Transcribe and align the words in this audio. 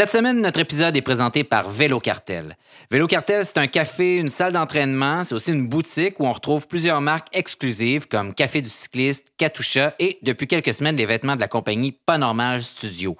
Cette 0.00 0.12
semaine, 0.12 0.40
notre 0.40 0.60
épisode 0.60 0.96
est 0.96 1.02
présenté 1.02 1.44
par 1.44 1.68
Vélo 1.68 2.00
Cartel. 2.00 2.56
Vélo 2.90 3.06
Cartel, 3.06 3.44
c'est 3.44 3.58
un 3.58 3.66
café, 3.66 4.16
une 4.16 4.30
salle 4.30 4.54
d'entraînement, 4.54 5.24
c'est 5.24 5.34
aussi 5.34 5.52
une 5.52 5.68
boutique 5.68 6.18
où 6.20 6.24
on 6.24 6.32
retrouve 6.32 6.66
plusieurs 6.66 7.02
marques 7.02 7.28
exclusives 7.34 8.08
comme 8.08 8.32
Café 8.32 8.62
du 8.62 8.70
cycliste, 8.70 9.34
Katusha 9.36 9.94
et 9.98 10.18
depuis 10.22 10.46
quelques 10.46 10.72
semaines 10.72 10.96
les 10.96 11.04
vêtements 11.04 11.36
de 11.36 11.40
la 11.40 11.48
compagnie 11.48 11.92
Panormage 11.92 12.62
Studio. 12.62 13.14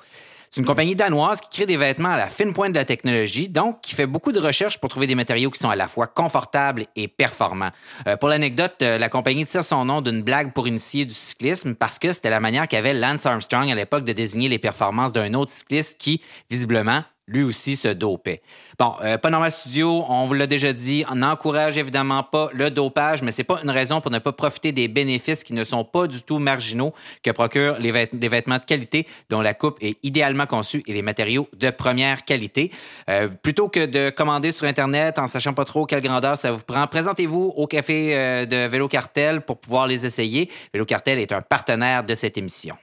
C'est 0.52 0.60
une 0.60 0.66
compagnie 0.66 0.96
danoise 0.96 1.40
qui 1.40 1.48
crée 1.48 1.66
des 1.66 1.76
vêtements 1.76 2.08
à 2.08 2.16
la 2.16 2.26
fine 2.26 2.52
pointe 2.52 2.72
de 2.72 2.78
la 2.78 2.84
technologie, 2.84 3.48
donc 3.48 3.82
qui 3.82 3.94
fait 3.94 4.08
beaucoup 4.08 4.32
de 4.32 4.40
recherches 4.40 4.78
pour 4.78 4.90
trouver 4.90 5.06
des 5.06 5.14
matériaux 5.14 5.48
qui 5.48 5.60
sont 5.60 5.70
à 5.70 5.76
la 5.76 5.86
fois 5.86 6.08
confortables 6.08 6.86
et 6.96 7.06
performants. 7.06 7.70
Euh, 8.08 8.16
pour 8.16 8.28
l'anecdote, 8.28 8.74
euh, 8.82 8.98
la 8.98 9.08
compagnie 9.08 9.44
tire 9.44 9.62
son 9.62 9.84
nom 9.84 10.00
d'une 10.00 10.22
blague 10.22 10.52
pour 10.52 10.66
initier 10.66 11.04
du 11.04 11.14
cyclisme 11.14 11.76
parce 11.76 12.00
que 12.00 12.12
c'était 12.12 12.30
la 12.30 12.40
manière 12.40 12.66
qu'avait 12.66 12.94
Lance 12.94 13.26
Armstrong 13.26 13.70
à 13.70 13.76
l'époque 13.76 14.02
de 14.02 14.12
désigner 14.12 14.48
les 14.48 14.58
performances 14.58 15.12
d'un 15.12 15.34
autre 15.34 15.52
cycliste 15.52 15.98
qui, 16.00 16.20
visiblement, 16.50 17.04
lui 17.30 17.42
aussi 17.42 17.76
se 17.76 17.88
dopait. 17.88 18.42
Bon, 18.78 18.94
euh, 19.02 19.16
Panorama 19.18 19.50
Studio, 19.50 20.04
on 20.08 20.26
vous 20.26 20.34
l'a 20.34 20.46
déjà 20.46 20.72
dit, 20.72 21.04
on 21.10 21.16
n'encourage 21.16 21.78
évidemment 21.78 22.22
pas 22.22 22.50
le 22.52 22.70
dopage, 22.70 23.22
mais 23.22 23.30
c'est 23.30 23.44
pas 23.44 23.60
une 23.62 23.70
raison 23.70 24.00
pour 24.00 24.10
ne 24.10 24.18
pas 24.18 24.32
profiter 24.32 24.72
des 24.72 24.88
bénéfices 24.88 25.44
qui 25.44 25.54
ne 25.54 25.64
sont 25.64 25.84
pas 25.84 26.06
du 26.06 26.22
tout 26.22 26.38
marginaux 26.38 26.92
que 27.22 27.30
procurent 27.30 27.78
les 27.78 27.90
des 28.12 28.28
vêtements 28.28 28.58
de 28.58 28.64
qualité 28.64 29.06
dont 29.28 29.40
la 29.40 29.54
coupe 29.54 29.78
est 29.80 29.98
idéalement 30.02 30.46
conçue 30.46 30.82
et 30.86 30.92
les 30.92 31.02
matériaux 31.02 31.48
de 31.56 31.70
première 31.70 32.24
qualité. 32.24 32.70
Euh, 33.08 33.28
plutôt 33.28 33.68
que 33.68 33.86
de 33.86 34.10
commander 34.10 34.52
sur 34.52 34.66
Internet 34.66 35.18
en 35.18 35.26
sachant 35.26 35.52
pas 35.52 35.64
trop 35.64 35.86
quelle 35.86 36.02
grandeur 36.02 36.36
ça 36.36 36.50
vous 36.50 36.64
prend, 36.64 36.86
présentez-vous 36.86 37.52
au 37.56 37.66
café 37.66 38.16
euh, 38.16 38.46
de 38.46 38.66
Vélo 38.66 38.88
Cartel 38.88 39.42
pour 39.42 39.58
pouvoir 39.58 39.86
les 39.86 40.04
essayer. 40.04 40.50
Vélo 40.72 40.84
Cartel 40.84 41.18
est 41.18 41.32
un 41.32 41.42
partenaire 41.42 42.02
de 42.04 42.14
cette 42.14 42.36
émission. 42.38 42.74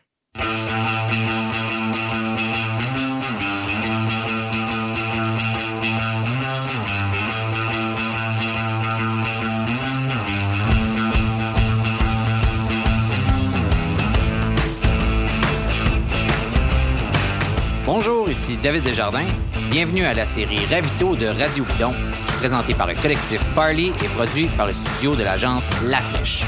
Bonjour, 17.87 18.29
ici 18.29 18.57
David 18.57 18.83
Desjardins. 18.83 19.29
Bienvenue 19.69 20.03
à 20.03 20.13
la 20.13 20.25
série 20.25 20.65
Ravito 20.65 21.15
de 21.15 21.27
Radio 21.27 21.63
Bidon, 21.63 21.93
présentée 22.37 22.73
par 22.73 22.85
le 22.85 22.95
collectif 22.95 23.41
Parley 23.55 23.93
et 24.03 24.07
produit 24.09 24.47
par 24.57 24.67
le 24.67 24.73
studio 24.73 25.15
de 25.15 25.23
l'agence 25.23 25.69
La 25.85 26.01
Flèche. 26.01 26.43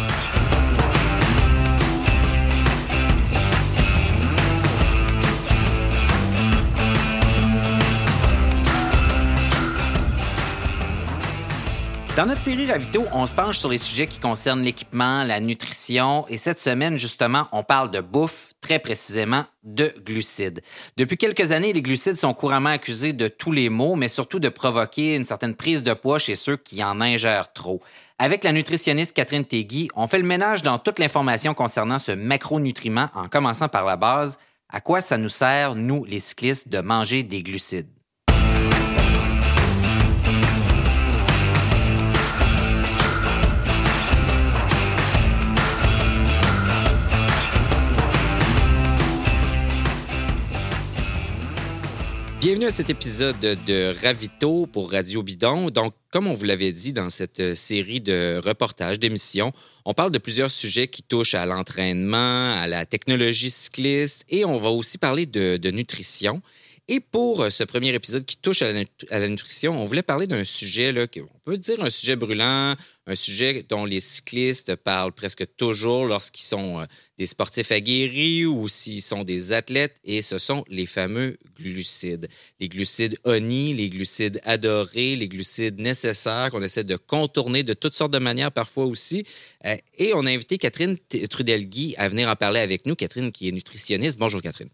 Dans 12.18 12.26
notre 12.26 12.42
série 12.42 12.70
Ravito, 12.70 13.06
on 13.14 13.26
se 13.26 13.34
penche 13.34 13.60
sur 13.60 13.70
les 13.70 13.78
sujets 13.78 14.08
qui 14.08 14.20
concernent 14.20 14.62
l'équipement, 14.62 15.24
la 15.24 15.40
nutrition 15.40 16.26
et 16.28 16.36
cette 16.36 16.60
semaine, 16.60 16.98
justement, 16.98 17.48
on 17.54 17.64
parle 17.64 17.92
de 17.92 18.02
bouffe, 18.02 18.49
très 18.62 18.80
précisément 18.80 19.46
de 19.64 19.94
glucides. 20.06 20.62
Depuis 20.98 21.18
quelques 21.18 21.52
années, 21.52 21.74
les 21.74 21.82
glucides 21.82 22.16
sont 22.16 22.34
couramment 22.34 22.70
accusés 22.70 23.14
de 23.14 23.28
tous 23.28 23.52
les 23.52 23.70
maux, 23.70 23.96
mais 23.96 24.08
surtout 24.08 24.40
de 24.40 24.50
provoquer 24.50 25.16
une 25.16 25.26
certaine 25.26 25.56
prise 25.56 25.84
de 25.84 25.94
poids 25.94 26.20
chez 26.20 26.36
ceux 26.36 26.58
qui 26.58 26.84
en 26.84 27.02
ingèrent 27.02 27.54
trop. 27.54 27.82
Avec 28.18 28.44
la 28.44 28.52
nutritionniste 28.52 29.14
Catherine 29.14 29.46
Tegui, 29.46 29.90
on 29.96 30.08
fait 30.08 30.20
le 30.20 30.26
ménage 30.26 30.62
dans 30.62 30.80
toute 30.80 31.00
l'information 31.00 31.54
concernant 31.54 32.00
ce 32.00 32.12
macronutriment 32.12 33.10
en 33.16 33.28
commençant 33.28 33.70
par 33.70 33.86
la 33.86 33.96
base. 33.96 34.40
À 34.70 34.82
quoi 34.82 35.02
ça 35.02 35.18
nous 35.18 35.30
sert, 35.30 35.76
nous, 35.76 36.06
les 36.06 36.20
cyclistes, 36.20 36.70
de 36.70 36.80
manger 36.80 37.24
des 37.24 37.42
glucides? 37.42 37.99
Bienvenue 52.40 52.68
à 52.68 52.72
cet 52.72 52.90
épisode 52.90 53.38
de 53.42 53.94
Ravito 54.02 54.66
pour 54.66 54.94
Radio 54.94 55.22
Bidon. 55.24 55.70
Donc, 55.70 55.94
comme 56.10 56.26
on 56.26 56.34
vous 56.34 56.46
l'avait 56.46 56.72
dit 56.72 56.94
dans 56.94 57.10
cette 57.10 57.42
euh, 57.42 57.54
série 57.54 58.00
de 58.00 58.40
reportages, 58.42 58.98
d'émissions, 58.98 59.52
on 59.84 59.94
parle 59.94 60.10
de 60.12 60.20
plusieurs 60.20 60.50
sujets 60.50 60.88
qui 60.88 61.04
touchent 61.04 61.34
à 61.34 61.46
l'entraînement, 61.46 62.54
à 62.54 62.66
la 62.66 62.86
technologie 62.86 63.50
cycliste 63.50 64.24
et 64.30 64.46
on 64.46 64.58
va 64.58 64.70
aussi 64.70 64.98
parler 64.98 65.26
de, 65.26 65.70
nutrition. 65.70 66.42
Et 66.92 67.00
pour 67.00 67.44
euh, 67.44 67.52
ce 67.52 67.64
premier 67.64 67.94
épisode 67.94 68.26
qui 68.26 68.36
touche 68.36 68.64
à 68.64 68.72
la, 68.72 69.28
nutrition, 69.28 69.80
on 69.80 69.86
voulait 69.86 70.02
parler 70.02 70.26
d'un 70.26 70.44
sujet, 70.44 70.92
là, 70.92 71.06
on 71.18 71.40
peut 71.46 71.60
dire 71.60 71.84
un 71.84 71.92
sujet 71.92 72.16
brûlant, 72.16 72.76
un 73.06 73.16
sujet 73.16 73.64
dont 73.70 73.86
les 73.86 74.00
cyclistes 74.00 74.76
parlent 74.76 75.12
presque 75.12 75.46
toujours 75.56 76.06
lorsqu'ils 76.06 76.48
sont 76.48 76.80
euh, 76.80 76.86
des 77.20 77.28
sportifs 77.28 77.72
aguerris 77.72 78.48
ou 78.48 78.68
s'ils 78.68 79.04
sont 79.04 79.24
des 79.24 79.52
athlètes, 79.52 79.98
et 80.04 80.24
ce 80.24 80.40
sont 80.40 80.66
les 80.68 80.88
fameux 80.88 81.38
glucides. 81.56 82.28
Les 82.60 82.68
glucides 82.68 83.20
ONI, 83.24 83.76
les 83.76 83.90
glucides 83.92 84.42
adorés, 84.44 85.16
les 85.16 85.28
glucides 85.28 85.80
nécessaires 85.80 86.50
qu'on 86.50 86.64
essaie 86.64 86.84
de 86.84 86.96
contourner 86.96 87.62
de 87.62 87.74
toutes 87.76 87.94
sortes 87.94 88.14
de 88.14 88.18
manières 88.18 88.52
parfois 88.52 88.86
aussi. 88.86 89.28
Euh, 89.64 89.78
et 90.00 90.16
on 90.16 90.26
a 90.26 90.32
invité 90.32 90.58
Catherine 90.58 90.98
Trudelgui 91.30 91.94
à 92.00 92.10
venir 92.10 92.30
en 92.30 92.36
parler 92.36 92.62
avec 92.62 92.88
nous. 92.88 92.96
Catherine 92.96 93.32
qui 93.32 93.48
est 93.48 93.52
nutritionniste. 93.52 94.18
Bonjour 94.18 94.42
Catherine. 94.42 94.70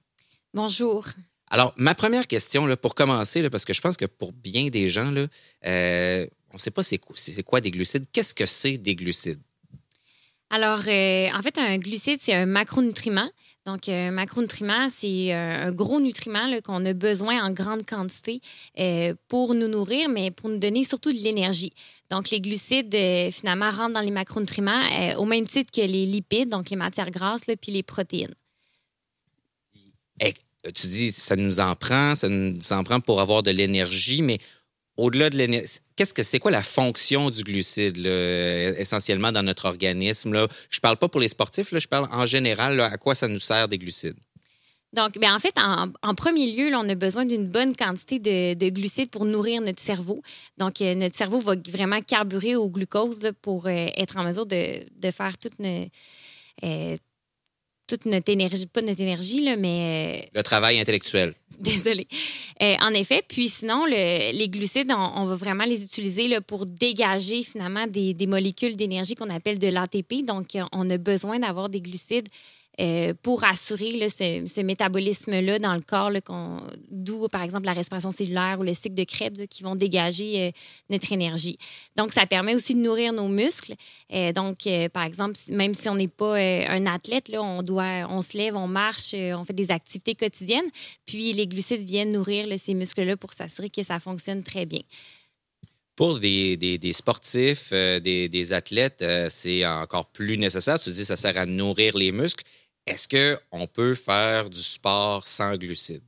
Bonjour. 0.54 1.06
Alors, 1.50 1.74
ma 1.78 1.94
première 1.94 2.28
question, 2.28 2.66
là, 2.66 2.76
pour 2.76 2.96
commencer, 2.96 3.48
parce 3.50 3.66
que 3.66 3.74
je 3.74 3.82
pense 3.82 3.98
que 3.98 4.06
pour 4.06 4.34
bien 4.34 4.70
des 4.70 4.90
gens, 4.90 5.12
là, 5.12 5.28
euh, 5.68 6.28
on 6.52 6.56
ne 6.56 6.60
sait 6.60 6.72
pas 6.72 6.84
c'est 6.84 6.98
quoi, 6.98 7.16
quoi, 7.46 7.62
des 7.62 7.72
glucides. 7.72 8.06
Qu'est-ce 8.12 8.34
que 8.34 8.46
c'est 8.46 8.78
des 8.78 8.96
glucides? 8.96 9.42
Alors, 10.50 10.82
euh, 10.88 11.30
en 11.34 11.42
fait, 11.42 11.58
un 11.58 11.78
glucide, 11.78 12.20
c'est 12.22 12.34
un 12.34 12.46
macronutriment. 12.46 13.30
Donc, 13.66 13.90
un 13.90 14.12
macronutriment, 14.12 14.90
c'est 14.90 15.34
un 15.34 15.72
gros 15.72 16.00
nutriment 16.00 16.48
qu'on 16.64 16.86
a 16.86 16.94
besoin 16.94 17.44
en 17.44 17.52
grande 17.52 17.84
quantité 17.86 18.40
euh, 18.80 19.16
pour 19.28 19.56
nous 19.56 19.68
nourrir, 19.68 20.08
mais 20.08 20.30
pour 20.30 20.50
nous 20.50 20.60
donner 20.60 20.84
surtout 20.84 21.12
de 21.12 21.18
l'énergie. 21.18 21.74
Donc, 22.12 22.30
les 22.30 22.42
glucides, 22.42 22.96
finalement, 23.32 23.70
rentrent 23.72 23.96
dans 23.96 24.02
les 24.02 24.12
macronutriments 24.12 24.84
au 25.18 25.26
même 25.26 25.46
titre 25.46 25.72
que 25.72 25.82
les 25.82 26.06
lipides, 26.06 26.50
donc 26.50 26.70
les 26.70 26.76
matières 26.76 27.10
grasses, 27.10 27.46
puis 27.60 27.72
les 27.72 27.84
protéines. 27.84 28.36
Euh, 30.66 30.72
tu 30.74 30.88
dis, 30.88 31.12
ça 31.12 31.36
nous 31.36 31.60
en 31.60 31.76
prend, 31.76 32.16
ça 32.16 32.30
nous 32.30 32.58
en 32.72 32.84
prend 32.84 33.00
pour 33.00 33.22
avoir 33.22 33.44
de 33.44 33.52
l'énergie, 33.52 34.22
mais 34.22 34.38
au-delà 34.98 35.30
de 35.30 35.38
l'énergie, 35.38 35.80
qu'est-ce 35.96 36.14
que 36.14 36.24
c'est 36.24 36.40
quoi 36.40 36.52
la 36.52 36.64
fonction 36.64 37.30
du 37.30 37.44
glucide 37.44 37.98
essentiellement 38.78 39.32
dans 39.32 39.44
notre 39.44 39.66
organisme 39.66 40.34
là? 40.34 40.48
Je 40.70 40.80
parle 40.80 40.98
pas 40.98 41.10
pour 41.10 41.20
les 41.20 41.28
sportifs, 41.28 41.72
là, 41.72 41.80
je 41.80 41.88
parle 41.88 42.08
en 42.12 42.26
général 42.26 42.80
à 42.80 42.98
quoi 42.98 43.14
ça 43.14 43.28
nous 43.28 43.40
sert 43.40 43.68
des 43.68 43.78
glucides? 43.78 44.18
Donc, 44.96 45.20
bien, 45.20 45.36
en 45.36 45.40
fait, 45.40 45.54
en, 45.58 46.16
premier 46.16 46.50
lieu, 46.54 46.74
on 46.74 46.88
a 46.88 46.96
besoin 46.96 47.26
d'une 47.26 47.48
bonne 47.48 47.76
quantité 47.76 48.18
de, 48.56 48.70
glucides 48.70 49.10
pour 49.10 49.26
nourrir 49.26 49.62
notre 49.62 49.82
cerveau. 49.82 50.22
Donc, 50.58 50.82
euh, 50.82 50.96
notre 50.96 51.16
cerveau 51.16 51.40
va 51.40 51.56
vraiment 51.70 52.00
carburer 52.02 52.56
au 52.56 52.70
glucose 52.70 53.30
pour 53.42 53.68
euh, 53.68 53.88
être 53.98 54.16
en 54.16 54.24
mesure 54.24 54.46
de, 54.46 54.86
faire 55.12 55.38
toute 55.38 55.60
une, 55.60 55.90
toute 57.88 58.06
notre 58.06 58.32
énergie, 58.32 58.66
pas 58.66 58.82
notre 58.82 59.02
énergie, 59.02 59.42
là, 59.42 59.56
mais... 59.56 60.24
Euh, 60.24 60.30
le 60.34 60.44
travail 60.44 60.80
intellectuel. 60.80 61.34
Désolée. 61.60 62.08
Euh, 62.62 62.76
en 62.82 62.92
effet, 62.92 63.24
puis 63.28 63.50
sinon, 63.50 63.86
les 63.86 64.50
glucides, 64.50 64.92
on, 64.92 65.24
va 65.26 65.36
vraiment 65.36 65.66
les 65.66 65.84
utiliser 65.84 66.28
là, 66.28 66.42
pour 66.42 66.66
dégager 66.66 67.44
finalement 67.44 67.88
des, 67.88 68.14
des 68.14 68.28
molécules 68.28 68.76
d'énergie 68.76 69.16
qu'on 69.16 69.30
appelle 69.30 69.60
de 69.60 69.68
l'ATP. 69.68 70.26
Donc, 70.26 70.48
on 70.72 70.90
a 70.90 70.98
besoin 70.98 71.40
d'avoir 71.40 71.70
des 71.70 71.82
glucides 71.82 72.28
euh, 72.82 73.14
pour 73.22 73.46
assurer 73.46 74.10
ce, 74.10 74.62
métabolisme-là 74.62 75.60
dans 75.60 75.76
le 75.76 75.82
corps, 75.82 76.12
d'où, 76.92 77.28
par 77.30 77.42
exemple, 77.42 77.66
la 77.66 77.74
respiration 77.74 78.12
cellulaire 78.12 78.58
ou 78.60 78.64
le 78.64 78.74
cycle 78.74 78.96
de 78.96 79.06
Krebs 79.06 79.48
qui 79.48 79.64
vont 79.64 79.76
dégager 79.76 80.48
euh, 80.48 80.52
notre 80.90 81.12
énergie. 81.14 81.58
Donc, 81.96 82.12
ça 82.12 82.26
permet 82.26 82.54
aussi 82.54 82.76
de 82.76 82.82
nourrir 82.82 83.14
nos 83.14 83.30
muscles. 83.30 83.76
Euh, 84.14 84.34
donc, 84.34 84.68
par 84.92 85.04
exemple, 85.04 85.38
même 85.50 85.74
si 85.74 85.88
on 85.88 85.96
n'est 85.96 86.10
pas 86.10 86.36
un 86.36 86.86
athlète, 86.86 87.32
on, 87.34 88.22
se 88.22 88.38
lève, 88.38 88.56
on 88.56 88.68
marche, 88.68 89.14
on 89.14 89.46
fait 89.46 89.54
des 89.54 89.72
activités 89.72 90.16
quotidiennes, 90.16 90.70
puis 91.06 91.32
les 91.32 91.48
glucides 91.48 91.84
viennent 91.84 92.12
nourrir 92.12 92.48
ces 92.60 92.74
muscles-là 92.74 93.16
pour 93.16 93.32
s'assurer 93.32 93.70
que 93.70 93.84
ça 93.84 94.00
fonctionne 94.00 94.44
très 94.44 94.66
bien. 94.66 94.82
Pour 95.96 96.20
des, 96.20 96.80
sportifs, 96.94 97.72
des, 97.72 98.28
des, 98.28 98.54
athlètes, 98.54 99.04
c'est 99.30 99.66
encore 99.66 100.08
plus 100.08 100.38
nécessaire. 100.38 100.78
Tu 100.78 100.90
dis 100.90 101.06
ça 101.06 101.16
sert 101.16 101.38
à 101.38 101.46
nourrir 101.46 101.96
les 101.96 102.12
muscles. 102.12 102.44
Est-ce 102.86 103.08
qu'on 103.08 103.68
peut 103.68 103.96
faire 103.96 104.50
du 104.50 104.62
sport 104.62 105.28
sans 105.28 105.56
glucides? 105.56 106.04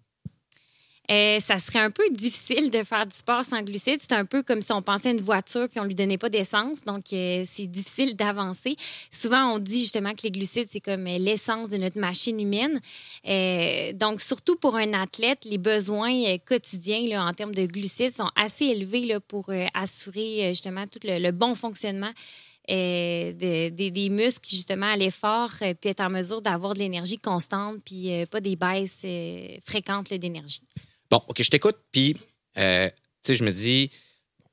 Euh, 1.10 1.40
ça 1.40 1.58
serait 1.58 1.80
un 1.80 1.90
peu 1.90 2.04
difficile 2.12 2.70
de 2.70 2.84
faire 2.84 3.06
du 3.06 3.16
sport 3.16 3.46
sans 3.46 3.62
glucides. 3.62 4.00
C'est 4.02 4.14
un 4.14 4.26
peu 4.26 4.44
comme 4.44 4.62
si 4.62 4.74
on 4.74 4.82
pensait 4.82 5.10
à 5.10 5.12
une 5.14 5.22
voiture 5.22 5.70
puis 5.70 5.80
on 5.80 5.86
lui 5.86 5.96
donnait 5.96 6.18
pas 6.18 6.28
d'essence. 6.28 6.84
Donc, 6.84 7.14
euh, 7.14 7.42
c'est 7.46 7.68
difficile 7.68 8.16
d'avancer. 8.18 8.76
Souvent, 9.10 9.54
on 9.54 9.60
dit 9.60 9.82
justement 9.82 10.12
que 10.12 10.24
les 10.24 10.32
glucides, 10.32 10.68
c'est 10.70 10.82
comme 10.82 11.08
euh, 11.08 11.18
l'essence 11.18 11.70
de 11.70 11.78
notre 11.78 11.98
machine 11.98 12.40
humaine. 12.40 12.82
donc, 13.96 14.20
surtout 14.20 14.58
pour 14.58 14.76
un 14.76 14.94
athlète, 14.94 15.46
les 15.46 15.58
besoins 15.58 16.38
quotidiens 16.46 17.26
en 17.26 17.34
termes 17.34 17.56
de 17.56 17.66
glucides 17.66 18.14
sont 18.14 18.30
assez 18.36 18.66
élevés 18.66 19.18
pour 19.28 19.50
assurer 19.74 20.50
justement 20.50 20.86
tout 20.88 21.00
le, 21.04 21.32
bon 21.32 21.56
fonctionnement 21.56 22.12
des 22.68 24.08
muscles 24.12 24.50
justement 24.50 24.88
à 24.88 24.96
l'effort, 24.96 25.52
puis 25.60 25.90
être 25.90 26.02
en 26.02 26.10
mesure 26.10 26.42
d'avoir 26.42 26.74
de 26.74 26.80
l'énergie 26.80 27.18
constante, 27.18 27.78
puis 27.86 28.26
pas 28.30 28.42
des 28.42 28.56
baisses 28.56 29.06
fréquentes 29.66 30.14
d'énergie. 30.14 30.62
Bon, 31.10 31.22
OK, 31.28 31.42
je 31.42 31.50
t'écoute, 31.50 31.78
puis, 31.92 32.16
euh, 32.58 32.90
tu 33.24 33.32
sais, 33.32 33.36
je 33.36 33.44
me 33.44 33.52
dis, 33.52 33.90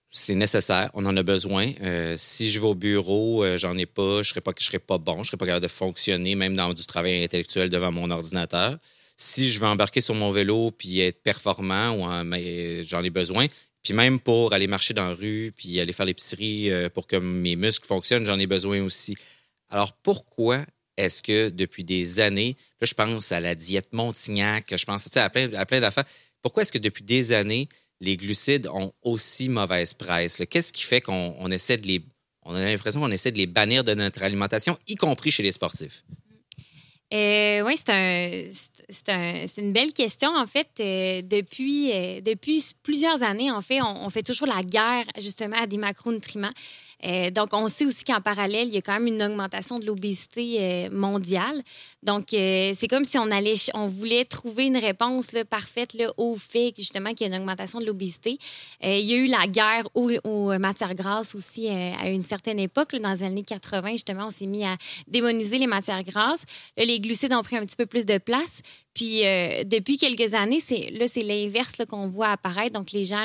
c'est 0.09 0.37
nécessaire, 0.37 0.89
on 0.95 1.05
en 1.05 1.17
a 1.17 1.23
besoin. 1.25 1.73
Euh, 1.81 2.15
si 2.17 2.51
je 2.51 2.61
vais 2.61 2.67
au 2.67 2.77
bureau, 2.77 3.43
euh, 3.43 3.57
j'en 3.57 3.77
ai 3.77 3.87
pas, 3.87 4.23
je 4.23 4.31
serais 4.31 4.41
pas, 4.41 4.53
je 4.57 4.65
serais 4.65 4.79
pas 4.79 4.99
bon, 4.99 5.25
je 5.25 5.29
serais 5.29 5.37
pas 5.37 5.47
capable 5.47 5.65
de 5.65 5.71
fonctionner, 5.71 6.37
même 6.37 6.55
dans 6.55 6.73
du 6.73 6.87
travail 6.87 7.25
intellectuel 7.25 7.71
devant 7.71 7.91
mon 7.91 8.11
ordinateur. 8.11 8.79
Si 9.17 9.51
je 9.51 9.59
veux 9.59 9.67
embarquer 9.67 10.01
sur 10.01 10.15
mon 10.15 10.31
vélo 10.31 10.71
puis 10.71 11.01
être 11.01 11.23
performant, 11.23 11.97
ou 11.97 12.85
j'en 12.85 13.03
ai 13.03 13.11
besoin. 13.11 13.47
Puis 13.85 13.93
même 13.93 14.19
pour 14.19 14.53
aller 14.55 14.67
marcher 14.67 14.95
dans 14.95 15.07
la 15.07 15.15
rue, 15.15 15.53
puis 15.57 15.79
aller 15.79 15.93
faire 15.93 16.07
l'épicerie 16.07 16.71
pour 16.95 17.07
que 17.07 17.17
mes 17.17 17.55
muscles 17.55 17.87
fonctionnent, 17.87 18.27
j'en 18.27 18.39
ai 18.39 18.47
besoin 18.47 18.83
aussi. 18.83 19.15
Alors 19.69 19.93
pourquoi 19.93 20.65
est-ce 20.97 21.23
que 21.23 21.51
depuis 21.51 21.85
des 21.85 22.21
années, 22.21 22.57
là, 22.81 22.87
je 22.87 22.95
pense 22.95 23.31
à 23.31 23.41
la 23.41 23.55
diète 23.55 23.93
Montignac, 23.93 24.75
je 24.77 24.85
pense 24.85 25.15
à 25.17 25.29
plein, 25.29 25.53
à 25.55 25.67
plein 25.67 25.81
d'affaires, 25.81 26.05
pourquoi 26.41 26.63
est-ce 26.63 26.73
que 26.73 26.79
depuis 26.79 27.05
des 27.05 27.33
années, 27.33 27.69
les 28.01 28.17
glucides 28.17 28.69
ont 28.69 28.93
aussi 29.03 29.49
mauvaise 29.49 29.93
presse? 29.95 30.43
Qu'est-ce 30.49 30.73
qui 30.73 30.85
fait 30.85 31.01
qu'on 31.01 31.51
essaie 31.51 31.77
de 31.77 31.87
les. 31.87 32.05
On 32.43 32.55
a 32.55 32.65
l'impression 32.65 33.01
qu'on 33.01 33.11
essaie 33.11 33.33
de 33.33 33.39
les 33.39 33.47
bannir 33.47 33.85
de 33.85 33.95
notre 33.95 34.23
alimentation, 34.23 34.79
y 34.87 34.95
compris 34.95 35.31
chez 35.31 35.43
les 35.43 35.53
sportifs? 35.53 36.05
Euh, 37.15 37.63
oui, 37.63 37.77
c'est 37.77 39.09
un, 39.09 39.45
une 39.59 39.73
belle 39.73 39.93
question. 39.93 40.35
En 40.35 40.47
fait, 40.47 40.69
euh, 40.81 41.23
depuis, 41.23 41.93
euh, 41.93 42.21
depuis 42.21 42.75
plusieurs 42.83 43.23
années, 43.23 43.53
en 43.53 43.61
fait, 43.61 43.81
on, 43.83 44.05
on, 44.05 44.11
fait 44.11 44.23
toujours 44.23 44.49
la 44.49 44.63
guerre 44.65 45.05
justement 45.19 45.57
à 45.57 45.67
des 45.67 45.79
macronutriments. 45.79 46.51
Euh, 47.05 47.31
donc, 47.31 47.51
on 47.53 47.69
sait 47.69 47.85
aussi 47.85 48.05
qu'en 48.05 48.21
parallèle, 48.21 48.69
il 48.69 48.75
y 48.75 48.79
a 48.79 48.81
quand 48.81 48.95
même 48.95 49.07
une 49.07 49.23
augmentation 49.23 49.79
de 49.79 49.85
l'obésité 49.85 50.57
euh, 50.59 50.91
mondiale. 50.91 51.63
Donc, 52.03 52.33
euh, 52.33 52.73
c'est 52.75 52.89
comme 52.89 53.05
si 53.05 53.19
on 53.19 53.31
allait, 53.31 53.55
on 53.75 53.87
voulait 53.87 54.25
trouver 54.25 54.67
une 54.67 54.77
réponse 54.77 55.33
parfaite 55.49 55.97
au 56.17 56.37
fait 56.37 56.73
justement 56.77 57.11
qu'il 57.11 57.29
y 57.29 57.33
a 57.33 57.35
une 57.35 57.41
augmentation 57.41 57.81
de 57.81 57.87
l'obésité. 57.87 58.39
il 58.83 59.01
y 59.01 59.15
a 59.15 59.17
eu 59.17 59.27
la 59.27 59.47
guerre 59.47 59.89
aux, 59.95 60.59
matières 60.59 60.95
grasses 60.95 61.35
aussi 61.35 61.69
à 61.69 62.09
une 62.09 62.25
certaine 62.25 62.59
époque. 62.59 62.95
dans 62.97 63.11
les 63.11 63.23
années 63.23 63.43
80, 63.43 63.93
justement, 63.93 64.27
on 64.27 64.31
s'est 64.31 64.47
mis 64.47 64.65
à 64.65 64.77
démoniser 65.07 65.59
les 65.59 65.67
matières 65.67 66.03
grasses. 66.03 66.45
les 66.77 67.01
glucides 67.01 67.33
ont 67.33 67.43
pris 67.43 67.57
un 67.57 67.65
petit 67.65 67.77
peu 67.77 67.87
plus 67.87 68.07
de 68.07 68.19
place. 68.19 68.61
Puis, 68.95 69.23
depuis 69.65 69.97
quelques 69.97 70.35
années, 70.35 70.61
c'est, 70.61 70.91
là, 70.91 71.09
c'est 71.09 71.23
l'inverse 71.23 71.83
qu'on 71.89 72.09
voit 72.09 72.29
apparaître. 72.29 72.73
Donc, 72.79 72.93
les 72.93 73.05
gens, 73.05 73.25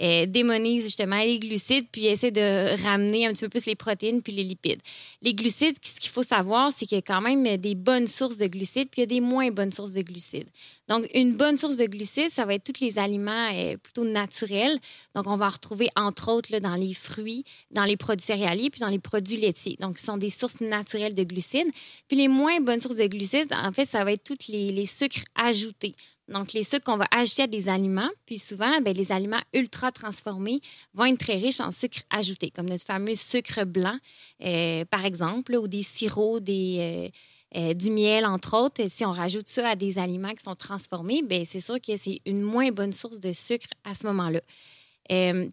euh, 0.00 0.26
démonise 0.26 0.84
justement 0.84 1.18
les 1.18 1.38
glucides, 1.38 1.86
puis 1.90 2.06
essaie 2.06 2.30
de 2.30 2.82
ramener 2.82 3.26
un 3.26 3.32
petit 3.32 3.44
peu 3.44 3.50
plus 3.50 3.66
les 3.66 3.74
protéines 3.74 4.22
puis 4.22 4.32
les 4.32 4.44
lipides. 4.44 4.80
Les 5.22 5.34
glucides, 5.34 5.76
ce 5.82 6.00
qu'il 6.00 6.10
faut 6.10 6.22
savoir, 6.22 6.72
c'est 6.72 6.86
qu'il 6.86 6.96
y 6.96 6.98
a 6.98 7.02
quand 7.02 7.20
même 7.20 7.56
des 7.56 7.74
bonnes 7.74 8.06
sources 8.06 8.36
de 8.36 8.46
glucides, 8.46 8.88
puis 8.90 9.00
il 9.00 9.00
y 9.00 9.04
a 9.04 9.06
des 9.06 9.20
moins 9.20 9.50
bonnes 9.50 9.72
sources 9.72 9.92
de 9.92 10.02
glucides. 10.02 10.48
Donc, 10.88 11.08
une 11.14 11.34
bonne 11.34 11.58
source 11.58 11.76
de 11.76 11.86
glucides, 11.86 12.30
ça 12.30 12.44
va 12.44 12.54
être 12.54 12.64
tous 12.64 12.80
les 12.80 12.98
aliments 12.98 13.50
euh, 13.52 13.76
plutôt 13.76 14.04
naturels. 14.04 14.78
Donc, 15.14 15.26
on 15.26 15.36
va 15.36 15.48
retrouver, 15.48 15.88
entre 15.96 16.30
autres, 16.30 16.52
là, 16.52 16.60
dans 16.60 16.76
les 16.76 16.94
fruits, 16.94 17.44
dans 17.70 17.84
les 17.84 17.96
produits 17.96 18.24
céréaliers, 18.24 18.70
puis 18.70 18.80
dans 18.80 18.88
les 18.88 18.98
produits 18.98 19.36
laitiers. 19.36 19.76
Donc, 19.80 19.98
ce 19.98 20.06
sont 20.06 20.16
des 20.16 20.30
sources 20.30 20.60
naturelles 20.60 21.14
de 21.14 21.24
glucides. 21.24 21.70
Puis 22.08 22.16
les 22.16 22.28
moins 22.28 22.60
bonnes 22.60 22.80
sources 22.80 22.96
de 22.96 23.06
glucides, 23.06 23.52
en 23.52 23.72
fait, 23.72 23.86
ça 23.86 24.04
va 24.04 24.12
être 24.12 24.24
tous 24.24 24.48
les, 24.48 24.70
les 24.70 24.86
sucres 24.86 25.24
ajoutés. 25.34 25.94
Donc, 26.28 26.52
les 26.52 26.64
sucres 26.64 26.84
qu'on 26.84 26.96
va 26.96 27.06
ajouter 27.12 27.42
à 27.42 27.46
des 27.46 27.68
aliments, 27.68 28.10
puis 28.26 28.38
souvent, 28.38 28.80
bien, 28.80 28.92
les 28.92 29.12
aliments 29.12 29.40
ultra 29.54 29.92
transformés 29.92 30.60
vont 30.92 31.04
être 31.04 31.18
très 31.18 31.36
riches 31.36 31.60
en 31.60 31.70
sucre 31.70 32.00
ajouté, 32.10 32.50
comme 32.50 32.68
notre 32.68 32.84
fameux 32.84 33.14
sucre 33.14 33.64
blanc, 33.64 33.96
euh, 34.42 34.84
par 34.86 35.04
exemple, 35.04 35.54
ou 35.54 35.68
des 35.68 35.84
sirops, 35.84 36.40
des, 36.40 37.10
euh, 37.54 37.60
euh, 37.60 37.74
du 37.74 37.90
miel, 37.90 38.26
entre 38.26 38.56
autres. 38.56 38.82
Si 38.88 39.04
on 39.04 39.12
rajoute 39.12 39.46
ça 39.46 39.70
à 39.70 39.76
des 39.76 39.98
aliments 39.98 40.32
qui 40.32 40.42
sont 40.42 40.56
transformés, 40.56 41.22
bien, 41.22 41.44
c'est 41.44 41.60
sûr 41.60 41.80
que 41.80 41.96
c'est 41.96 42.20
une 42.26 42.42
moins 42.42 42.72
bonne 42.72 42.92
source 42.92 43.20
de 43.20 43.32
sucre 43.32 43.68
à 43.84 43.94
ce 43.94 44.06
moment-là. 44.08 44.40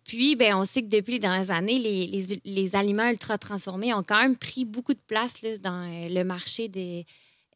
puis, 0.06 0.36
bien, 0.36 0.58
on 0.58 0.66
sait 0.66 0.82
que 0.82 0.88
depuis 0.88 1.14
les 1.14 1.20
dernières 1.20 1.52
années, 1.52 1.78
les, 1.78 2.08
les, 2.08 2.42
les 2.44 2.76
aliments 2.76 3.08
ultra 3.08 3.38
transformés 3.38 3.94
ont 3.94 4.02
quand 4.02 4.20
même 4.20 4.36
pris 4.36 4.66
beaucoup 4.66 4.96
de 4.96 5.04
place 5.06 5.44
là, 5.44 5.56
dans 5.60 6.10
le 6.10 6.24
marché 6.24 6.68
des 6.68 7.06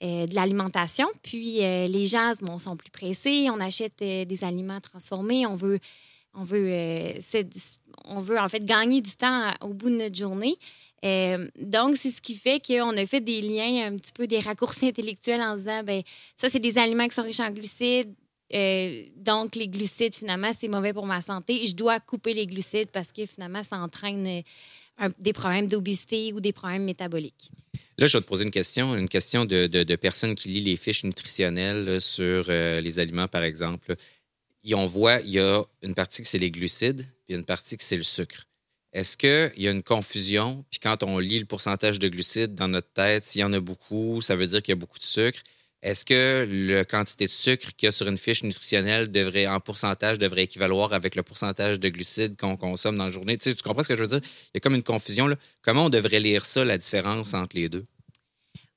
de 0.01 0.35
l'alimentation. 0.35 1.07
Puis 1.23 1.63
euh, 1.63 1.87
les 1.87 2.05
gens 2.05 2.33
sont 2.59 2.75
plus 2.75 2.91
pressés, 2.91 3.47
on 3.49 3.59
achète 3.59 4.01
euh, 4.01 4.25
des 4.25 4.43
aliments 4.43 4.79
transformés, 4.79 5.45
on 5.45 5.55
veut, 5.55 5.79
on 6.33 6.43
veut, 6.43 6.71
on 8.05 8.19
veut 8.19 8.39
en 8.39 8.47
fait 8.47 8.63
gagner 8.63 9.01
du 9.01 9.15
temps 9.15 9.53
au 9.61 9.73
bout 9.73 9.89
de 9.89 9.95
notre 9.95 10.15
journée. 10.15 10.55
donc, 11.59 11.97
c'est 11.97 12.11
ce 12.11 12.21
qui 12.21 12.35
fait 12.35 12.59
qu'on 12.65 12.95
a 12.95 13.05
fait 13.05 13.21
des 13.21 13.41
liens, 13.41 13.87
un 13.87 13.97
petit 13.97 14.13
peu 14.13 14.27
des 14.27 14.39
raccourcis 14.39 14.87
intellectuels 14.87 15.41
en 15.41 15.55
disant, 15.55 15.83
ben 15.83 16.01
ça, 16.35 16.49
c'est 16.49 16.59
des 16.59 16.77
aliments 16.77 17.07
qui 17.07 17.15
sont 17.15 17.23
riches 17.23 17.39
en 17.39 17.51
glucides. 17.51 18.13
donc, 19.15 19.55
les 19.55 19.67
glucides, 19.67 20.15
finalement, 20.15 20.51
c'est 20.55 20.67
mauvais 20.67 20.93
pour 20.93 21.07
ma 21.07 21.21
santé. 21.21 21.65
Je 21.65 21.75
dois 21.75 21.99
couper 21.99 22.33
les 22.33 22.45
glucides 22.45 22.91
parce 22.91 23.11
que 23.11 23.25
finalement, 23.25 23.63
ça 23.63 23.77
entraîne 23.77 24.43
des 25.19 25.33
problèmes 25.33 25.67
d'obésité 25.67 26.33
ou 26.33 26.39
des 26.39 26.53
problèmes 26.53 26.83
métaboliques. 26.83 27.51
Là, 27.99 28.05
je 28.05 28.17
vais 28.17 28.21
te 28.21 28.27
poser 28.27 28.43
une 28.43 28.51
question, 28.51 28.95
une 28.95 29.09
question 29.09 29.45
de, 29.45 29.95
personnes 29.95 30.35
qui 30.35 30.49
lisent 30.49 30.65
les 30.65 30.77
fiches 30.77 31.03
nutritionnelles 31.03 31.99
sur 31.99 32.45
euh, 32.49 32.79
les 32.79 32.99
aliments, 32.99 33.27
par 33.27 33.43
exemple. 33.43 33.95
Et 34.63 34.75
on 34.75 34.85
voit, 34.85 35.19
il 35.21 35.31
y 35.31 35.39
a 35.39 35.63
une 35.81 35.95
partie 35.95 36.21
que 36.21 36.27
c'est 36.27 36.37
les 36.37 36.51
glucides, 36.51 37.07
puis 37.25 37.35
une 37.35 37.45
partie 37.45 37.75
que 37.75 37.83
c'est 37.83 37.97
le 37.97 38.03
sucre. 38.03 38.45
Est-ce 38.93 39.17
qu'il 39.17 39.63
y 39.63 39.67
a 39.67 39.71
une 39.71 39.83
confusion? 39.83 40.63
Puis 40.69 40.79
quand 40.79 41.03
on 41.03 41.17
lit 41.17 41.39
le 41.39 41.45
pourcentage 41.45 41.99
de 41.99 42.07
glucides 42.07 42.53
dans 42.53 42.67
notre 42.67 42.91
tête, 42.93 43.23
s'il 43.23 43.41
y 43.41 43.43
en 43.43 43.53
a 43.53 43.59
beaucoup, 43.59 44.21
ça 44.21 44.35
veut 44.35 44.47
dire 44.47 44.61
qu'il 44.61 44.73
y 44.73 44.77
a 44.77 44.79
beaucoup 44.79 44.99
de 44.99 45.03
sucre. 45.03 45.39
Est-ce 45.83 46.05
que 46.05 46.47
la 46.75 46.85
quantité 46.85 47.25
de 47.25 47.31
sucre 47.31 47.69
qu'il 47.75 47.85
y 47.85 47.89
a 47.89 47.91
sur 47.91 48.07
une 48.07 48.17
fiche 48.17 48.43
nutritionnelle 48.43 49.11
devrait, 49.11 49.45
en 49.45 49.59
pourcentage, 49.59 50.17
devrait 50.17 50.43
équivaloir 50.43 50.91
avec 50.91 51.15
le 51.15 51.21
pourcentage 51.21 51.79
de 51.79 51.89
glucides 51.89 52.35
qu'on 52.35 52.57
consomme 52.57 52.97
dans 52.97 53.05
la 53.05 53.11
journée? 53.11 53.37
Tu, 53.37 53.53
comprends 53.55 53.83
ce 53.83 53.89
que 53.89 53.95
je 53.95 54.03
veux 54.03 54.19
dire? 54.19 54.29
Il 54.47 54.51
y 54.55 54.57
a 54.57 54.59
comme 54.59 54.75
une 54.75 54.83
confusion. 54.83 55.27
Là. 55.27 55.35
Comment 55.61 55.85
on 55.85 55.89
devrait 55.89 56.19
lire 56.19 56.45
ça, 56.45 56.65
la 56.65 56.77
différence 56.77 57.35
entre 57.35 57.55
les 57.55 57.69
deux? 57.69 57.85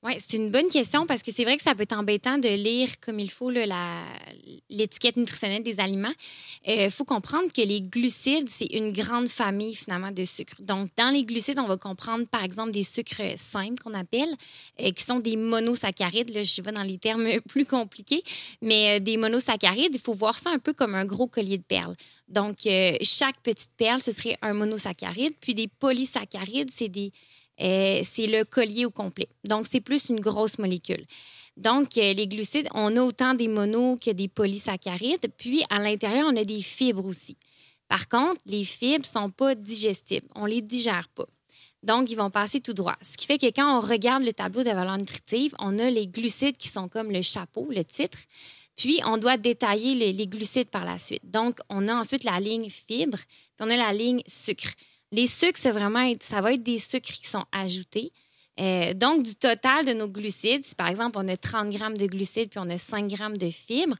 Oui, 0.03 0.13
c'est 0.17 0.37
une 0.37 0.49
bonne 0.49 0.67
question 0.67 1.05
parce 1.05 1.21
que 1.21 1.31
c'est 1.31 1.43
vrai 1.43 1.57
que 1.57 1.61
ça 1.61 1.75
peut 1.75 1.83
être 1.83 1.95
embêtant 1.95 2.39
de 2.39 2.49
lire 2.49 2.89
comme 3.01 3.19
il 3.19 3.29
faut 3.29 3.51
l'étiquette 3.51 5.15
nutritionnelle 5.15 5.61
des 5.61 5.79
aliments. 5.79 6.11
Il 6.65 6.79
euh, 6.79 6.89
faut 6.89 7.05
comprendre 7.05 7.53
que 7.53 7.61
les 7.61 7.81
glucides, 7.81 8.49
c'est 8.49 8.65
une 8.65 8.93
grande 8.93 9.27
famille 9.27 9.75
finalement 9.75 10.09
de 10.09 10.25
sucres. 10.25 10.59
Donc, 10.61 10.89
dans 10.97 11.11
les 11.11 11.21
glucides, 11.21 11.59
on 11.59 11.67
va 11.67 11.77
comprendre 11.77 12.25
par 12.25 12.43
exemple 12.43 12.71
des 12.71 12.83
sucres 12.83 13.37
simples 13.37 13.79
qu'on 13.83 13.93
appelle, 13.93 14.35
euh, 14.81 14.89
qui 14.89 15.03
sont 15.03 15.19
des 15.19 15.37
monosaccharides. 15.37 16.31
Je 16.33 16.61
vais 16.63 16.71
dans 16.71 16.81
les 16.81 16.97
termes 16.97 17.39
plus 17.47 17.67
compliqués, 17.67 18.23
mais 18.63 18.97
euh, 18.97 18.99
des 18.99 19.17
monosaccharides, 19.17 19.93
il 19.93 20.01
faut 20.01 20.15
voir 20.15 20.33
ça 20.33 20.49
un 20.49 20.57
peu 20.57 20.73
comme 20.73 20.95
un 20.95 21.05
gros 21.05 21.27
collier 21.27 21.59
de 21.59 21.63
perles. 21.63 21.95
Donc, 22.27 22.59
chaque 23.01 23.41
petite 23.43 23.71
perle, 23.75 24.01
ce 24.01 24.13
serait 24.13 24.37
un 24.41 24.53
monosaccharide. 24.53 25.33
Puis 25.41 25.53
des 25.53 25.67
polysaccharides, 25.67 26.69
c'est 26.71 26.87
des 26.87 27.11
c'est 28.03 28.27
le 28.27 28.43
collier 28.43 28.85
au 28.85 28.91
complet. 28.91 29.27
Donc, 29.43 29.67
c'est 29.69 29.81
plus 29.81 30.09
une 30.09 30.19
grosse 30.19 30.57
molécule. 30.57 31.05
Donc, 31.57 31.97
euh, 31.97 32.13
les 32.13 32.27
glucides, 32.27 32.67
on 32.73 32.95
a 32.95 33.01
autant 33.01 33.33
des 33.33 33.47
monos 33.47 33.97
que 33.97 34.11
des 34.11 34.27
polysaccharides. 34.27 35.31
Puis, 35.37 35.63
à 35.69 35.79
l'intérieur, 35.79 36.27
on 36.27 36.35
a 36.35 36.43
des 36.43 36.61
fibres 36.61 37.05
aussi. 37.05 37.37
Par 37.87 38.07
contre, 38.07 38.39
les 38.45 38.63
fibres 38.63 39.05
ne 39.05 39.19
sont 39.19 39.29
pas 39.29 39.53
digestibles. 39.53 40.27
On 40.35 40.45
ne 40.45 40.51
les 40.51 40.61
digère 40.61 41.09
pas. 41.09 41.27
Donc, 41.83 42.09
ils 42.09 42.15
vont 42.15 42.29
passer 42.29 42.61
tout 42.61 42.73
droit. 42.73 42.95
Ce 43.01 43.17
qui 43.17 43.25
fait 43.25 43.37
que 43.37 43.47
quand 43.47 43.77
on 43.77 43.81
regarde 43.81 44.23
le 44.23 44.33
tableau 44.33 44.63
de 44.63 44.69
valeur 44.69 44.97
nutritive, 44.97 45.53
on 45.59 45.77
a 45.77 45.89
les 45.89 46.07
glucides 46.07 46.57
qui 46.57 46.67
sont 46.67 46.87
comme 46.87 47.11
le 47.11 47.21
chapeau, 47.21 47.67
le 47.69 47.83
titre. 47.83 48.19
Puis, 48.77 49.01
on 49.05 49.17
doit 49.17 49.37
détailler 49.37 49.93
les, 49.93 50.13
les 50.13 50.25
glucides 50.27 50.69
par 50.69 50.85
la 50.85 50.97
suite. 50.97 51.29
Donc, 51.29 51.59
on 51.69 51.87
a 51.87 51.93
ensuite 51.93 52.23
la 52.23 52.39
ligne 52.39 52.69
fibre, 52.69 53.17
puis 53.17 53.59
on 53.59 53.69
a 53.69 53.75
la 53.75 53.93
ligne 53.93 54.21
sucre. 54.25 54.71
Les 55.11 55.27
sucres, 55.27 55.59
c'est 55.59 55.71
vraiment, 55.71 56.13
ça 56.19 56.41
va 56.41 56.53
être 56.53 56.63
des 56.63 56.79
sucres 56.79 57.11
qui 57.11 57.27
sont 57.27 57.45
ajoutés. 57.51 58.11
Euh, 58.59 58.93
donc, 58.93 59.23
du 59.23 59.35
total 59.35 59.85
de 59.85 59.93
nos 59.93 60.07
glucides, 60.07 60.63
si 60.63 60.75
par 60.75 60.87
exemple 60.87 61.17
on 61.17 61.27
a 61.27 61.37
30 61.37 61.69
grammes 61.71 61.97
de 61.97 62.05
glucides 62.05 62.49
puis 62.49 62.59
on 62.59 62.69
a 62.69 62.77
5 62.77 63.07
grammes 63.07 63.37
de 63.37 63.49
fibres, 63.49 63.95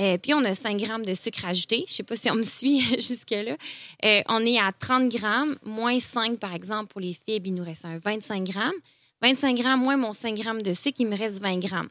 euh, 0.00 0.16
puis 0.18 0.34
on 0.34 0.44
a 0.44 0.54
5 0.54 0.76
grammes 0.76 1.04
de 1.04 1.14
sucre 1.14 1.44
ajouté, 1.44 1.84
je 1.86 1.92
ne 1.92 1.96
sais 1.96 2.02
pas 2.04 2.16
si 2.16 2.30
on 2.30 2.36
me 2.36 2.44
suit 2.44 2.80
jusque-là, 3.00 3.56
euh, 4.04 4.22
on 4.28 4.46
est 4.46 4.58
à 4.58 4.72
30 4.72 5.08
grammes, 5.08 5.56
moins 5.64 5.98
5 5.98 6.38
par 6.38 6.54
exemple 6.54 6.86
pour 6.86 7.00
les 7.00 7.12
fibres, 7.12 7.46
il 7.46 7.54
nous 7.54 7.64
reste 7.64 7.84
un 7.84 7.98
25 7.98 8.44
grammes. 8.44 8.74
25 9.20 9.56
grammes 9.56 9.80
moins 9.80 9.96
mon 9.96 10.12
5 10.12 10.34
grammes 10.36 10.62
de 10.62 10.74
sucre, 10.74 11.00
il 11.00 11.08
me 11.08 11.16
reste 11.16 11.40
20 11.40 11.58
grammes. 11.58 11.88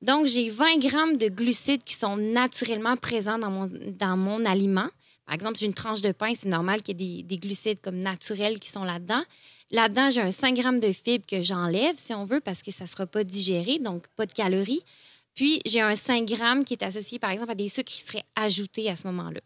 Donc, 0.00 0.26
j'ai 0.26 0.48
20 0.48 0.78
grammes 0.78 1.16
de 1.16 1.28
glucides 1.28 1.84
qui 1.84 1.94
sont 1.94 2.16
naturellement 2.16 2.96
présents 2.96 3.38
dans 3.38 4.16
mon 4.16 4.44
aliment. 4.46 4.88
Par 5.26 5.34
exemple, 5.34 5.56
j'ai 5.58 5.66
une 5.66 5.74
tranche 5.74 6.02
de 6.02 6.12
pain, 6.12 6.32
c'est 6.34 6.48
normal 6.48 6.82
qu'il 6.82 7.00
y 7.00 7.20
ait 7.20 7.22
des, 7.22 7.36
glucides 7.36 7.80
comme 7.80 7.98
naturels 7.98 8.58
qui 8.58 8.70
sont 8.70 8.84
là-dedans. 8.84 9.22
Là-dedans, 9.70 10.10
j'ai 10.10 10.20
un 10.20 10.32
5 10.32 10.54
grammes 10.54 10.80
de 10.80 10.92
fibres 10.92 11.24
que 11.26 11.42
j'enlève, 11.42 11.94
si 11.96 12.12
on 12.12 12.24
veut, 12.24 12.40
parce 12.40 12.62
que 12.62 12.70
ça 12.70 12.84
ne 12.84 12.88
sera 12.88 13.06
pas 13.06 13.24
digéré, 13.24 13.78
donc 13.78 14.06
pas 14.16 14.26
de 14.26 14.32
calories. 14.32 14.82
Puis, 15.34 15.62
j'ai 15.64 15.80
un 15.80 15.96
5 15.96 16.26
grammes 16.26 16.64
qui 16.64 16.74
est 16.74 16.82
associé, 16.82 17.18
par 17.18 17.30
exemple, 17.30 17.52
à 17.52 17.54
des 17.54 17.68
sucres 17.68 17.90
qui 17.90 18.02
seraient 18.02 18.24
ajoutés 18.36 18.90
à 18.90 18.96
ce 18.96 19.06
moment-là. 19.06 19.40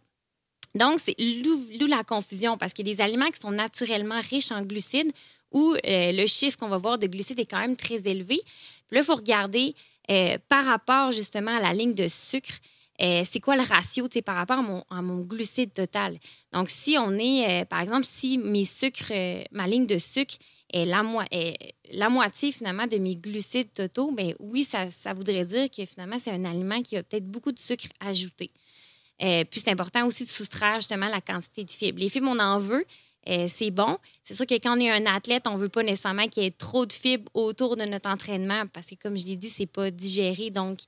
Donc, 0.75 1.01
c'est 1.01 1.15
d'où 1.19 1.87
la 1.87 2.05
confusion, 2.05 2.59
parce 2.59 2.73
qu'il 2.73 2.87
y 2.89 2.95
des 2.95 3.01
aliments 3.01 3.31
qui 3.31 3.41
sont 3.41 3.53
naturellement 3.53 4.21
riches 4.21 4.51
en 4.51 4.63
glucides 4.63 5.13
où 5.53 5.75
euh, 5.75 6.13
le 6.13 6.27
chiffre 6.27 6.59
qu'on 6.59 6.69
va 6.69 6.79
voir 6.79 6.99
de 6.99 7.07
glucides 7.07 7.39
est 7.39 7.51
quand 7.51 7.61
même 7.61 7.77
très 7.77 8.07
élevé. 8.07 8.41
Puis 8.89 8.97
là, 8.97 9.01
il 9.01 9.05
faut 9.05 9.15
regarder 9.15 9.75
euh, 10.11 10.37
par 10.49 10.65
rapport 10.65 11.13
justement 11.13 11.57
à 11.57 11.61
la 11.61 11.73
ligne 11.73 11.95
de 11.95 12.09
sucre. 12.09 12.55
Euh, 13.03 13.23
c'est 13.25 13.41
quoi 13.41 13.57
le 13.57 13.63
ratio 13.63 14.07
par 14.25 14.37
rapport 14.37 14.63
à 14.91 15.03
mon, 15.03 15.21
glucide 15.21 15.73
total? 15.73 16.19
Donc, 16.53 16.71
si 16.71 16.97
on 16.99 17.13
est, 17.19 17.65
par 17.67 17.81
exemple, 17.81 18.07
si 18.09 18.39
mes 18.39 18.65
sucres, 18.65 19.13
ma 19.53 19.67
ligne 19.67 19.87
de 19.87 19.99
sucre 19.99 20.37
est 20.73 20.85
la, 20.85 22.11
moitié 22.11 22.53
finalement 22.53 22.87
de 22.87 22.97
mes 22.99 23.17
glucides 23.17 23.73
totaux, 23.73 24.13
bien 24.13 24.33
oui, 24.41 24.65
ça, 24.65 24.89
voudrait 25.15 25.45
dire 25.45 25.69
que 25.71 25.85
finalement, 25.85 26.19
c'est 26.19 26.33
un 26.33 26.45
aliment 26.45 26.83
qui 26.83 26.97
a 26.97 27.03
peut-être 27.03 27.27
beaucoup 27.27 27.53
de 27.53 27.59
sucre 27.59 27.87
ajouté. 28.01 28.51
puis 29.19 29.61
c'est 29.61 29.71
important 29.71 30.07
aussi 30.07 30.25
de 30.25 30.31
soustraire 30.31 30.77
justement 30.77 31.09
la 31.09 31.21
quantité 31.21 31.65
de 31.65 31.71
fibres. 31.71 32.01
Les 32.01 32.09
fibres, 32.09 32.29
on 32.31 32.39
en 32.39 32.59
veut, 32.59 32.85
euh, 33.29 33.49
c'est 33.49 33.71
bon. 33.71 33.99
C'est 34.23 34.35
sûr 34.35 34.47
que 34.47 34.55
quand 34.55 34.77
on 34.77 34.81
est 34.81 34.91
un 34.91 35.07
athlète, 35.07 35.47
on 35.47 35.57
ne 35.57 35.59
veut 35.59 35.69
pas 35.69 35.83
nécessairement 35.83 36.29
qu'il 36.29 36.45
y 36.45 36.47
ait 36.47 36.51
trop 36.53 36.87
de 36.87 36.93
fibres 36.93 37.31
autour 37.35 37.77
de 37.77 37.85
notre 37.85 38.09
entraînement 38.09 38.65
parce 38.73 38.87
que, 38.87 38.95
comme 38.95 39.19
je 39.19 39.27
l'ai 39.27 39.37
dit, 39.37 39.49
c'est 39.49 39.67
pas 39.67 39.91
digéré. 39.91 40.51
Donc, 40.51 40.79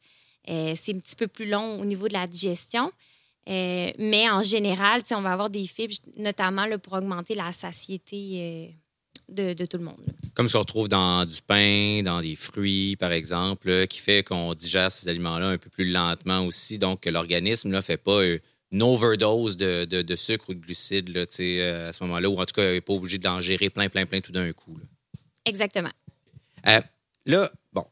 euh, 0.49 0.75
c'est 0.77 0.95
un 0.95 0.99
petit 0.99 1.17
peu 1.17 1.27
plus 1.27 1.49
long 1.49 1.81
au 1.81 1.85
niveau 1.85 2.09
de 2.09 2.15
la 2.15 2.27
digestion. 2.27 2.93
Euh, 3.49 3.91
mais 3.99 4.29
en 4.29 4.43
général, 4.43 5.03
on 5.13 5.21
va 5.21 5.33
avoir 5.33 5.51
des 5.51 5.67
fibres, 5.67 5.95
notamment 6.17 6.67
pour 6.79 6.95
augmenter 6.95 7.35
la 7.35 7.53
satiété 7.53 8.77
de, 9.29 9.65
tout 9.65 9.79
le 9.79 9.85
monde. 9.85 10.05
Comme 10.35 10.49
ce 10.49 10.55
qu'on 10.55 10.61
retrouve 10.61 10.89
dans 10.89 11.25
du 11.25 11.41
pain, 11.43 12.03
dans 12.03 12.21
des 12.21 12.37
fruits, 12.37 12.97
par 12.97 13.13
exemple, 13.13 13.87
qui 13.87 13.99
fait 13.99 14.23
qu'on 14.23 14.55
digère 14.55 14.93
ces 14.93 15.09
aliments-là 15.09 15.49
un 15.49 15.59
peu 15.59 15.71
plus 15.71 15.91
lentement 15.91 16.45
aussi. 16.45 16.79
Donc, 16.79 17.07
l'organisme 17.07 17.71
ne 17.71 17.81
fait 17.81 17.97
pas 17.97 18.23
une 18.71 18.83
overdose 18.83 19.57
de, 19.57 19.85
de, 19.85 20.17
sucre 20.17 20.51
ou 20.51 20.55
de 20.55 20.61
glucides 20.61 21.09
là, 21.09 21.25
euh, 21.41 21.89
à 21.89 21.93
ce 21.93 22.03
moment-là, 22.05 22.29
ou 22.29 22.39
en 22.39 22.45
tout 22.45 22.55
cas, 22.55 22.69
il 22.69 22.75
n'est 22.75 22.81
pas 22.81 22.93
obligé 22.93 23.19
d'en 23.19 23.41
gérer 23.41 23.71
plein, 23.71 23.89
plein, 23.89 24.07
plein 24.07 24.21
tout 24.21 24.33
d'un 24.33 24.53
coup. 24.53 24.79
Exactement. 25.45 25.91
Euh, 26.67 26.81
là, 27.27 27.51
bon, 27.73 27.87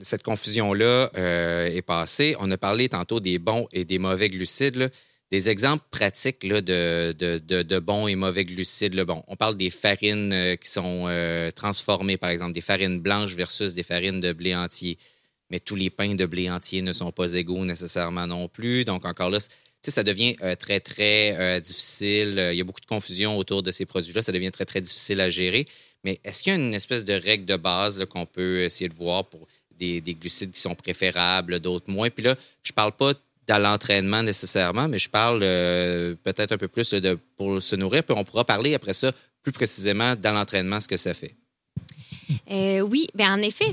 cette 0.00 0.22
confusion-là 0.22 1.10
euh, 1.16 1.66
est 1.66 1.82
passée. 1.82 2.34
On 2.40 2.50
a 2.50 2.58
parlé 2.58 2.88
tantôt 2.88 3.20
des 3.20 3.38
bons 3.38 3.66
et 3.72 3.84
des 3.84 3.98
mauvais 3.98 4.28
glucides. 4.28 4.90
Des 5.30 5.48
exemples 5.48 5.84
pratiques 5.92 6.44
de, 6.44 7.12
de, 7.12 7.38
de, 7.38 7.78
bons 7.78 8.08
et 8.08 8.16
mauvais 8.16 8.44
glucides. 8.44 8.98
Bon, 9.02 9.22
on 9.28 9.36
parle 9.36 9.56
des 9.56 9.70
farines 9.70 10.56
qui 10.60 10.68
sont 10.68 11.08
transformées, 11.54 12.16
par 12.16 12.30
exemple, 12.30 12.52
des 12.52 12.60
farines 12.60 12.98
blanches 12.98 13.36
versus 13.36 13.74
des 13.74 13.84
farines 13.84 14.20
de 14.20 14.32
blé 14.32 14.56
entier. 14.56 14.98
Mais 15.48 15.60
tous 15.60 15.76
les 15.76 15.88
pains 15.88 16.16
de 16.16 16.26
blé 16.26 16.50
entier 16.50 16.82
ne 16.82 16.92
sont 16.92 17.12
pas 17.12 17.32
égaux 17.34 17.64
nécessairement 17.64 18.26
non 18.26 18.48
plus. 18.48 18.84
Donc, 18.84 19.04
encore 19.04 19.30
là, 19.30 19.38
ça 19.88 20.02
devient 20.02 20.36
euh, 20.42 20.54
très, 20.54 20.80
très 20.80 21.36
euh, 21.38 21.60
difficile. 21.60 22.38
Euh, 22.38 22.52
il 22.52 22.58
y 22.58 22.60
a 22.60 22.64
beaucoup 22.64 22.80
de 22.80 22.86
confusion 22.86 23.38
autour 23.38 23.62
de 23.62 23.70
ces 23.70 23.86
produits-là. 23.86 24.22
Ça 24.22 24.32
devient 24.32 24.50
très, 24.50 24.66
très 24.66 24.80
difficile 24.80 25.20
à 25.20 25.30
gérer. 25.30 25.66
Mais 26.04 26.20
est-ce 26.24 26.42
qu'il 26.42 26.52
y 26.52 26.56
a 26.56 26.58
une 26.58 26.74
espèce 26.74 27.04
de 27.04 27.14
règle 27.14 27.46
de 27.46 27.56
base 27.56 28.04
qu'on 28.06 28.26
peut 28.26 28.62
essayer 28.62 28.88
de 28.88 28.94
voir 28.94 29.28
pour 29.28 29.46
des, 29.80 30.14
glucides 30.14 30.52
qui 30.52 30.60
sont 30.60 30.74
préférables, 30.74 31.58
d'autres 31.60 31.90
moins? 31.90 32.10
Puis 32.10 32.24
là, 32.24 32.36
je 32.62 32.72
parle 32.72 32.92
pas 32.92 33.12
dans 33.46 33.58
l'entraînement 33.58 34.22
nécessairement, 34.22 34.86
mais 34.86 34.98
je 34.98 35.08
parle 35.10 35.40
peut-être 35.40 36.52
un 36.52 36.58
peu 36.58 36.68
plus 36.68 36.90
de, 36.90 37.18
pour 37.36 37.60
se 37.60 37.74
nourrir. 37.74 38.04
Puis 38.04 38.14
on 38.16 38.22
pourra 38.22 38.44
parler 38.44 38.74
après 38.74 38.92
ça 38.92 39.12
plus 39.42 39.52
précisément 39.52 40.14
dans 40.14 40.32
l'entraînement, 40.32 40.78
ce 40.78 40.86
que 40.86 40.96
ça 40.96 41.14
fait. 41.14 41.34
oui, 42.82 43.08
bien 43.14 43.34
en 43.34 43.38
effet, 43.38 43.70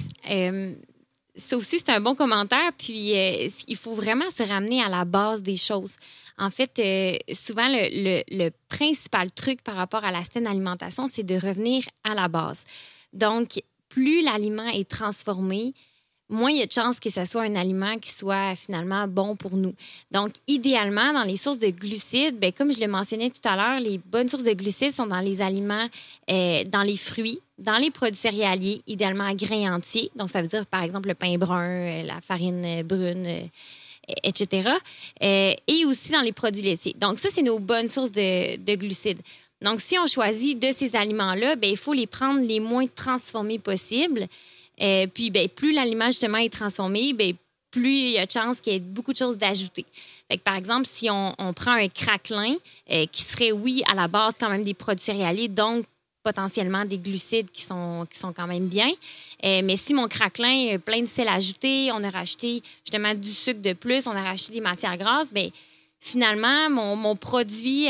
ça 1.37 1.55
aussi, 1.55 1.77
c'est 1.77 1.89
un 1.89 2.01
bon 2.01 2.15
commentaire. 2.15 2.71
Puis, 2.77 3.15
euh, 3.15 3.47
il 3.67 3.77
faut 3.77 3.93
vraiment 3.93 4.29
se 4.29 4.43
ramener 4.43 4.81
à 4.81 4.89
la 4.89 5.05
base 5.05 5.43
des 5.43 5.55
choses. 5.55 5.95
En 6.37 6.49
fait, 6.49 6.79
euh, 6.79 7.33
souvent, 7.33 7.67
le, 7.69 8.49
principal 8.67 9.31
truc 9.31 9.63
par 9.63 9.75
rapport 9.75 10.03
à 10.03 10.11
la 10.11 10.23
saine 10.23 10.47
alimentation, 10.47 11.07
c'est 11.07 11.23
de 11.23 11.35
revenir 11.35 11.83
à 12.03 12.13
la 12.13 12.27
base. 12.27 12.63
Donc, 13.13 13.61
plus 13.89 14.21
l'aliment 14.21 14.67
est 14.67 14.89
transformé, 14.89 15.73
moins 16.29 16.51
il 16.51 16.57
y 16.57 16.61
a 16.61 16.65
de 16.65 16.71
chances 16.71 16.99
que 16.99 17.09
ce 17.09 17.25
soit 17.25 17.43
un 17.43 17.55
aliment 17.55 17.97
qui 17.99 18.11
soit 18.11 18.55
finalement 18.55 19.07
bon 19.07 19.35
pour 19.35 19.55
nous. 19.55 19.73
Donc, 20.11 20.33
idéalement, 20.47 21.13
dans 21.13 21.23
les 21.23 21.37
sources 21.37 21.59
de 21.59 21.69
glucides, 21.69 22.37
bien, 22.37 22.51
comme 22.51 22.71
je 22.71 22.79
le 22.79 22.87
mentionnais 22.87 23.29
tout 23.29 23.47
à 23.47 23.55
l'heure, 23.55 23.79
les 23.79 23.97
bonnes 23.97 24.27
sources 24.27 24.43
de 24.43 24.53
glucides 24.53 24.91
sont 24.91 25.07
dans 25.07 25.19
les 25.19 25.41
aliments, 25.41 25.87
euh, 26.29 26.63
dans 26.65 26.81
les 26.81 26.97
fruits, 26.97 27.39
dans 27.57 27.77
les 27.77 27.91
produits 27.91 28.17
céréaliers, 28.17 28.81
idéalement 28.87 29.25
à 29.25 29.33
grains 29.33 29.73
entiers. 29.73 30.11
Donc, 30.15 30.29
ça 30.29 30.41
veut 30.41 30.47
dire, 30.47 30.65
par 30.65 30.83
exemple, 30.83 31.07
le 31.07 31.15
pain 31.15 31.37
brun, 31.37 31.69
euh, 31.69 32.03
la 32.03 32.19
farine 32.21 32.63
euh, 32.65 32.83
brune, 32.83 33.49
etc. 34.23 34.69
et 35.19 35.85
aussi 35.85 36.13
dans 36.13 36.21
les 36.21 36.31
produits 36.31 36.61
laitiers. 36.61 36.95
Donc, 36.97 37.19
ça, 37.19 37.27
c'est 37.29 37.41
nos 37.41 37.59
bonnes 37.59 37.89
sources 37.89 38.11
de, 38.11 38.55
de 38.55 38.75
glucides. 38.75 39.19
Donc, 39.61 39.81
si 39.81 39.97
on 39.97 40.07
choisit 40.07 40.57
de 40.57 40.71
ces 40.71 40.95
aliments-là, 40.95 41.55
bien, 41.55 41.71
il 41.71 41.77
faut 41.77 41.93
les 41.93 42.07
prendre 42.07 42.39
les 42.39 42.61
moins 42.61 42.85
transformés 42.87 43.59
possibles. 43.59 44.27
Euh, 44.81 45.07
puis, 45.07 45.29
ben, 45.29 45.47
plus 45.49 45.71
l'aliment, 45.71 46.07
justement, 46.07 46.37
est 46.37 46.53
transformé, 46.53 47.13
ben, 47.13 47.33
plus 47.71 47.97
il 47.97 48.11
y 48.11 48.17
a 48.17 48.25
de 48.25 48.31
chances 48.31 48.61
qu'il 48.61 48.73
y 48.73 48.75
ait 48.77 48.79
beaucoup 48.79 49.13
de 49.13 49.17
choses 49.17 49.37
d'ajouter. 49.37 49.85
par 50.43 50.55
exemple, 50.55 50.87
si 50.89 51.09
on, 51.09 51.53
prend 51.53 51.73
un 51.73 51.87
craquelin, 51.89 52.55
euh, 52.91 53.05
qui 53.11 53.23
serait, 53.23 53.51
oui, 53.51 53.83
à 53.89 53.95
la 53.95 54.07
base, 54.07 54.35
quand 54.39 54.49
même 54.49 54.63
des 54.63 54.73
produits 54.73 55.03
céréaliers, 55.03 55.47
donc 55.47 55.85
potentiellement 56.23 56.83
des 56.83 56.97
glucides 56.97 57.49
qui 57.51 57.61
sont, 57.61 58.05
qui 58.11 58.19
sont 58.19 58.33
quand 58.33 58.47
même 58.47 58.67
bien. 58.67 58.89
Euh, 59.45 59.61
mais 59.63 59.77
si 59.77 59.93
mon 59.93 60.07
craquelin 60.09 60.71
est 60.71 60.77
plein 60.77 61.01
de 61.01 61.05
sel 61.05 61.27
ajouté, 61.29 61.89
on 61.93 62.03
a 62.03 62.09
rajouté 62.09 62.61
justement 62.83 63.13
du 63.13 63.31
sucre 63.31 63.61
de 63.61 63.73
plus, 63.73 64.07
on 64.07 64.11
a 64.11 64.21
rajouté 64.21 64.53
des 64.53 64.61
matières 64.61 64.97
grasses, 64.97 65.31
bien, 65.33 65.49
finalement, 66.07 66.69
mon, 66.69 67.15
produit 67.15 67.87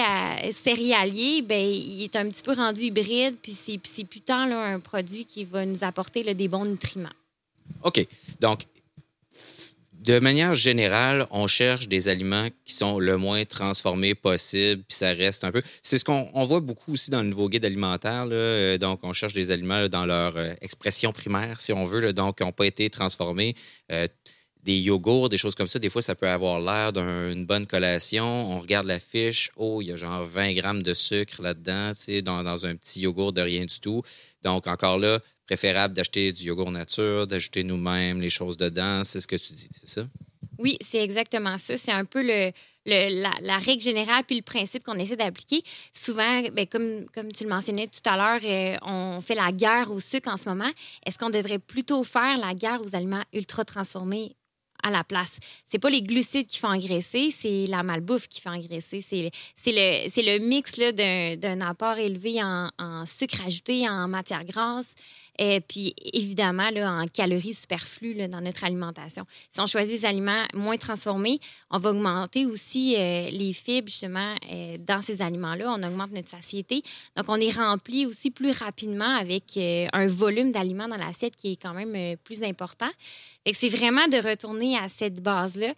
céréalier, 0.51 1.41
ben, 1.41 1.61
il 1.61 2.03
est 2.03 2.15
un 2.15 2.27
petit 2.29 2.43
peu 2.43 2.53
rendu 2.53 2.81
hybride, 2.81 3.35
puis 3.41 3.51
c'est, 3.51 4.03
plus 4.03 4.21
tant 4.21 4.45
là, 4.45 4.63
un 4.63 4.79
produit 4.79 5.25
qui 5.25 5.43
va 5.43 5.65
nous 5.65 5.83
apporter 5.83 6.23
des 6.33 6.47
bons 6.47 6.65
nutriments. 6.65 7.09
OK. 7.83 8.05
Donc, 8.39 8.61
de 10.07 10.19
manière 10.19 10.55
générale, 10.55 11.27
on 11.31 11.47
cherche 11.47 11.89
des 11.89 12.07
aliments 12.07 12.47
qui 12.63 12.73
sont 12.73 12.97
le 12.97 13.17
moins 13.17 13.43
transformés 13.43 14.15
possible, 14.15 14.81
puis 14.87 14.97
ça 14.97 15.11
reste 15.11 15.43
un 15.43 15.51
peu. 15.51 15.61
C'est 15.83 15.97
ce 15.97 16.05
qu'on 16.05 16.45
voit 16.45 16.61
beaucoup 16.61 16.93
aussi 16.93 17.11
dans 17.11 17.21
le 17.21 17.27
nouveau 17.27 17.49
guide 17.49 17.65
alimentaire. 17.65 18.25
Là. 18.25 18.77
Donc, 18.77 19.01
on 19.03 19.11
cherche 19.11 19.33
des 19.33 19.51
aliments 19.51 19.89
dans 19.89 20.05
leur 20.05 20.37
euh, 20.37 20.53
expression 20.61 21.11
primaire, 21.11 21.59
si 21.59 21.73
on 21.73 21.83
veut, 21.83 22.13
donc 22.13 22.37
qui 22.37 22.43
n'ont 22.43 22.53
pas 22.53 22.65
été 22.65 22.89
transformés. 22.89 23.53
Euh, 23.91 24.07
des 24.67 24.77
yogourts, 24.77 25.29
des 25.29 25.37
choses 25.37 25.55
comme 25.55 25.69
ça, 25.69 25.79
des 25.79 25.89
fois, 25.89 26.01
ça 26.01 26.13
peut 26.13 26.27
avoir 26.27 26.59
l'air 26.59 26.91
d'une 26.91 27.45
bonne 27.45 27.65
collation. 27.65 28.51
On 28.51 28.59
regarde 28.59 28.85
la 28.85 28.99
fiche, 28.99 29.49
oh, 29.55 29.81
il 29.81 29.87
y 29.87 29.91
a 29.93 29.95
genre 29.95 30.25
20 30.25 30.55
grammes 30.55 30.83
de 30.83 30.93
sucre 30.93 31.41
là-dedans, 31.41 31.93
sais, 31.93 32.21
dans, 32.21 32.65
un 32.65 32.75
petit 32.75 32.99
yogourt 32.99 33.31
de 33.31 33.41
rien 33.41 33.63
du 33.63 33.79
tout. 33.79 34.03
Donc, 34.43 34.67
encore 34.67 34.97
là, 34.97 35.21
préférable 35.45 35.93
d'acheter 35.93 36.33
du 36.33 36.43
yogourt 36.43 36.71
nature, 36.71 37.27
d'ajouter 37.27 37.63
nous-mêmes 37.63 38.19
les 38.19 38.29
choses 38.29 38.57
dedans. 38.57 39.05
C'est 39.05 39.21
ce 39.21 39.27
que 39.27 39.37
tu 39.37 39.53
dis, 39.53 39.69
c'est 39.71 39.87
ça? 39.87 40.01
Oui, 40.59 40.77
c'est 40.81 41.01
exactement 41.01 41.57
ça. 41.57 41.77
C'est 41.77 41.93
un 41.93 42.03
peu 42.03 42.21
le, 42.21 42.51
la, 42.85 43.57
règle 43.59 43.81
générale 43.81 44.25
puis 44.27 44.35
le 44.35 44.41
principe 44.41 44.83
qu'on 44.83 44.97
essaie 44.97 45.15
d'appliquer. 45.15 45.63
Souvent, 45.93 46.41
ben, 46.51 46.65
comme, 46.67 47.05
comme 47.15 47.31
tu 47.31 47.45
le 47.45 47.49
mentionnais 47.49 47.87
tout 47.87 48.09
à 48.09 48.17
l'heure, 48.17 48.41
euh, 48.43 48.75
on 48.81 49.21
fait 49.21 49.35
la 49.35 49.53
guerre 49.53 49.91
au 49.91 50.01
sucre 50.01 50.29
en 50.29 50.35
ce 50.35 50.49
moment. 50.49 50.69
Est-ce 51.05 51.17
qu'on 51.17 51.29
devrait 51.29 51.59
plutôt 51.59 52.03
faire 52.03 52.37
la 52.37 52.53
guerre 52.53 52.81
aux 52.81 52.95
aliments 52.95 53.23
ultra 53.33 53.63
transformés 53.63 54.35
à 54.83 54.91
la 54.91 55.03
place. 55.03 55.39
C'est 55.65 55.79
pas 55.79 55.89
les 55.89 56.01
glucides 56.01 56.47
qui 56.47 56.59
font 56.59 56.69
engraisser, 56.69 57.31
c'est 57.31 57.65
la 57.67 57.83
malbouffe 57.83 58.27
qui 58.27 58.41
fait 58.41 58.49
engraisser. 58.49 59.01
C'est 59.01 59.31
le, 59.67 60.35
le 60.35 60.39
mix 60.39 60.79
d'un 60.79 61.61
apport 61.61 61.97
élevé 61.97 62.41
en, 62.43 62.69
en, 62.79 63.05
sucre 63.05 63.41
ajouté, 63.45 63.87
en 63.89 64.07
matière 64.07 64.43
grasse, 64.45 64.93
et 65.39 65.61
puis, 65.61 65.93
évidemment, 66.13 66.69
en 66.75 67.05
calories 67.07 67.53
superflues 67.53 68.27
dans 68.27 68.41
notre 68.41 68.63
alimentation. 68.63 69.23
Si 69.51 69.59
on 69.61 69.67
choisit 69.67 70.01
des 70.01 70.05
aliments 70.05 70.45
moins 70.53 70.77
transformés, 70.77 71.39
on 71.69 71.77
va 71.77 71.91
augmenter 71.91 72.45
aussi 72.45 72.95
euh, 72.97 73.29
les 73.29 73.53
fibres, 73.53 73.87
justement, 73.87 74.33
euh, 74.51 74.77
dans 74.79 75.01
ces 75.01 75.21
aliments-là. 75.21 75.71
On 75.71 75.83
augmente 75.83 76.11
notre 76.11 76.29
satiété. 76.29 76.81
Donc, 77.15 77.25
on 77.29 77.35
est 77.35 77.55
rempli 77.55 78.07
aussi 78.07 78.31
plus 78.31 78.51
rapidement 78.51 79.15
avec 79.15 79.57
euh, 79.57 79.87
un 79.93 80.07
volume 80.07 80.51
d'aliments 80.51 80.87
dans 80.87 80.97
l'assiette 80.97 81.35
qui 81.35 81.51
est 81.51 81.61
quand 81.61 81.73
même 81.73 82.17
plus 82.17 82.41
important. 82.43 82.89
c'est 83.53 83.69
vraiment 83.69 84.07
de 84.07 84.17
retourner 84.17 84.77
à 84.77 84.89
cette 84.89 85.21
base-là. 85.21 85.73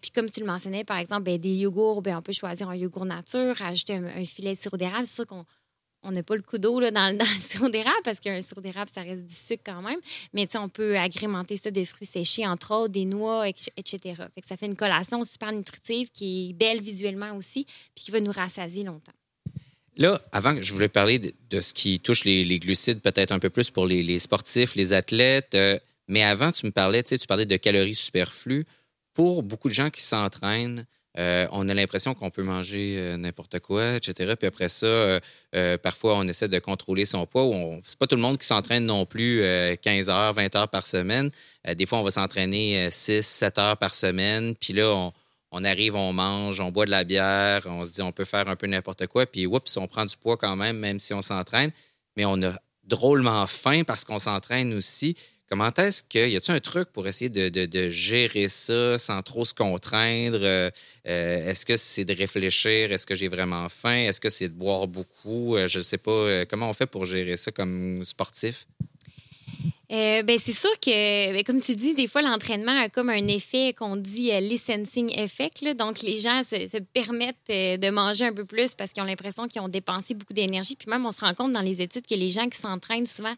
puis, 0.00 0.10
comme 0.14 0.30
tu 0.30 0.40
le 0.40 0.46
mentionnais, 0.46 0.84
par 0.84 0.96
exemple, 0.96 1.24
ben, 1.24 1.38
des 1.38 1.54
yogourts, 1.54 2.00
ben, 2.00 2.16
on 2.16 2.22
peut 2.22 2.32
choisir 2.32 2.70
un 2.70 2.76
yogourt 2.76 3.04
nature, 3.04 3.60
ajouter 3.60 3.94
un, 3.94 4.24
filet 4.24 4.54
de 4.54 4.58
sirop 4.58 4.78
d'érable. 4.78 5.04
C'est 5.04 5.16
sûr 5.16 5.26
qu'on 5.26 5.44
on 6.08 6.12
n'a 6.12 6.22
pas 6.22 6.36
le 6.36 6.42
coup 6.42 6.56
d'eau 6.56 6.80
dans, 6.80 7.16
le 7.16 7.24
sirop 7.38 7.68
d'érable 7.68 8.00
parce 8.02 8.18
qu'un 8.18 8.40
sirop 8.40 8.62
d'érable, 8.62 8.90
ça 8.92 9.02
reste 9.02 9.26
du 9.26 9.34
sucre 9.34 9.62
quand 9.64 9.82
même. 9.82 9.98
Mais 10.32 10.48
on 10.56 10.68
peut 10.68 10.98
agrémenter 10.98 11.56
ça 11.58 11.70
de 11.70 11.84
fruits 11.84 12.06
séchés, 12.06 12.46
entre 12.46 12.74
autres, 12.74 12.92
des 12.92 13.04
noix, 13.04 13.46
etc. 13.46 14.14
Ça 14.42 14.56
fait 14.56 14.66
une 14.66 14.76
collation 14.76 15.22
super 15.24 15.52
nutritive 15.52 16.10
qui 16.12 16.50
est 16.50 16.52
belle 16.54 16.80
visuellement 16.80 17.36
aussi, 17.36 17.66
puis 17.94 18.06
qui 18.06 18.10
va 18.10 18.20
nous 18.20 18.32
rassasier 18.32 18.82
longtemps. 18.82 19.12
Là, 19.96 20.20
avant, 20.32 20.56
je 20.60 20.72
voulais 20.72 20.88
parler 20.88 21.18
de, 21.18 21.60
ce 21.60 21.74
qui 21.74 22.00
touche 22.00 22.24
les, 22.24 22.58
glucides 22.58 23.00
peut-être 23.00 23.32
un 23.32 23.38
peu 23.38 23.50
plus 23.50 23.70
pour 23.70 23.86
les, 23.86 24.18
sportifs, 24.18 24.76
les 24.76 24.92
athlètes. 24.92 25.54
Euh, 25.54 25.78
mais 26.08 26.22
avant, 26.22 26.52
tu 26.52 26.64
me 26.64 26.70
parlais, 26.70 27.02
tu 27.02 27.18
parlais 27.26 27.46
de 27.46 27.56
calories 27.56 27.94
superflues. 27.94 28.64
Pour 29.12 29.42
beaucoup 29.42 29.68
de 29.68 29.74
gens 29.74 29.90
qui 29.90 30.00
s'entraînent, 30.00 30.86
euh, 31.16 31.46
on 31.52 31.68
a 31.68 31.74
l'impression 31.74 32.14
qu'on 32.14 32.30
peut 32.30 32.42
manger 32.42 32.96
euh, 32.98 33.16
n'importe 33.16 33.60
quoi, 33.60 33.94
etc. 33.94 34.34
Puis 34.38 34.46
après 34.46 34.68
ça, 34.68 35.20
parfois, 35.82 36.16
on 36.16 36.28
essaie 36.28 36.48
de 36.48 36.58
contrôler 36.58 37.04
son 37.04 37.26
poids. 37.26 37.48
C'est 37.86 37.98
pas 37.98 38.06
tout 38.06 38.16
le 38.16 38.22
monde 38.22 38.38
qui 38.38 38.46
s'entraîne 38.46 38.84
non 38.84 39.06
plus 39.06 39.42
15 39.82 40.08
heures, 40.08 40.32
20 40.32 40.54
heures 40.56 40.68
par 40.68 40.86
semaine. 40.86 41.30
des 41.74 41.86
fois, 41.86 41.98
on 41.98 42.02
va 42.02 42.10
s'entraîner 42.10 42.88
6, 42.90 43.22
7 43.26 43.58
heures 43.58 43.76
par 43.76 43.94
semaine. 43.94 44.54
Puis 44.54 44.74
là, 44.74 44.94
on, 44.94 45.12
on 45.50 45.64
arrive, 45.64 45.96
on 45.96 46.12
mange, 46.12 46.60
on 46.60 46.70
boit 46.70 46.84
de 46.84 46.90
la 46.90 47.04
bière, 47.04 47.62
on 47.66 47.84
se 47.84 47.92
dit 47.92 48.02
on 48.02 48.12
peut 48.12 48.24
faire 48.24 48.48
un 48.48 48.56
peu 48.56 48.66
n'importe 48.66 49.06
quoi, 49.06 49.26
puis 49.26 49.46
oups, 49.46 49.76
on 49.76 49.86
prend 49.86 50.04
du 50.04 50.16
poids 50.16 50.36
quand 50.36 50.56
même, 50.56 50.78
même 50.78 51.00
si 51.00 51.14
on 51.14 51.22
s'entraîne, 51.22 51.70
mais 52.16 52.24
on 52.24 52.42
a 52.42 52.52
drôlement 52.84 53.46
faim 53.46 53.82
parce 53.86 54.04
qu'on 54.04 54.18
s'entraîne 54.18 54.74
aussi. 54.74 55.16
Comment 55.50 55.72
est-ce 55.78 56.02
que, 56.02 56.28
y 56.28 56.36
a-t-il 56.36 56.54
un 56.54 56.60
truc 56.60 56.90
pour 56.92 57.06
essayer 57.08 57.30
de, 57.30 57.88
gérer 57.88 58.48
ça 58.48 58.98
sans 58.98 59.22
trop 59.22 59.46
se 59.46 59.54
contraindre? 59.54 60.40
Euh, 60.42 60.70
euh, 61.06 61.50
est-ce 61.50 61.64
que 61.64 61.78
c'est 61.78 62.04
de 62.04 62.14
réfléchir? 62.14 62.92
Est-ce 62.92 63.06
que 63.06 63.14
j'ai 63.14 63.28
vraiment 63.28 63.66
faim? 63.70 63.96
Est-ce 63.96 64.20
que 64.20 64.28
c'est 64.28 64.48
de 64.48 64.54
boire 64.54 64.86
beaucoup? 64.86 65.56
Euh, 65.56 65.66
je 65.66 65.78
ne 65.78 65.82
sais 65.82 65.96
pas. 65.96 66.44
comment 66.44 66.68
on 66.68 66.74
fait 66.74 66.86
pour 66.86 67.06
gérer 67.06 67.38
ça 67.38 67.50
comme 67.50 68.04
sportif? 68.04 68.66
Ben, 69.90 70.38
c'est 70.38 70.52
sûr 70.52 70.70
que, 70.80 71.32
ben, 71.32 71.42
comme 71.44 71.62
tu 71.62 71.74
dis, 71.74 71.94
des 71.94 72.08
fois, 72.08 72.20
l'entraînement 72.20 72.78
a 72.78 72.90
comme 72.90 73.08
un 73.08 73.26
effet 73.26 73.72
qu'on 73.72 73.96
dit 73.96 74.30
euh, 74.32 74.40
licensing 74.40 75.10
effect. 75.18 75.64
Donc, 75.76 76.02
les 76.02 76.18
gens 76.18 76.42
se, 76.42 76.78
permettent 76.78 77.36
de 77.48 77.90
manger 77.90 78.26
un 78.26 78.34
peu 78.34 78.44
plus 78.44 78.74
parce 78.74 78.92
qu'ils 78.92 79.02
ont 79.02 79.06
l'impression 79.06 79.48
qu'ils 79.48 79.62
ont 79.62 79.68
dépensé 79.68 80.12
beaucoup 80.12 80.34
d'énergie. 80.34 80.76
Puis 80.76 80.90
même, 80.90 81.06
on 81.06 81.12
se 81.12 81.20
rend 81.20 81.32
compte 81.32 81.52
dans 81.52 81.62
les 81.62 81.80
études 81.80 82.06
que 82.06 82.14
les 82.14 82.28
gens 82.28 82.50
qui 82.50 82.58
s'entraînent 82.58 83.06
souvent 83.06 83.34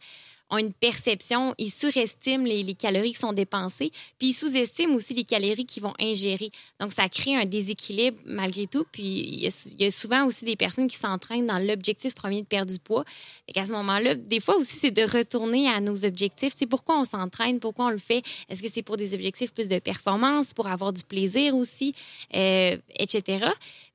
ont 0.50 0.59
une 0.59 0.73
perception, 0.73 1.54
ils 1.59 1.71
surestiment 1.71 2.45
les, 2.45 2.75
calories 2.75 3.12
qui 3.12 3.19
sont 3.19 3.33
dépensées, 3.33 3.90
puis 4.19 4.28
ils 4.28 4.33
sous-estiment 4.33 4.95
aussi 4.95 5.14
les 5.14 5.25
calories 5.25 5.66
qu'ils 5.66 5.83
vont 5.83 5.95
ingérer. 6.00 6.50
Donc, 6.78 6.92
ça 6.92 7.09
crée 7.09 7.37
un 7.37 7.45
déséquilibre 7.45 8.16
malgré 8.25 8.66
tout. 8.66 8.85
Puis, 8.90 9.02
il 9.02 9.40
y 9.78 9.87
a, 9.87 9.90
souvent 9.90 10.25
aussi 10.25 10.45
des 10.45 10.57
personnes 10.57 10.88
qui 10.88 10.97
s'entraînent 10.97 11.47
dans 11.47 11.59
l'objectif 11.59 12.14
premier 12.14 12.42
de 12.42 12.47
perdre 12.47 12.73
du 12.73 12.78
poids. 12.78 13.04
Et 13.49 13.52
qu'à 13.52 13.66
ce 13.66 13.73
moment-là, 13.73 14.14
des 14.14 14.40
fois 14.40 14.57
aussi, 14.57 14.76
c'est 14.76 14.90
de 14.90 15.02
retourner 15.02 15.69
à 15.69 15.80
nos 15.80 16.04
objectifs. 16.04 16.52
C'est 16.57 16.66
pourquoi 16.66 16.99
on 16.99 17.04
s'entraîne, 17.04 17.61
pourquoi 17.61 17.87
on 17.87 17.90
le 17.90 17.99
fait. 17.99 18.23
Est-ce 18.49 18.62
que 18.62 18.69
c'est 18.69 18.83
pour 18.83 18.97
des 18.97 19.14
objectifs 19.14 19.52
plus 19.52 19.69
de 19.69 19.78
performance, 19.78 20.54
pour 20.54 20.69
avoir 20.69 20.92
du 20.92 21.02
plaisir 21.02 21.54
aussi, 21.54 21.95
euh, 22.35 22.76
etc. 22.97 23.47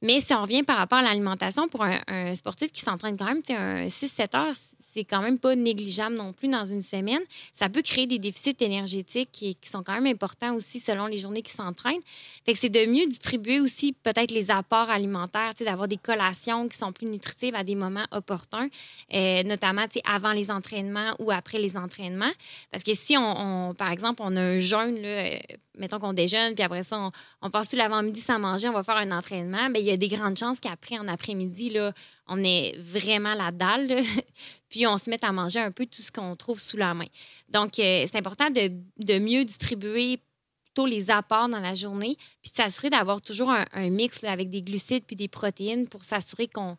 Mais 0.02 0.22
si 0.22 0.34
on 0.34 0.42
revient 0.42 0.64
par 0.64 0.78
rapport 0.78 1.00
à 1.00 1.02
l'alimentation, 1.02 1.68
pour 1.68 1.84
un, 1.84 2.36
sportif 2.36 2.72
qui 2.72 2.82
s'entraîne 2.82 3.18
quand 3.18 3.26
même, 3.26 3.42
un 3.50 3.88
6-7 3.88 4.38
heures, 4.38 4.54
c'est 4.56 5.04
quand 5.04 5.22
même 5.22 5.40
pas 5.40 5.56
négligeable 5.56 6.16
non 6.16 6.34
plus 6.34 6.45
dans 6.48 6.66
une 6.66 6.82
semaine. 6.82 7.22
Ça 7.54 7.70
peut 7.70 7.82
créer 7.82 8.08
des 8.08 8.20
déficits 8.20 8.56
énergétiques 8.60 9.30
qui, 9.32 9.58
sont 9.66 9.84
quand 9.84 9.94
même 9.94 10.06
importants 10.06 10.54
aussi 10.54 10.80
selon 10.80 11.08
les 11.08 11.18
journées 11.18 11.42
qui 11.42 11.52
s'entraînent. 11.52 12.02
Fait 12.46 12.54
que 12.54 12.60
c'est 12.60 12.70
de 12.70 12.86
mieux 12.86 13.08
distribuer 13.08 13.60
aussi 13.60 13.94
peut-être 13.94 14.32
les 14.32 14.52
apports 14.52 14.90
alimentaires, 14.90 15.52
d'avoir 15.60 15.88
des 15.88 15.98
collations 15.98 16.68
qui 16.68 16.78
sont 16.78 16.92
plus 16.92 17.08
nutritives 17.08 17.56
à 17.56 17.64
des 17.64 17.75
moments 17.75 18.06
opportuns, 18.12 18.68
euh, 19.14 19.44
notamment 19.44 19.86
avant 20.06 20.32
les 20.32 20.52
entraînements 20.52 21.14
ou 21.20 21.32
après 21.32 21.58
les 21.58 21.78
entraînements. 21.78 22.32
Parce 22.72 22.84
que 22.84 22.94
si 22.94 23.18
on, 23.18 23.74
par 23.74 23.92
exemple, 23.92 24.22
on 24.24 24.36
a 24.36 24.42
un 24.42 24.58
jeûne, 24.58 25.02
là, 25.02 25.08
euh, 25.08 25.38
mettons 25.77 26.00
qu'on 26.00 26.13
déjeune, 26.13 26.55
puis 26.55 26.63
après 26.63 26.84
ça, 26.84 27.10
on, 27.41 27.50
passe 27.50 27.72
tout 27.72 27.75
l'avant-midi 27.75 28.22
sans 28.22 28.39
manger, 28.39 28.70
on 28.70 28.74
va 28.74 28.84
faire 28.84 28.98
un 28.98 29.12
entraînement, 29.12 29.70
bien, 29.70 29.82
il 29.82 29.86
y 29.86 29.91
a 29.91 29.98
des 29.98 30.08
grandes 30.08 30.38
chances 30.38 30.60
qu'après, 30.60 30.98
en 30.98 31.08
après-midi, 31.08 31.70
là, 31.70 31.94
on 32.27 32.44
est 32.44 32.77
vraiment 32.79 33.34
la 33.34 33.51
dalle, 33.51 33.88
puis 34.70 34.88
on 34.88 34.98
se 34.98 35.10
met 35.10 35.24
à 35.24 35.32
manger 35.32 35.60
un 35.60 35.72
peu 35.72 35.86
tout 35.86 36.01
ce 36.01 36.12
qu'on 36.12 36.36
trouve 36.36 36.60
sous 36.60 36.77
la 36.77 36.94
main. 36.94 37.08
Donc, 37.50 37.79
euh, 37.79 38.05
c'est 38.10 38.17
important 38.17 38.50
de, 38.50 39.20
mieux 39.20 39.46
distribuer 39.46 40.20
plutôt 40.63 40.86
les 40.86 41.10
apports 41.10 41.50
dans 41.50 41.60
la 41.60 41.74
journée, 41.74 42.17
puis 42.41 42.51
de 42.51 42.55
s'assurer 42.55 42.89
d'avoir 42.89 43.22
toujours 43.22 43.51
un, 43.51 43.89
mix 43.89 44.24
avec 44.24 44.50
des 44.50 44.62
glucides 44.62 45.05
puis 45.05 45.15
des 45.15 45.27
protéines 45.27 45.88
pour 45.88 46.03
s'assurer 46.03 46.48
qu'on 46.48 46.77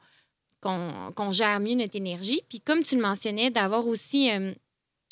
qu'on 1.14 1.30
gère 1.30 1.60
mieux 1.60 1.76
notre 1.76 1.94
énergie. 1.94 2.42
Puis 2.48 2.60
comme 2.60 2.82
tu 2.82 2.96
le 2.96 3.02
mentionnais, 3.02 3.50
d'avoir 3.50 3.86
aussi... 3.86 4.32
Euh, 4.32 4.52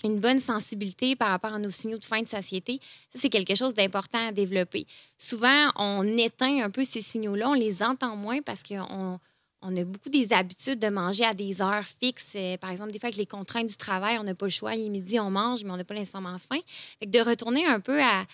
une 0.04 0.20
bonne 0.20 0.38
sensibilité 0.38 1.16
par 1.16 1.28
rapport 1.28 1.54
à 1.54 1.58
nos 1.58 1.70
signaux 1.70 1.98
de 1.98 2.04
faim 2.04 2.22
de 2.22 2.28
satiété, 2.28 2.80
ça, 3.10 3.18
c'est 3.18 3.30
quelque 3.30 3.54
chose 3.54 3.74
d'important 3.74 4.28
à 4.28 4.32
développer. 4.32 4.86
Souvent, 5.18 5.70
on 5.76 6.06
éteint 6.06 6.62
un 6.62 6.70
peu 6.70 6.84
ces 6.84 7.00
signaux-là, 7.00 7.50
on 7.50 7.54
les 7.54 7.82
entend 7.82 8.16
moins 8.16 8.42
parce 8.42 8.62
qu'on 8.62 9.18
on 9.66 9.76
a 9.76 9.84
beaucoup 9.84 10.10
des 10.10 10.32
habitudes 10.34 10.78
de 10.78 10.88
manger 10.88 11.24
à 11.24 11.32
des 11.32 11.62
heures 11.62 11.86
fixes. 11.86 12.32
Euh, 12.36 12.58
par 12.58 12.70
exemple, 12.70 12.92
des 12.92 12.98
fois, 12.98 13.06
avec 13.06 13.16
les 13.16 13.26
contraintes 13.26 13.66
du 13.66 13.76
travail, 13.78 14.18
on 14.18 14.22
n'a 14.22 14.34
pas 14.34 14.44
le 14.44 14.50
choix. 14.50 14.74
Il 14.74 14.86
est 14.86 14.90
midi, 14.90 15.18
on 15.18 15.30
mange, 15.30 15.64
mais 15.64 15.70
on 15.70 15.76
n'a 15.78 15.84
pas 15.84 15.94
nécessairement 15.94 16.36
faim. 16.36 16.58
Fait 17.00 17.06
de 17.06 17.18
retourner 17.18 17.64
un 17.64 17.80
peu 17.80 18.00
à, 18.02 18.26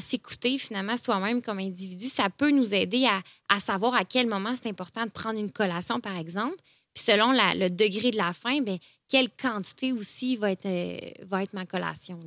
s'écouter 0.00 0.58
finalement 0.58 0.98
soi-même 0.98 1.40
comme 1.40 1.58
individu, 1.58 2.08
ça 2.08 2.28
peut 2.28 2.50
nous 2.50 2.74
aider 2.74 3.06
à, 3.06 3.22
à 3.48 3.58
savoir 3.58 3.94
à 3.94 4.04
quel 4.04 4.26
moment 4.26 4.54
c'est 4.54 4.68
important 4.68 5.06
de 5.06 5.10
prendre 5.10 5.40
une 5.40 5.50
collation, 5.50 5.98
par 5.98 6.14
exemple, 6.14 6.56
puis 6.94 7.02
selon 7.04 7.32
le 7.32 7.70
degré 7.70 8.10
de 8.10 8.18
la 8.18 8.34
faim, 8.34 8.60
bien, 8.60 8.76
quelle 9.08 9.28
quantité 9.30 9.92
aussi 9.92 10.36
va 10.36 10.52
être, 10.52 10.66
euh, 10.66 10.98
va 11.26 11.42
être 11.42 11.54
ma 11.54 11.66
collation? 11.66 12.20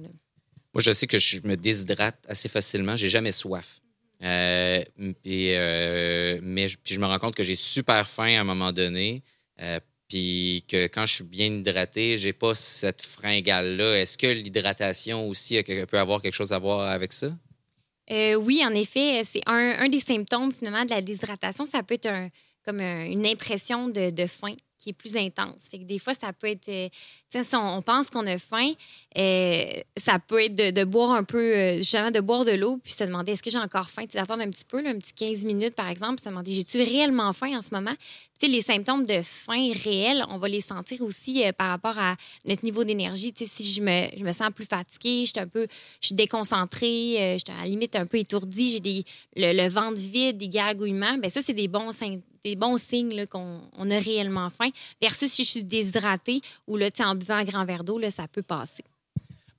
Moi, 0.73 0.81
je 0.81 0.91
sais 0.91 1.07
que 1.07 1.17
je 1.17 1.39
me 1.43 1.55
déshydrate 1.55 2.19
assez 2.27 2.49
facilement. 2.49 2.95
J'ai 2.95 3.09
jamais 3.09 3.31
soif. 3.31 3.81
Euh, 4.23 4.83
euh, 4.99 6.39
mais 6.43 6.67
puis 6.83 6.93
je 6.93 6.99
me 6.99 7.05
rends 7.05 7.19
compte 7.19 7.35
que 7.35 7.43
j'ai 7.43 7.55
super 7.55 8.07
faim 8.07 8.37
à 8.37 8.41
un 8.41 8.43
moment 8.43 8.71
donné. 8.71 9.23
puis 10.07 10.63
que 10.67 10.87
quand 10.87 11.05
je 11.05 11.15
suis 11.15 11.23
bien 11.23 11.47
hydraté, 11.47 12.17
j'ai 12.17 12.33
pas 12.33 12.53
cette 12.55 13.01
fringale-là. 13.01 13.99
Est-ce 13.99 14.17
que 14.17 14.27
l'hydratation 14.27 15.27
aussi 15.27 15.61
peut 15.63 15.99
avoir 15.99 16.21
quelque 16.21 16.33
chose 16.33 16.51
à 16.51 16.59
voir 16.59 16.89
avec 16.89 17.13
ça? 17.13 17.29
oui, 18.09 18.61
en 18.65 18.73
effet, 18.73 19.21
c'est 19.23 19.41
un, 19.45 19.75
un, 19.79 19.87
des 19.87 20.01
symptômes 20.01 20.51
finalement 20.51 20.83
de 20.83 20.89
la 20.89 21.01
déshydratation. 21.01 21.65
Ça 21.65 21.81
peut 21.81 21.93
être 21.93 22.07
un, 22.07 22.29
comme 22.65 22.81
une 22.81 23.25
impression 23.25 23.87
de, 23.87 24.09
de 24.09 24.27
faim 24.27 24.53
qui 24.81 24.89
est 24.89 24.93
plus 24.93 25.15
intense. 25.15 25.67
Fait 25.69 25.77
que 25.77 25.83
des 25.83 25.99
fois, 25.99 26.13
ça 26.13 26.33
peut 26.33 26.47
être. 26.47 26.67
Euh, 26.69 26.89
si 27.29 27.55
on, 27.55 27.81
pense 27.81 28.09
qu'on 28.09 28.25
a 28.25 28.37
faim, 28.39 28.71
euh, 29.17 29.73
ça 29.95 30.17
peut 30.19 30.43
être 30.43 30.55
de, 30.55 30.83
boire 30.83 31.11
un 31.11 31.23
peu, 31.23 31.55
euh, 31.55 31.77
justement, 31.77 32.09
de 32.09 32.19
boire 32.19 32.45
de 32.45 32.53
l'eau, 32.53 32.79
puis 32.83 32.91
se 32.91 33.03
demander 33.03 33.33
est-ce 33.33 33.43
que 33.43 33.51
j'ai 33.51 33.59
encore 33.59 33.89
faim? 33.89 34.03
D'attendre 34.11 34.41
un 34.41 34.49
petit 34.49 34.65
peu, 34.65 34.79
un 34.79 34.97
petit 34.97 35.13
15 35.13 35.45
minutes, 35.45 35.75
par 35.75 35.87
exemple, 35.87 36.15
puis 36.15 36.23
se 36.23 36.29
demander 36.29 36.53
j'ai-tu 36.53 36.81
réellement 36.81 37.31
faim 37.33 37.57
en 37.57 37.61
ce 37.61 37.73
moment? 37.73 37.93
les 38.43 38.63
symptômes 38.63 39.05
de 39.05 39.21
faim 39.21 39.71
réels, 39.83 40.25
on 40.29 40.39
va 40.39 40.47
les 40.47 40.61
sentir 40.61 41.03
aussi 41.03 41.43
par 41.59 41.69
rapport 41.69 41.99
à 41.99 42.15
notre 42.47 42.65
niveau 42.65 42.83
d'énergie. 42.83 43.31
Si 43.35 43.63
je 43.71 43.81
me, 43.81 44.07
je 44.17 44.23
me 44.23 44.31
sens 44.31 44.49
plus 44.51 44.65
fatiguée, 44.65 45.25
je 45.25 45.29
suis 45.29 45.39
un 45.39 45.47
peu 45.47 45.67
je 46.01 46.07
suis 46.07 46.15
déconcentrée, 46.15 47.37
je 47.37 47.43
suis 47.45 47.55
à 47.55 47.61
la 47.61 47.69
limite 47.69 47.95
un 47.95 48.07
peu 48.07 48.17
étourdie, 48.17 48.71
j'ai 48.71 48.79
des, 48.79 49.03
le, 49.35 49.69
ventre 49.69 50.01
vide, 50.01 50.37
des 50.37 50.49
gargouillements, 50.49 51.19
bien, 51.19 51.29
ça, 51.29 51.43
c'est 51.43 51.53
des 51.53 51.67
bons 51.67 51.91
symptômes 51.91 52.23
des 52.43 52.55
bons 52.55 52.77
signes 52.77 53.25
qu'on 53.27 53.91
a 53.91 53.99
réellement 53.99 54.49
faim, 54.49 54.69
versus 55.01 55.31
si 55.31 55.43
je 55.43 55.49
suis 55.49 55.63
déshydratée 55.63 56.41
ou 56.67 56.77
là, 56.77 56.89
en 56.99 57.15
buvant 57.15 57.35
un 57.35 57.43
grand 57.43 57.65
verre 57.65 57.83
d'eau, 57.83 57.99
ça 58.09 58.27
peut 58.27 58.43
passer. 58.43 58.83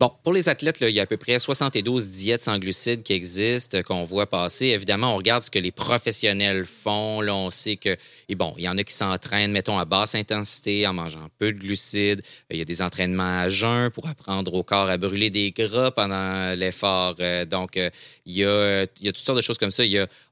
Pour 0.09 0.33
les 0.33 0.49
athlètes, 0.49 0.79
il 0.81 0.89
y 0.89 0.99
a 0.99 1.05
à 1.05 1.07
peu 1.07 1.17
près 1.17 1.39
72 1.39 2.11
diètes 2.11 2.43
sans 2.43 2.59
glucides 2.59 3.03
qui 3.03 3.13
existent, 3.13 3.83
qu'on 3.83 4.03
voit 4.03 4.27
passer. 4.27 4.67
Évidemment, 4.67 5.15
on 5.15 5.17
regarde 5.17 5.45
ce 5.45 5.51
que 5.51 5.59
les 5.61 5.71
professionnels 5.71 6.67
font. 6.67 7.21
On 7.29 7.51
sait 7.51 7.77
que, 7.77 7.97
et 8.29 8.35
bon, 8.35 8.55
il 8.59 8.65
y 8.65 8.69
en 8.69 8.77
a 8.79 8.83
qui 8.83 8.95
s'entraînent, 8.95 9.53
mettons, 9.53 9.79
à 9.79 9.85
basse 9.85 10.15
intensité, 10.15 10.87
en 10.87 10.93
mangeant 10.93 11.29
peu 11.39 11.53
de 11.53 11.59
glucides. 11.59 12.23
Il 12.51 12.57
y 12.57 12.61
a 12.61 12.65
des 12.65 12.83
entraînements 12.83 13.41
à 13.41 13.49
jeun 13.49 13.91
pour 13.91 14.09
apprendre 14.09 14.53
au 14.55 14.65
corps 14.65 14.89
à 14.89 14.97
brûler 14.97 15.31
des 15.31 15.53
gras 15.53 15.93
pendant 15.93 16.55
l'effort. 16.59 17.15
Euh, 17.21 17.45
donc, 17.45 17.77
euh, 17.77 17.89
il 18.27 18.39
y, 18.39 18.45
a, 18.45 18.87
toutes 18.87 19.19
sortes 19.19 19.39
de 19.39 19.43
choses 19.43 19.59
comme 19.59 19.71
ça. 19.71 19.85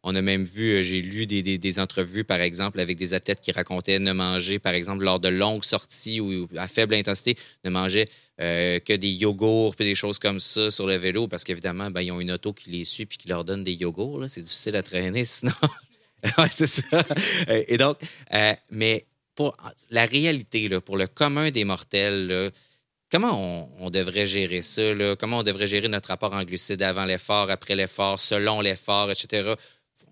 On 0.02 0.14
a 0.14 0.22
même 0.22 0.44
vu, 0.44 0.76
euh, 0.76 0.83
j'ai 0.83 1.02
lu 1.02 1.26
des, 1.26 1.42
des, 1.42 1.78
entrevues, 1.78 2.24
par 2.24 2.40
exemple, 2.40 2.80
avec 2.80 2.96
des 2.96 3.14
athlètes 3.14 3.40
qui 3.40 3.52
racontaient 3.52 3.98
ne 3.98 4.12
manger, 4.12 4.59
par 4.59 4.74
exemple, 4.74 5.04
lors 5.04 5.20
de 5.20 5.28
longues 5.28 5.64
sorties 5.64 6.20
ou 6.20 6.48
à 6.56 6.66
faible 6.66 6.94
intensité, 6.94 7.37
ne 7.64 7.70
manger 7.70 8.06
euh, 8.40 8.79
que 8.81 8.92
des 8.92 9.11
yogourts 9.11 9.74
et 9.79 9.85
des 9.85 9.94
choses 9.94 10.18
comme 10.18 10.40
ça 10.40 10.70
sur 10.70 10.87
le 10.87 10.96
vélo 10.96 11.29
parce 11.29 11.44
qu'évidemment, 11.44 11.90
ben, 11.90 12.00
ils 12.00 12.12
ont 12.12 12.20
une 12.20 12.33
auto 12.33 12.53
qui 12.53 12.70
les 12.70 12.85
suit 12.85 13.07
puis 13.07 13.18
qui 13.18 13.29
leur 13.29 13.44
donne 13.44 13.64
des 13.64 13.74
yogourts. 13.74 14.24
C'est 14.29 14.42
difficile 14.42 14.76
à 14.76 14.83
traîner 14.83 15.24
sinon. 15.26 15.53
oui, 16.38 16.46
c'est 16.50 16.66
ça. 16.66 17.05
Et 17.68 17.76
donc, 17.76 17.98
euh, 18.33 18.53
mais 18.70 19.07
pour 19.35 19.53
la 19.90 20.07
réalité, 20.07 20.68
là, 20.68 20.81
pour 20.81 20.96
le 20.96 21.07
commun 21.07 21.50
des 21.50 21.64
mortels, 21.64 22.50
comment 23.11 23.68
on, 23.81 23.90
devrait 23.90 24.26
gérer 24.26 24.62
ça? 24.62 24.94
Là? 24.94 25.16
Comment 25.16 25.38
on 25.38 25.42
devrait 25.42 25.66
gérer 25.66 25.88
notre 25.88 26.09
rapport 26.09 26.33
en 26.33 26.44
glucides 26.44 26.83
avant 26.83 27.05
l'effort, 27.05 27.50
après 27.50 27.74
l'effort, 27.74 28.20
selon 28.20 28.61
l'effort, 28.61 29.11
etc.? 29.11 29.55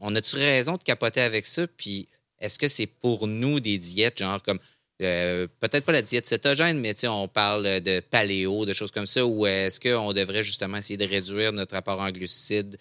On 0.00 0.14
a-tu 0.14 0.36
raison 0.36 0.76
de 0.76 0.82
capoter 0.82 1.20
avec 1.20 1.46
ça? 1.46 1.66
Puis 1.66 2.08
est-ce 2.40 2.58
que 2.58 2.68
c'est 2.68 2.86
pour 2.86 3.26
nous 3.26 3.60
des 3.60 3.78
diètes, 3.78 4.18
genre 4.18 4.42
comme 4.42 4.58
peut-être 4.98 5.84
pas 5.84 5.92
la 5.92 6.02
diète 6.02 6.26
cétogène, 6.26 6.80
mais 6.80 6.94
on 7.06 7.28
parle 7.28 7.80
de 7.80 8.00
paléo, 8.00 8.66
de 8.66 8.72
choses 8.72 8.90
comme 8.90 9.06
ça, 9.06 9.24
ou 9.24 9.46
est-ce 9.46 9.80
qu'on 9.80 10.12
devrait 10.12 10.42
justement 10.42 10.78
essayer 10.78 10.96
de 10.96 11.06
réduire 11.06 11.52
notre 11.52 11.76
apport 11.76 12.00
en 12.00 12.10
glucides 12.10 12.76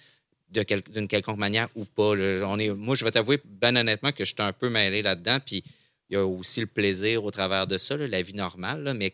d'une 0.49 1.07
quelconque 1.07 1.37
manière 1.37 1.67
ou 1.75 1.85
pas? 1.85 2.13
On 2.45 2.57
est, 2.57 2.69
moi, 2.69 2.95
je 2.95 3.05
vais 3.05 3.11
t'avouer, 3.11 3.39
ben 3.45 3.75
honnêtement, 3.77 4.11
que 4.11 4.25
je 4.25 4.33
suis 4.33 4.41
un 4.41 4.53
peu 4.53 4.69
mêlé 4.69 5.01
là-dedans, 5.01 5.37
puis 5.45 5.63
il 6.09 6.13
y 6.13 6.17
a 6.17 6.25
aussi 6.25 6.61
le 6.61 6.67
plaisir 6.67 7.23
au 7.23 7.31
travers 7.31 7.67
de 7.67 7.77
ça, 7.77 7.97
la 7.97 8.21
vie 8.21 8.33
normale, 8.33 8.93
mais 8.95 9.13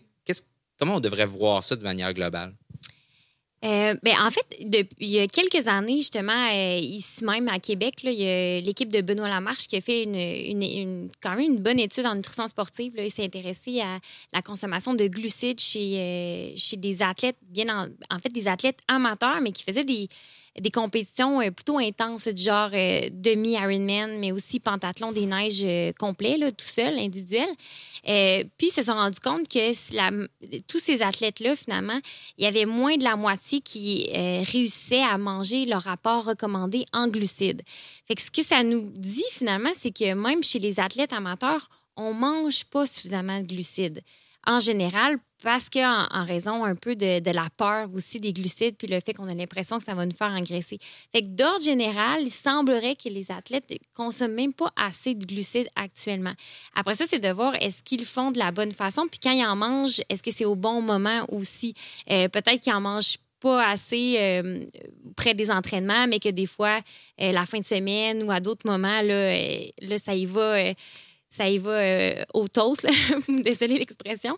comment 0.80 0.96
on 0.96 1.00
devrait 1.00 1.26
voir 1.26 1.64
ça 1.64 1.76
de 1.76 1.84
manière 1.84 2.14
globale? 2.14 2.56
Euh, 3.64 3.96
ben, 4.04 4.14
en 4.20 4.30
fait, 4.30 4.46
depuis, 4.60 4.96
il 5.00 5.10
y 5.10 5.20
a 5.20 5.28
quelques 5.28 5.68
années, 5.68 5.96
justement, 5.96 6.50
euh, 6.52 6.78
ici 6.80 7.24
même 7.24 7.48
à 7.48 7.60
Québec, 7.60 7.96
il 8.04 8.12
y 8.12 8.28
a 8.28 8.60
l'équipe 8.60 8.92
de 8.92 9.00
Benoît 9.00 9.30
Lamarche 9.30 9.68
qui 9.68 9.78
a 9.78 9.82
fait 9.82 10.04
une, 10.04 11.10
quand 11.22 11.32
même 11.32 11.54
une 11.54 11.60
bonne 11.60 11.80
étude 11.80 12.06
en 12.06 12.16
nutrition 12.16 12.46
sportive. 12.48 12.94
Il 12.98 13.10
s'est 13.10 13.24
intéressé 13.24 13.80
à 13.80 14.00
la 14.34 14.42
consommation 14.42 14.94
de 14.94 15.08
glucides 15.08 15.62
chez, 15.62 15.98
euh, 15.98 16.54
chez 16.58 16.76
des 16.76 17.02
athlètes, 17.02 17.38
bien 17.42 17.90
en, 18.10 18.20
fait, 18.20 18.34
des 18.34 18.50
athlètes 18.50 18.80
amateurs, 18.90 19.40
mais 19.42 19.54
qui 19.54 19.64
faisaient 19.64 19.86
des, 19.86 20.10
des 20.60 20.72
compétitions 20.72 21.40
plutôt 21.52 21.80
intenses, 21.80 22.28
du 22.28 22.42
genre 22.42 22.70
demi-Ironman, 22.70 24.20
mais 24.20 24.32
aussi 24.32 24.60
pentathlon 24.60 25.12
des 25.12 25.26
neiges 25.26 25.66
complet, 25.98 26.38
là, 26.38 26.52
tout 26.52 26.66
seul, 26.66 26.98
individuel. 27.00 27.50
puis, 28.04 28.68
ils 28.68 28.72
se 28.72 28.84
sont 28.84 28.94
rendus 28.94 29.20
compte 29.20 29.48
que 29.48 30.62
tous 30.68 30.80
ces 30.80 31.02
athlètes-là, 31.02 31.56
finalement, 31.56 32.00
il 32.38 32.44
y 32.44 32.48
avait 32.48 32.66
moins 32.66 32.98
de 32.98 33.04
la 33.04 33.16
moitié 33.16 33.60
qui 33.60 34.10
euh, 34.14 34.44
réussissaient 34.44 35.04
à 35.04 35.18
manger 35.18 35.66
leur 35.66 35.84
rapport 35.84 36.26
recommandé 36.26 36.86
en 36.94 37.08
glucides. 37.08 37.62
Ce 38.10 38.32
que 38.32 38.44
ça 38.44 38.64
nous 38.64 38.90
dit 38.96 39.24
finalement, 39.32 39.72
c'est 39.76 39.92
que 39.92 40.14
même 40.14 40.44
chez 40.44 40.60
les 40.60 40.80
athlètes 40.80 41.14
amateurs, 41.14 41.70
on 41.96 42.14
mange 42.14 42.66
pas 42.66 42.86
suffisamment 42.86 43.40
de 43.40 43.46
glucides. 43.46 44.02
En 44.46 44.60
général, 44.60 45.18
parce 45.44 45.70
qu'en 45.70 46.08
en 46.10 46.24
raison 46.24 46.64
un 46.64 46.74
peu 46.74 46.96
de, 46.96 47.32
la 47.32 47.48
peur 47.58 47.90
aussi 47.94 48.20
des 48.20 48.32
glucides, 48.32 48.76
puis 48.78 48.88
le 48.88 49.00
fait 49.02 49.14
qu'on 49.14 49.28
a 49.28 49.34
l'impression 49.34 49.78
que 49.78 49.84
ça 49.84 49.94
va 49.94 50.06
nous 50.06 50.16
faire 50.16 50.32
engraisser. 50.32 50.80
Fait 51.12 51.22
que 51.22 51.28
d'ordre 51.28 51.64
général, 51.64 52.22
il 52.22 52.32
semblerait 52.32 52.96
que 52.96 53.10
les 53.10 53.30
athlètes 53.30 53.72
consomment 53.94 54.34
même 54.34 54.54
pas 54.54 54.72
assez 54.78 55.14
de 55.14 55.26
glucides 55.26 55.68
actuellement. 55.76 56.34
Après 56.76 56.96
ça, 56.96 57.06
c'est 57.06 57.20
de 57.20 57.30
voir 57.30 57.56
est-ce 57.56 57.84
qu'ils 57.84 58.06
font 58.06 58.32
de 58.32 58.40
la 58.40 58.52
bonne 58.52 58.72
façon, 58.72 59.06
puis 59.12 59.20
quand 59.22 59.32
ils 59.32 59.46
en 59.46 59.58
mangent, 59.58 60.02
est-ce 60.10 60.24
que 60.24 60.32
c'est 60.32 60.46
au 60.46 60.56
bon 60.56 60.82
moment 60.82 61.26
aussi? 61.30 61.76
Euh, 62.10 62.30
peut-être 62.30 62.62
qu'ils 62.62 62.74
en 62.74 62.82
mangent 62.82 63.18
pas 63.42 63.68
assez 63.68 64.16
euh, 64.20 64.66
près 65.18 65.34
des 65.34 65.52
entraînements, 65.52 66.08
mais 66.08 66.20
que 66.20 66.30
des 66.30 66.46
fois, 66.46 66.80
euh, 67.20 67.34
la 67.34 67.46
fin 67.46 67.60
de 67.60 67.66
semaine 67.66 68.24
ou 68.24 68.32
à 68.32 68.40
d'autres 68.40 68.66
moments, 68.66 69.02
là, 69.02 69.38
là, 69.82 69.98
ça 69.98 70.16
y 70.16 70.26
va, 70.26 70.74
ça 71.34 71.50
y 71.50 71.58
va 71.58 72.26
au 72.34 72.48
toast, 72.48 72.88
désolé 73.28 73.80
l'expression. 73.80 74.38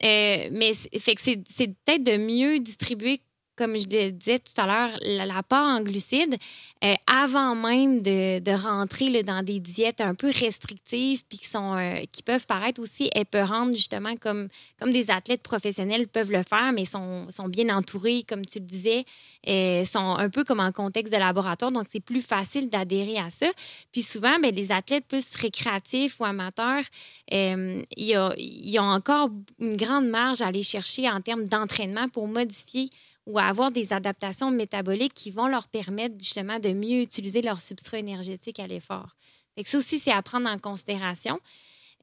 mais 0.00 0.72
fait 0.98 1.14
que 1.16 1.20
c'est 1.20 1.66
peut-être 1.84 2.04
de 2.04 2.16
mieux 2.16 2.60
distribuer 2.60 3.20
comme 3.58 3.76
je 3.76 3.86
le 3.88 4.12
disais 4.12 4.38
tout 4.38 4.58
à 4.58 4.66
l'heure, 4.68 4.96
l'apport 5.02 5.64
en 5.64 5.82
glucides 5.82 6.36
euh, 6.84 6.94
avant 7.08 7.56
même 7.56 8.02
de, 8.02 8.50
rentrer 8.54 9.10
là, 9.10 9.24
dans 9.24 9.42
des 9.42 9.58
diètes 9.58 10.00
un 10.00 10.14
peu 10.14 10.28
restrictives 10.28 11.24
puis 11.28 11.38
qui, 11.38 11.48
sont, 11.48 11.76
euh, 11.76 12.02
qui 12.12 12.22
peuvent 12.22 12.46
paraître 12.46 12.80
aussi 12.80 13.10
épeurantes, 13.16 13.74
justement, 13.74 14.14
comme, 14.16 14.48
comme 14.78 14.92
des 14.92 15.10
athlètes 15.10 15.42
professionnels 15.42 16.06
peuvent 16.06 16.30
le 16.30 16.44
faire, 16.44 16.70
mais 16.72 16.84
sont, 16.84 17.26
sont 17.30 17.48
bien 17.48 17.76
entourés, 17.76 18.22
comme 18.22 18.46
tu 18.46 18.60
le 18.60 18.64
disais, 18.64 19.04
euh, 19.48 19.84
sont 19.84 20.14
un 20.16 20.30
peu 20.30 20.44
comme 20.44 20.60
en 20.60 20.70
contexte 20.70 21.12
de 21.12 21.18
laboratoire, 21.18 21.72
donc 21.72 21.86
c'est 21.90 22.00
plus 22.00 22.22
facile 22.22 22.68
d'adhérer 22.68 23.18
à 23.18 23.30
ça. 23.30 23.48
Puis 23.90 24.02
souvent, 24.02 24.38
bien, 24.38 24.52
les 24.52 24.70
athlètes 24.70 25.06
plus 25.06 25.34
récréatifs 25.34 26.20
ou 26.20 26.24
amateurs, 26.24 26.84
il 27.32 27.84
y, 27.96 28.14
a, 28.14 28.32
y 28.36 28.78
a 28.78 28.84
encore 28.84 29.30
une 29.58 29.76
grande 29.76 30.08
marge 30.08 30.42
à 30.42 30.46
aller 30.46 30.62
chercher 30.62 31.10
en 31.10 31.20
termes 31.20 31.46
d'entraînement 31.46 32.08
pour 32.08 32.28
modifier 32.28 32.88
ou 33.28 33.38
à 33.38 33.44
avoir 33.44 33.70
des 33.70 33.92
adaptations 33.92 34.50
métaboliques 34.50 35.12
qui 35.14 35.30
vont 35.30 35.46
leur 35.46 35.68
permettre 35.68 36.14
justement 36.18 36.58
de 36.58 36.70
mieux 36.70 37.02
utiliser 37.02 37.42
leur 37.42 37.60
substrat 37.60 37.98
énergétique 37.98 38.58
à 38.58 38.66
l'effort. 38.66 39.16
ça 39.64 39.78
aussi, 39.78 39.98
c'est 39.98 40.10
à 40.10 40.22
prendre 40.22 40.48
en 40.48 40.58
considération. 40.58 41.38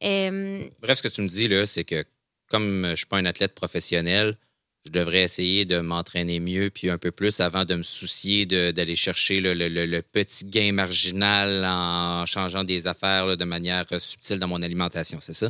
Euh, 0.04 0.64
Bref, 0.82 1.00
ce 1.00 1.04
que 1.04 1.08
tu 1.08 1.22
me 1.22 1.28
dis, 1.28 1.48
là, 1.48 1.66
c'est 1.66 1.84
que 1.84 2.06
comme 2.48 2.84
je 2.84 2.90
ne 2.92 2.96
suis 2.96 3.08
pas 3.08 3.18
un 3.18 3.26
athlète 3.26 3.56
professionnel, 3.56 4.38
je 4.86 4.92
devrais 4.92 5.24
essayer 5.24 5.66
de 5.66 5.80
m'entraîner 5.80 6.40
mieux 6.40 6.70
puis 6.70 6.92
un 6.92 7.00
peu 7.00 7.10
plus 7.10 7.40
avant 7.40 7.66
de 7.66 7.74
me 7.74 7.82
soucier 7.82 8.46
d'aller 8.46 8.96
chercher 8.96 9.42
le, 9.42 10.02
petit 10.02 10.46
gain 10.46 10.74
marginal 10.74 11.66
en 11.66 12.28
changeant 12.28 12.64
des 12.64 12.86
affaires 12.86 13.36
de 13.36 13.46
manière 13.46 13.86
subtile 13.98 14.38
dans 14.38 14.48
mon 14.48 14.62
alimentation, 14.62 15.18
c'est 15.20 15.34
ça? 15.34 15.50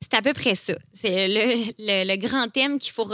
C'est 0.00 0.14
à 0.14 0.22
peu 0.22 0.32
près 0.32 0.56
ça. 0.56 0.74
C'est 0.92 1.28
le, 1.28 2.16
grand 2.16 2.48
thème 2.48 2.80
qu'il 2.80 2.92
faut 2.92 3.08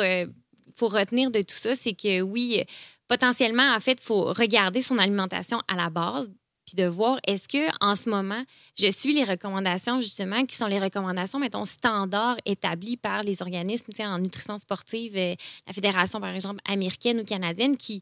faut 0.74 0.88
retenir 0.88 1.30
de 1.30 1.42
tout 1.42 1.54
ça, 1.54 1.74
c'est 1.74 1.94
que 1.94 2.20
oui, 2.20 2.62
potentiellement, 3.08 3.74
en 3.74 3.80
fait, 3.80 3.98
il 4.00 4.04
faut 4.04 4.32
regarder 4.32 4.82
son 4.82 4.98
alimentation 4.98 5.60
à 5.68 5.76
la 5.76 5.90
base 5.90 6.30
puis 6.66 6.76
de 6.76 6.86
voir 6.86 7.18
est-ce 7.26 7.46
que 7.46 7.68
en 7.80 7.94
ce 7.94 8.08
moment 8.08 8.42
je 8.78 8.90
suis 8.90 9.12
les 9.12 9.24
recommandations 9.24 10.00
justement 10.00 10.46
qui 10.46 10.56
sont 10.56 10.66
les 10.66 10.78
recommandations 10.78 11.38
mettons 11.38 11.66
standards 11.66 12.38
établies 12.46 12.96
par 12.96 13.22
les 13.22 13.42
organismes 13.42 13.92
en 14.00 14.18
nutrition 14.18 14.56
sportive 14.56 15.12
euh, 15.14 15.34
la 15.66 15.74
fédération 15.74 16.20
par 16.20 16.34
exemple 16.34 16.60
américaine 16.66 17.20
ou 17.20 17.24
canadienne 17.24 17.76
qui 17.76 18.00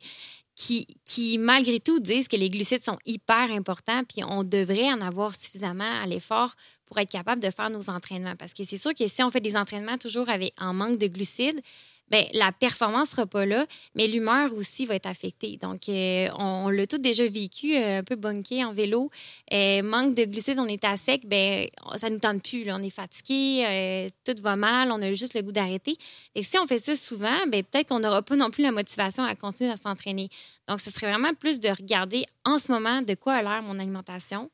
qui, 0.54 0.86
qui, 1.04 1.38
malgré 1.38 1.80
tout, 1.80 1.98
disent 1.98 2.28
que 2.28 2.36
les 2.36 2.50
glucides 2.50 2.84
sont 2.84 2.98
hyper 3.06 3.50
importants, 3.50 4.02
puis 4.04 4.22
on 4.22 4.44
devrait 4.44 4.92
en 4.92 5.00
avoir 5.00 5.34
suffisamment 5.34 5.98
à 6.02 6.06
l'effort 6.06 6.54
pour 6.86 6.98
être 6.98 7.10
capable 7.10 7.42
de 7.42 7.50
faire 7.50 7.70
nos 7.70 7.88
entraînements. 7.88 8.36
Parce 8.36 8.52
que 8.52 8.64
c'est 8.64 8.78
sûr 8.78 8.94
que 8.94 9.08
si 9.08 9.22
on 9.22 9.30
fait 9.30 9.40
des 9.40 9.56
entraînements 9.56 9.96
toujours 9.96 10.28
avec, 10.28 10.52
en 10.60 10.74
manque 10.74 10.98
de 10.98 11.06
glucides, 11.06 11.60
Bien, 12.12 12.26
la 12.34 12.52
performance 12.52 13.08
sera 13.08 13.24
pas 13.24 13.46
là, 13.46 13.64
mais 13.94 14.06
l'humeur 14.06 14.52
aussi 14.52 14.84
va 14.84 14.96
être 14.96 15.06
affectée. 15.06 15.56
Donc, 15.56 15.88
euh, 15.88 16.28
on, 16.38 16.68
l'a 16.68 16.86
tout 16.86 16.98
déjà 16.98 17.26
vécu, 17.26 17.74
euh, 17.74 18.00
un 18.00 18.02
peu 18.02 18.16
bunké 18.16 18.62
en 18.62 18.70
vélo. 18.70 19.10
Euh, 19.50 19.82
manque 19.82 20.14
de 20.14 20.26
glucides, 20.26 20.58
on 20.58 20.66
est 20.66 20.84
à 20.84 20.98
sec, 20.98 21.22
ben 21.24 21.66
ça 21.96 22.10
nous 22.10 22.18
tente 22.18 22.42
plus. 22.42 22.70
On 22.70 22.82
est 22.82 22.90
fatigué, 22.90 24.10
tout 24.26 24.34
va 24.42 24.56
mal, 24.56 24.92
on 24.92 25.00
a 25.00 25.10
juste 25.12 25.32
le 25.32 25.40
goût 25.40 25.52
d'arrêter. 25.52 25.96
Et 26.34 26.42
si 26.42 26.58
on 26.58 26.66
fait 26.66 26.80
ça 26.80 26.96
souvent, 26.96 27.46
ben 27.48 27.64
peut-être 27.64 27.88
qu'on 27.88 28.00
n'aura 28.00 28.20
pas 28.20 28.36
non 28.36 28.50
plus 28.50 28.62
la 28.62 28.72
motivation 28.72 29.24
à 29.24 29.34
continuer 29.34 29.70
à 29.70 29.76
s'entraîner. 29.76 30.28
Donc, 30.68 30.80
ce 30.80 30.90
serait 30.90 31.08
vraiment 31.08 31.32
plus 31.32 31.60
de 31.60 31.70
regarder 31.70 32.26
en 32.44 32.58
ce 32.58 32.70
moment 32.70 33.00
de 33.00 33.14
quoi 33.14 33.36
a 33.36 33.42
l'air 33.42 33.62
mon 33.62 33.78
alimentation. 33.78 34.50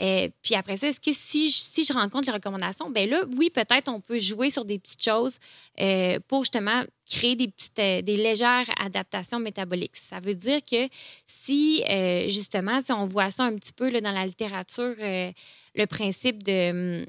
Euh, 0.00 0.28
puis 0.42 0.54
après 0.54 0.76
ça, 0.76 0.88
est-ce 0.88 1.00
que 1.00 1.12
si 1.12 1.50
je, 1.50 1.56
si 1.56 1.84
je 1.84 1.92
rencontre 1.92 2.26
les 2.26 2.32
recommandations, 2.32 2.88
ben 2.90 3.08
là, 3.08 3.24
oui, 3.36 3.50
peut-être 3.50 3.88
on 3.88 4.00
peut 4.00 4.18
jouer 4.18 4.50
sur 4.50 4.64
des 4.64 4.78
petites 4.78 5.02
choses 5.02 5.38
euh, 5.80 6.18
pour 6.26 6.44
justement 6.44 6.82
créer 7.08 7.36
des 7.36 7.48
petites, 7.48 7.78
euh, 7.78 8.00
des 8.00 8.16
légères 8.16 8.66
adaptations 8.78 9.38
métaboliques. 9.38 9.96
Ça 9.96 10.18
veut 10.18 10.34
dire 10.34 10.60
que 10.64 10.88
si 11.26 11.82
justement, 12.28 12.80
on 12.90 13.04
voit 13.04 13.30
ça 13.30 13.44
un 13.44 13.56
petit 13.56 13.72
peu 13.72 13.90
là, 13.90 14.00
dans 14.00 14.12
la 14.12 14.24
littérature, 14.24 14.94
le 14.98 15.86
principe 15.86 16.42
de 16.42 17.06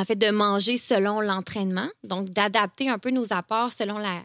en 0.00 0.04
fait, 0.04 0.14
de 0.14 0.30
manger 0.30 0.76
selon 0.76 1.20
l'entraînement, 1.20 1.88
donc 2.04 2.30
d'adapter 2.30 2.88
un 2.88 3.00
peu 3.00 3.10
nos 3.10 3.32
apports 3.32 3.72
selon 3.72 3.98
la, 3.98 4.22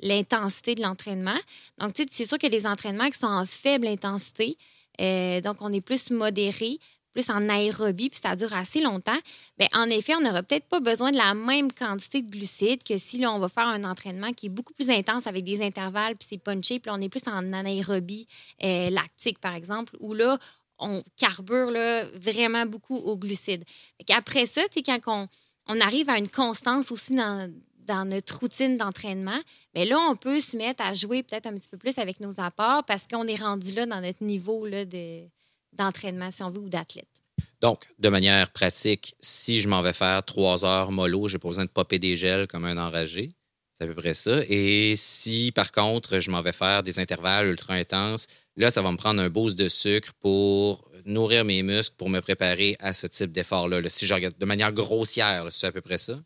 l'intensité 0.00 0.74
de 0.74 0.82
l'entraînement. 0.82 1.38
Donc, 1.78 1.94
c'est 1.96 2.26
sûr 2.26 2.36
que 2.36 2.46
les 2.46 2.66
entraînements 2.66 3.08
qui 3.08 3.18
sont 3.18 3.26
en 3.26 3.46
faible 3.46 3.86
intensité, 3.86 4.58
donc 4.98 5.56
on 5.60 5.72
est 5.72 5.80
plus 5.80 6.10
modéré, 6.10 6.78
plus 7.14 7.30
en 7.30 7.48
aérobie, 7.48 8.10
puis 8.10 8.20
ça 8.20 8.36
dure 8.36 8.52
assez 8.52 8.80
longtemps, 8.80 9.18
bien, 9.58 9.68
en 9.72 9.88
effet, 9.88 10.14
on 10.16 10.20
n'aura 10.20 10.42
peut-être 10.42 10.66
pas 10.66 10.80
besoin 10.80 11.12
de 11.12 11.16
la 11.16 11.32
même 11.32 11.72
quantité 11.72 12.20
de 12.20 12.30
glucides 12.30 12.82
que 12.82 12.98
si 12.98 13.18
là, 13.18 13.32
on 13.32 13.38
va 13.38 13.48
faire 13.48 13.66
un 13.66 13.84
entraînement 13.84 14.32
qui 14.32 14.46
est 14.46 14.50
beaucoup 14.50 14.74
plus 14.74 14.90
intense 14.90 15.26
avec 15.26 15.44
des 15.44 15.62
intervalles, 15.62 16.16
puis 16.16 16.26
c'est 16.28 16.38
punché, 16.38 16.80
puis 16.80 16.90
on 16.90 17.00
est 17.00 17.08
plus 17.08 17.26
en 17.28 17.52
anaérobie 17.52 18.26
euh, 18.62 18.90
lactique, 18.90 19.38
par 19.38 19.54
exemple, 19.54 19.96
où 20.00 20.12
là, 20.12 20.38
on 20.78 21.02
carbure 21.16 21.70
là, 21.70 22.04
vraiment 22.18 22.66
beaucoup 22.66 22.96
aux 22.96 23.16
glucides. 23.16 23.64
Après 24.10 24.46
ça, 24.46 24.62
quand 24.84 24.98
on, 25.06 25.28
on 25.68 25.80
arrive 25.80 26.10
à 26.10 26.18
une 26.18 26.28
constance 26.28 26.90
aussi 26.90 27.14
dans, 27.14 27.50
dans 27.86 28.04
notre 28.04 28.38
routine 28.40 28.76
d'entraînement, 28.76 29.38
mais 29.74 29.84
là, 29.84 29.98
on 30.10 30.16
peut 30.16 30.40
se 30.40 30.56
mettre 30.56 30.84
à 30.84 30.92
jouer 30.92 31.22
peut-être 31.22 31.46
un 31.46 31.52
petit 31.52 31.68
peu 31.68 31.78
plus 31.78 31.98
avec 31.98 32.20
nos 32.20 32.40
apports 32.40 32.84
parce 32.84 33.06
qu'on 33.06 33.26
est 33.26 33.40
rendu 33.40 33.72
là 33.72 33.86
dans 33.86 34.00
notre 34.00 34.22
niveau 34.24 34.66
là, 34.66 34.84
de, 34.84 35.22
d'entraînement, 35.76 36.30
si 36.30 36.42
on 36.42 36.50
veut, 36.50 36.60
ou 36.60 36.68
d'athlète? 36.68 37.08
Donc, 37.60 37.86
de 37.98 38.08
manière 38.08 38.50
pratique, 38.50 39.14
si 39.20 39.60
je 39.60 39.68
m'en 39.68 39.82
vais 39.82 39.92
faire 39.92 40.22
trois 40.24 40.64
heures 40.64 40.90
mollo, 40.90 41.28
j'ai 41.28 41.38
pas 41.38 41.48
besoin 41.48 41.64
de 41.64 41.70
popper 41.70 41.98
des 41.98 42.16
gels 42.16 42.46
comme 42.46 42.64
un 42.64 42.76
enragé. 42.76 43.30
C'est 43.76 43.84
à 43.84 43.86
peu 43.86 43.94
près 43.94 44.14
ça. 44.14 44.40
Et 44.48 44.94
si, 44.96 45.50
par 45.52 45.72
contre, 45.72 46.20
je 46.20 46.30
m'en 46.30 46.42
vais 46.42 46.52
faire 46.52 46.82
des 46.82 46.98
intervalles 46.98 47.46
ultra 47.46 47.74
intenses, 47.74 48.26
là, 48.56 48.70
ça 48.70 48.82
va 48.82 48.92
me 48.92 48.96
prendre 48.96 49.20
un 49.20 49.30
boost 49.30 49.58
de 49.58 49.68
sucre 49.68 50.12
pour 50.20 50.88
nourrir 51.06 51.44
mes 51.44 51.62
muscles, 51.62 51.96
pour 51.96 52.08
me 52.08 52.20
préparer 52.20 52.76
à 52.78 52.94
ce 52.94 53.06
type 53.06 53.32
d'effort-là. 53.32 53.80
si 53.88 54.06
je 54.06 54.14
regarde 54.14 54.38
de 54.38 54.46
manière 54.46 54.72
grossière, 54.72 55.46
c'est 55.50 55.66
à 55.66 55.72
peu 55.72 55.80
près 55.80 55.98
ça? 55.98 56.18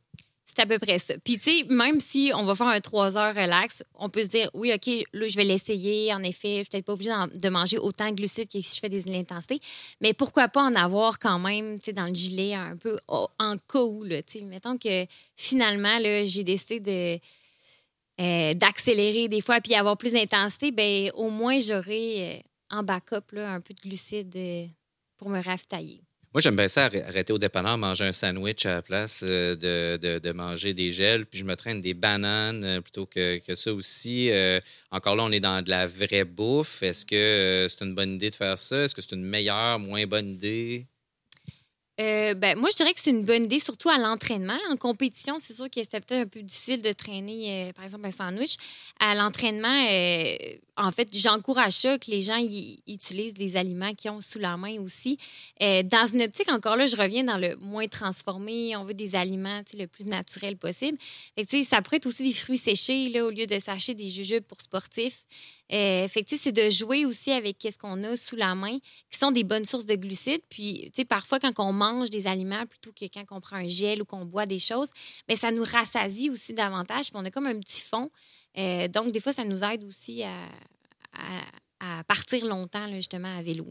C'est 0.50 0.62
à 0.62 0.66
peu 0.66 0.78
près 0.78 0.98
ça. 0.98 1.12
Puis, 1.22 1.36
tu 1.36 1.50
sais, 1.50 1.64
même 1.68 2.00
si 2.00 2.32
on 2.34 2.44
va 2.44 2.54
faire 2.54 2.68
un 2.68 2.80
3 2.80 3.18
heures 3.18 3.34
relax, 3.34 3.84
on 3.94 4.08
peut 4.08 4.24
se 4.24 4.30
dire, 4.30 4.50
oui, 4.54 4.72
OK, 4.72 4.86
là, 5.12 5.28
je 5.28 5.36
vais 5.36 5.44
l'essayer. 5.44 6.12
En 6.14 6.22
effet, 6.22 6.48
je 6.48 6.62
suis 6.62 6.64
peut-être 6.70 6.86
pas 6.86 6.94
obligée 6.94 7.10
de 7.34 7.48
manger 7.50 7.76
autant 7.76 8.08
de 8.08 8.14
glucides 8.14 8.48
que 8.48 8.58
si 8.58 8.76
je 8.76 8.80
fais 8.80 8.88
des 8.88 9.14
intensités. 9.14 9.60
Mais 10.00 10.14
pourquoi 10.14 10.48
pas 10.48 10.62
en 10.62 10.74
avoir 10.74 11.18
quand 11.18 11.38
même, 11.38 11.78
tu 11.78 11.92
dans 11.92 12.06
le 12.06 12.14
gilet 12.14 12.54
un 12.54 12.78
peu 12.78 12.98
en 13.06 13.56
cas 13.58 13.82
où, 13.82 14.04
là. 14.04 14.20
Mettons 14.48 14.78
que 14.78 15.04
finalement, 15.36 15.98
là, 15.98 16.24
j'ai 16.24 16.44
décidé 16.44 17.20
euh, 18.20 18.54
d'accélérer 18.54 19.28
des 19.28 19.42
fois 19.42 19.60
puis 19.60 19.74
avoir 19.74 19.98
plus 19.98 20.14
d'intensité, 20.14 20.72
ben 20.72 21.10
au 21.14 21.28
moins, 21.28 21.58
j'aurai 21.58 22.38
euh, 22.38 22.76
en 22.76 22.82
backup 22.82 23.32
là, 23.32 23.52
un 23.52 23.60
peu 23.60 23.74
de 23.74 23.80
glucides 23.80 24.34
euh, 24.34 24.66
pour 25.18 25.28
me 25.28 25.42
ravitailler. 25.42 26.00
Moi, 26.34 26.42
j'aime 26.42 26.56
bien 26.56 26.68
ça, 26.68 26.84
arrêter 26.84 27.32
au 27.32 27.38
dépanneur, 27.38 27.78
manger 27.78 28.04
un 28.04 28.12
sandwich 28.12 28.66
à 28.66 28.72
la 28.74 28.82
place 28.82 29.24
euh, 29.24 29.56
de, 29.96 30.18
de, 30.18 30.32
manger 30.32 30.74
des 30.74 30.92
gels. 30.92 31.24
Puis 31.24 31.38
je 31.38 31.44
me 31.44 31.56
traîne 31.56 31.80
des 31.80 31.94
bananes 31.94 32.62
euh, 32.64 32.80
plutôt 32.82 33.06
que, 33.06 33.38
que 33.38 33.54
ça 33.54 33.72
aussi. 33.72 34.30
Euh, 34.30 34.60
encore 34.90 35.16
là, 35.16 35.22
on 35.24 35.32
est 35.32 35.40
dans 35.40 35.62
de 35.62 35.70
la 35.70 35.86
vraie 35.86 36.24
bouffe. 36.24 36.82
Est-ce 36.82 37.06
que 37.06 37.66
c'est 37.70 37.82
une 37.82 37.94
bonne 37.94 38.16
idée 38.16 38.28
de 38.28 38.34
faire 38.34 38.58
ça? 38.58 38.84
Est-ce 38.84 38.94
que 38.94 39.00
c'est 39.00 39.14
une 39.14 39.24
meilleure, 39.24 39.78
moins 39.78 40.04
bonne 40.06 40.28
idée? 40.28 40.86
Ben, 41.96 42.56
moi, 42.56 42.68
je 42.70 42.76
dirais 42.76 42.92
que 42.92 43.00
c'est 43.00 43.10
une 43.10 43.24
bonne 43.24 43.44
idée, 43.44 43.58
surtout 43.58 43.88
à 43.88 43.98
l'entraînement. 43.98 44.58
En 44.70 44.76
compétition, 44.76 45.38
c'est 45.40 45.54
sûr 45.54 45.68
que 45.68 45.80
c'est 45.82 46.04
peut-être 46.04 46.20
un 46.20 46.26
peu 46.26 46.42
difficile 46.42 46.80
de 46.82 46.92
traîner, 46.92 47.72
par 47.74 47.84
exemple, 47.84 48.06
un 48.06 48.12
sandwich. 48.12 48.56
À 49.00 49.16
l'entraînement, 49.16 49.82
en 50.78 50.90
fait, 50.90 51.08
j'encourage 51.12 51.72
ça, 51.72 51.98
que 51.98 52.10
les 52.10 52.20
gens 52.20 52.38
utilisent 52.86 53.36
les 53.36 53.56
aliments 53.56 53.92
qu'ils 53.94 54.10
ont 54.10 54.20
sous 54.20 54.38
la 54.38 54.56
main 54.56 54.78
aussi. 54.80 55.18
dans 55.60 56.06
une 56.12 56.22
optique, 56.22 56.50
encore 56.50 56.76
là, 56.76 56.86
je 56.86 56.96
reviens 56.96 57.24
dans 57.24 57.36
le 57.36 57.56
moins 57.56 57.88
transformé. 57.88 58.76
On 58.76 58.84
veut 58.84 58.94
des 58.94 59.14
aliments 59.14 59.62
le 59.76 59.86
plus 59.86 60.04
naturels 60.04 60.56
possible. 60.56 60.98
Fait 61.36 61.62
ça 61.62 61.82
pourrait 61.82 61.96
être 61.96 62.06
aussi 62.06 62.22
des 62.22 62.32
fruits 62.32 62.58
séchés 62.58 63.08
là, 63.08 63.24
au 63.24 63.30
lieu 63.30 63.46
de 63.46 63.58
s'acheter 63.58 63.94
des 63.94 64.08
jujubes 64.08 64.44
pour 64.44 64.60
sportifs. 64.60 65.24
Euh, 65.70 66.08
c'est 66.08 66.52
de 66.52 66.70
jouer 66.70 67.04
aussi 67.04 67.30
avec 67.30 67.56
ce 67.60 67.76
qu'on 67.76 68.02
a 68.02 68.16
sous 68.16 68.36
la 68.36 68.54
main, 68.54 68.78
qui 69.10 69.18
sont 69.18 69.30
des 69.30 69.44
bonnes 69.44 69.64
sources 69.64 69.86
de 69.86 69.96
glucides. 69.96 70.40
Puis, 70.48 70.90
parfois, 71.08 71.38
quand 71.38 71.52
on 71.58 71.72
mange 71.72 72.10
des 72.10 72.26
aliments 72.26 72.64
plutôt 72.66 72.92
que 72.92 73.04
quand 73.06 73.24
on 73.30 73.40
prend 73.40 73.56
un 73.56 73.68
gel 73.68 74.02
ou 74.02 74.04
qu'on 74.04 74.24
boit 74.24 74.46
des 74.46 74.58
choses, 74.58 74.90
mais 75.28 75.34
ben, 75.34 75.40
ça 75.40 75.50
nous 75.50 75.64
rassasie 75.64 76.30
aussi 76.30 76.54
davantage. 76.54 77.06
On 77.14 77.24
a 77.24 77.30
comme 77.30 77.46
un 77.46 77.58
petit 77.58 77.82
fond. 77.82 78.10
Euh, 78.58 78.88
donc, 78.88 79.12
des 79.12 79.20
fois, 79.20 79.32
ça 79.32 79.44
nous 79.44 79.62
aide 79.62 79.84
aussi 79.84 80.22
à, 80.22 82.02
partir 82.06 82.44
longtemps, 82.44 82.90
justement, 82.92 83.38
à 83.38 83.42
vélo. 83.42 83.66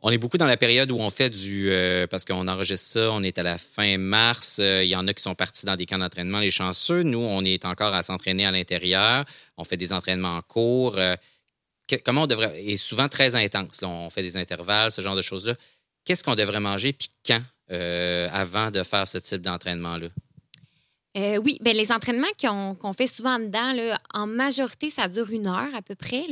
On 0.00 0.10
est 0.10 0.18
beaucoup 0.18 0.36
dans 0.36 0.46
la 0.46 0.58
période 0.58 0.90
où 0.90 0.98
on 0.98 1.08
fait 1.08 1.30
du. 1.30 1.70
Euh, 1.70 2.06
parce 2.06 2.26
qu'on 2.26 2.46
enregistre 2.46 2.86
ça, 2.86 3.10
on 3.12 3.22
est 3.22 3.38
à 3.38 3.42
la 3.42 3.56
fin 3.56 3.96
mars. 3.96 4.58
Euh, 4.60 4.84
il 4.84 4.88
y 4.88 4.96
en 4.96 5.08
a 5.08 5.14
qui 5.14 5.22
sont 5.22 5.34
partis 5.34 5.64
dans 5.64 5.76
des 5.76 5.86
camps 5.86 5.98
d'entraînement, 5.98 6.40
les 6.40 6.50
chanceux. 6.50 7.02
Nous, 7.02 7.18
on 7.18 7.42
est 7.42 7.64
encore 7.64 7.94
à 7.94 8.02
s'entraîner 8.02 8.44
à 8.44 8.50
l'intérieur. 8.50 9.24
On 9.56 9.64
fait 9.64 9.78
des 9.78 9.94
entraînements 9.94 10.36
en 10.36 10.42
cours. 10.42 10.98
Comment 12.04 12.24
on 12.24 12.26
devrait. 12.26 12.62
Et 12.62 12.76
souvent 12.76 13.08
très 13.08 13.34
intense. 13.34 13.82
on 13.82 14.10
fait 14.10 14.22
des 14.22 14.36
intervalles, 14.36 14.92
ce 14.92 15.00
genre 15.00 15.16
de 15.16 15.22
choses-là. 15.22 15.54
Qu'est-ce 16.04 16.22
qu'on 16.22 16.34
devrait 16.34 16.60
manger, 16.60 16.92
puis 16.92 17.08
quand, 17.26 17.42
avant 17.70 18.70
de 18.70 18.82
faire 18.82 19.08
ce 19.08 19.16
type 19.16 19.40
d'entraînement-là? 19.40 20.08
Euh, 21.16 21.36
oui, 21.36 21.58
ben, 21.62 21.76
les 21.76 21.92
entraînements 21.92 22.26
qu'on 22.40 22.92
fait 22.92 23.06
souvent 23.06 23.38
dedans, 23.38 23.96
en 24.12 24.26
majorité, 24.26 24.90
ça 24.90 25.06
dure 25.06 25.30
une 25.30 25.46
heure 25.46 25.74
à 25.74 25.82
peu 25.82 25.94
près. 25.94 26.22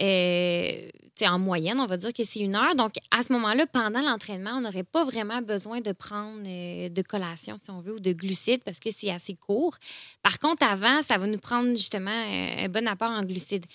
Euh, 0.00 0.90
en 1.22 1.38
moyenne, 1.38 1.80
on 1.80 1.86
va 1.86 1.96
dire 1.96 2.12
que 2.12 2.24
c'est 2.24 2.40
une 2.40 2.54
heure. 2.54 2.74
Donc, 2.74 2.94
à 3.10 3.22
ce 3.22 3.32
moment-là, 3.34 3.66
pendant 3.66 4.00
l'entraînement, 4.00 4.52
on 4.56 4.60
n'aurait 4.60 4.84
pas 4.84 5.04
vraiment 5.04 5.42
besoin 5.42 5.80
de 5.80 5.92
prendre 5.92 6.42
euh, 6.46 6.88
de 6.88 7.02
collation, 7.02 7.56
si 7.56 7.70
on 7.70 7.80
veut, 7.80 7.94
ou 7.94 8.00
de 8.00 8.12
glucides 8.12 8.62
parce 8.62 8.80
que 8.80 8.90
c'est 8.90 9.10
assez 9.10 9.34
court. 9.34 9.76
Par 10.22 10.38
contre, 10.38 10.66
avant, 10.66 11.02
ça 11.02 11.18
va 11.18 11.26
nous 11.26 11.38
prendre 11.38 11.70
justement 11.70 12.10
un 12.10 12.68
bon 12.68 12.86
apport 12.88 13.10
en 13.10 13.22
glucides 13.22 13.66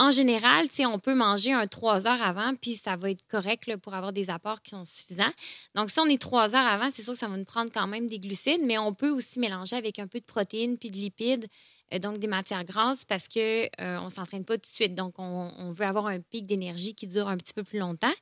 en 0.00 0.10
général, 0.10 0.66
on 0.86 0.98
peut 0.98 1.14
manger 1.14 1.52
un 1.52 1.66
trois 1.66 2.06
heures 2.06 2.22
avant, 2.22 2.54
puis 2.54 2.74
ça 2.74 2.96
va 2.96 3.10
être 3.10 3.22
correct 3.28 3.76
pour 3.76 3.92
avoir 3.92 4.14
des 4.14 4.30
apports 4.30 4.62
qui 4.62 4.70
sont 4.70 4.86
suffisants. 4.86 5.30
Donc, 5.74 5.90
si 5.90 6.00
on 6.00 6.06
est 6.06 6.20
trois 6.20 6.56
heures 6.56 6.66
avant, 6.66 6.88
c'est 6.90 7.02
sûr 7.02 7.12
que 7.12 7.18
ça 7.18 7.28
va 7.28 7.36
nous 7.36 7.44
prendre 7.44 7.70
quand 7.70 7.86
même 7.86 8.06
des 8.06 8.18
glucides, 8.18 8.62
mais 8.64 8.78
on 8.78 8.94
peut 8.94 9.10
aussi 9.10 9.38
mélanger 9.38 9.76
avec 9.76 9.98
un 9.98 10.06
peu 10.06 10.18
de 10.18 10.24
protéines 10.24 10.78
puis 10.78 10.90
de 10.90 10.96
lipides 10.96 11.48
euh, 11.92 11.98
donc 11.98 12.18
des 12.18 12.28
matières 12.28 12.64
grasses 12.64 13.04
parce 13.04 13.28
qu'on 13.28 13.40
euh, 13.40 14.00
ne 14.00 14.08
s'entraîne 14.08 14.44
pas 14.44 14.54
tout 14.54 14.70
de 14.70 14.74
suite. 14.74 14.94
Donc, 14.94 15.14
on, 15.18 15.72
veut 15.72 15.84
avoir 15.84 16.06
un 16.06 16.20
pic 16.20 16.46
d'énergie 16.46 16.94
qui 16.94 17.06
dure 17.06 17.28
un 17.28 17.36
petit 17.36 17.52
peu 17.52 17.62
plus 17.62 17.78
longtemps. 17.78 18.12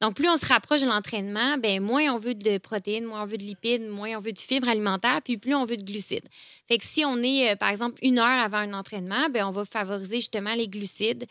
Donc, 0.00 0.14
plus 0.14 0.28
on 0.28 0.36
se 0.36 0.46
rapproche 0.46 0.82
de 0.82 0.86
l'entraînement, 0.86 1.56
ben 1.58 1.82
moins 1.82 2.12
on 2.14 2.18
veut 2.18 2.34
de 2.34 2.58
protéines, 2.58 3.04
moins 3.04 3.22
on 3.22 3.26
veut 3.26 3.38
de 3.38 3.44
lipides, 3.44 3.88
moins 3.88 4.16
on 4.16 4.20
veut 4.20 4.32
de 4.32 4.38
fibres 4.38 4.68
alimentaires, 4.68 5.20
puis 5.22 5.38
plus 5.38 5.54
on 5.54 5.64
veut 5.64 5.76
de 5.76 5.84
glucides. 5.84 6.28
Fait 6.68 6.78
que 6.78 6.84
si 6.84 7.04
on 7.04 7.22
est, 7.22 7.52
euh, 7.52 7.56
par 7.56 7.68
exemple, 7.68 7.98
une 8.02 8.18
heure 8.18 8.26
avant 8.26 8.58
un 8.58 8.72
entraînement, 8.72 9.28
ben 9.30 9.46
on 9.46 9.50
va 9.50 9.64
favoriser 9.64 10.16
justement 10.16 10.54
les 10.54 10.68
glucides. 10.68 11.24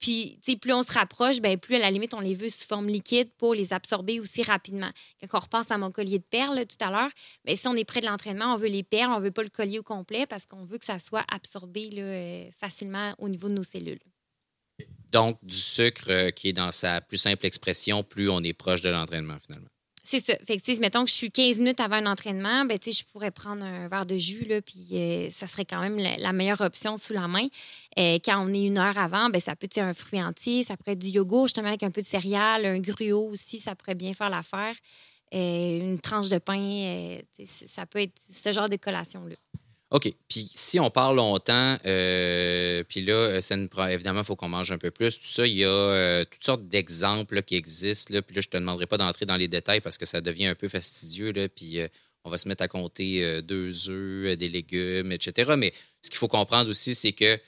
puis, 0.00 0.38
plus 0.60 0.72
on 0.72 0.82
se 0.82 0.92
rapproche, 0.92 1.40
ben 1.40 1.56
plus 1.58 1.76
à 1.76 1.78
la 1.78 1.90
limite, 1.90 2.14
on 2.14 2.20
les 2.20 2.34
veut 2.34 2.48
sous 2.48 2.66
forme 2.66 2.86
liquide 2.88 3.30
pour 3.38 3.54
les 3.54 3.72
absorber 3.72 4.20
aussi 4.20 4.42
rapidement. 4.42 4.90
Quand 5.30 5.38
on 5.38 5.40
repense 5.40 5.70
à 5.70 5.78
mon 5.78 5.90
collier 5.90 6.18
de 6.18 6.24
perles 6.24 6.64
tout 6.66 6.84
à 6.84 6.90
l'heure, 6.90 7.10
ben, 7.44 7.56
si 7.56 7.66
on 7.68 7.74
est 7.74 7.84
près 7.84 8.00
de 8.00 8.06
l'entraînement, 8.06 8.54
on 8.54 8.56
veut 8.56 8.68
les 8.68 8.82
perles, 8.82 9.12
on 9.12 9.20
veut 9.20 9.30
pas 9.30 9.42
le 9.42 9.48
collier 9.48 9.78
au 9.78 9.82
complet 9.82 10.26
parce 10.26 10.46
qu'on 10.46 10.64
veut 10.64 10.78
que 10.78 10.84
ça 10.84 10.98
soit 10.98 11.24
absorbé 11.30 11.90
euh, 11.94 12.50
facilement 12.58 13.14
au 13.18 13.28
niveau 13.28 13.48
de 13.48 13.54
nos 13.54 13.62
cellules. 13.62 14.00
Donc, 15.10 15.38
du 15.42 15.56
sucre 15.56 16.10
euh, 16.10 16.30
qui 16.30 16.48
est 16.48 16.52
dans 16.52 16.70
sa 16.70 17.00
plus 17.00 17.18
simple 17.18 17.46
expression, 17.46 18.02
plus 18.02 18.28
on 18.28 18.42
est 18.42 18.52
proche 18.52 18.82
de 18.82 18.90
l'entraînement 18.90 19.36
finalement. 19.44 19.68
C'est 20.04 20.20
ça. 20.20 20.34
Fait 20.46 20.56
que, 20.56 20.80
mettons 20.80 21.04
que 21.04 21.10
je 21.10 21.14
suis 21.14 21.30
15 21.30 21.58
minutes 21.58 21.80
avant 21.80 21.96
un 21.96 22.06
entraînement, 22.06 22.64
ben, 22.64 22.78
je 22.82 23.04
pourrais 23.12 23.30
prendre 23.30 23.62
un 23.62 23.88
verre 23.88 24.06
de 24.06 24.16
jus, 24.16 24.46
là, 24.46 24.62
puis 24.62 24.88
euh, 24.92 25.28
ça 25.30 25.46
serait 25.46 25.66
quand 25.66 25.80
même 25.80 25.98
la, 25.98 26.32
meilleure 26.32 26.62
option 26.62 26.96
sous 26.96 27.12
la 27.12 27.28
main. 27.28 27.46
quand 27.96 28.42
on 28.42 28.52
est 28.54 28.64
une 28.64 28.78
heure 28.78 28.96
avant, 28.96 29.28
ben, 29.28 29.38
ça 29.38 29.54
peut 29.54 29.66
être 29.66 29.76
un 29.76 29.92
fruit 29.92 30.22
entier, 30.22 30.62
ça 30.62 30.78
pourrait 30.78 30.92
être 30.92 30.98
du 30.98 31.08
yogourt, 31.08 31.48
justement, 31.48 31.68
avec 31.68 31.82
un 31.82 31.90
peu 31.90 32.00
de 32.00 32.06
céréales, 32.06 32.64
un 32.64 32.78
gruau 32.78 33.28
aussi, 33.30 33.58
ça 33.58 33.74
pourrait 33.74 33.94
bien 33.94 34.14
faire 34.14 34.30
l'affaire. 34.30 34.74
une 35.32 36.00
tranche 36.00 36.30
de 36.30 36.38
pain, 36.38 37.18
ça 37.44 37.84
peut 37.84 38.00
être 38.00 38.18
ce 38.18 38.50
genre 38.50 38.70
de 38.70 38.76
collation-là. 38.76 39.36
OK. 39.90 40.12
Puis 40.28 40.50
si 40.54 40.78
on 40.78 40.90
parle 40.90 41.16
longtemps, 41.16 41.76
euh, 41.86 42.84
puis 42.88 43.02
là, 43.02 43.14
euh, 43.14 43.86
évidemment, 43.88 44.20
il 44.20 44.26
faut 44.26 44.36
qu'on 44.36 44.48
mange 44.48 44.70
un 44.70 44.76
peu 44.76 44.90
plus. 44.90 45.18
Tout 45.18 45.26
ça, 45.26 45.46
il 45.46 45.54
y 45.54 45.64
a 45.64 45.68
euh, 45.68 46.24
toutes 46.30 46.44
sortes 46.44 46.68
d'exemples 46.68 47.42
qui 47.42 47.56
existent. 47.56 48.12
Puis 48.20 48.36
là, 48.36 48.42
je 48.42 48.48
ne 48.48 48.50
te 48.50 48.56
demanderai 48.58 48.86
pas 48.86 48.98
d'entrer 48.98 49.24
dans 49.24 49.36
les 49.36 49.48
détails 49.48 49.80
parce 49.80 49.96
que 49.96 50.04
ça 50.04 50.20
devient 50.20 50.46
un 50.46 50.54
peu 50.54 50.68
fastidieux. 50.68 51.32
Puis 51.54 51.78
on 52.24 52.30
va 52.30 52.36
se 52.36 52.48
mettre 52.48 52.62
à 52.62 52.68
compter 52.68 53.40
deux 53.42 53.88
œufs, 53.88 54.36
des 54.36 54.48
légumes, 54.50 55.12
etc. 55.12 55.52
Mais 55.56 55.72
ce 56.02 56.10
qu'il 56.10 56.18
faut 56.18 56.28
comprendre 56.28 56.68
aussi, 56.68 56.94
c'est 56.94 57.12
que 57.12 57.38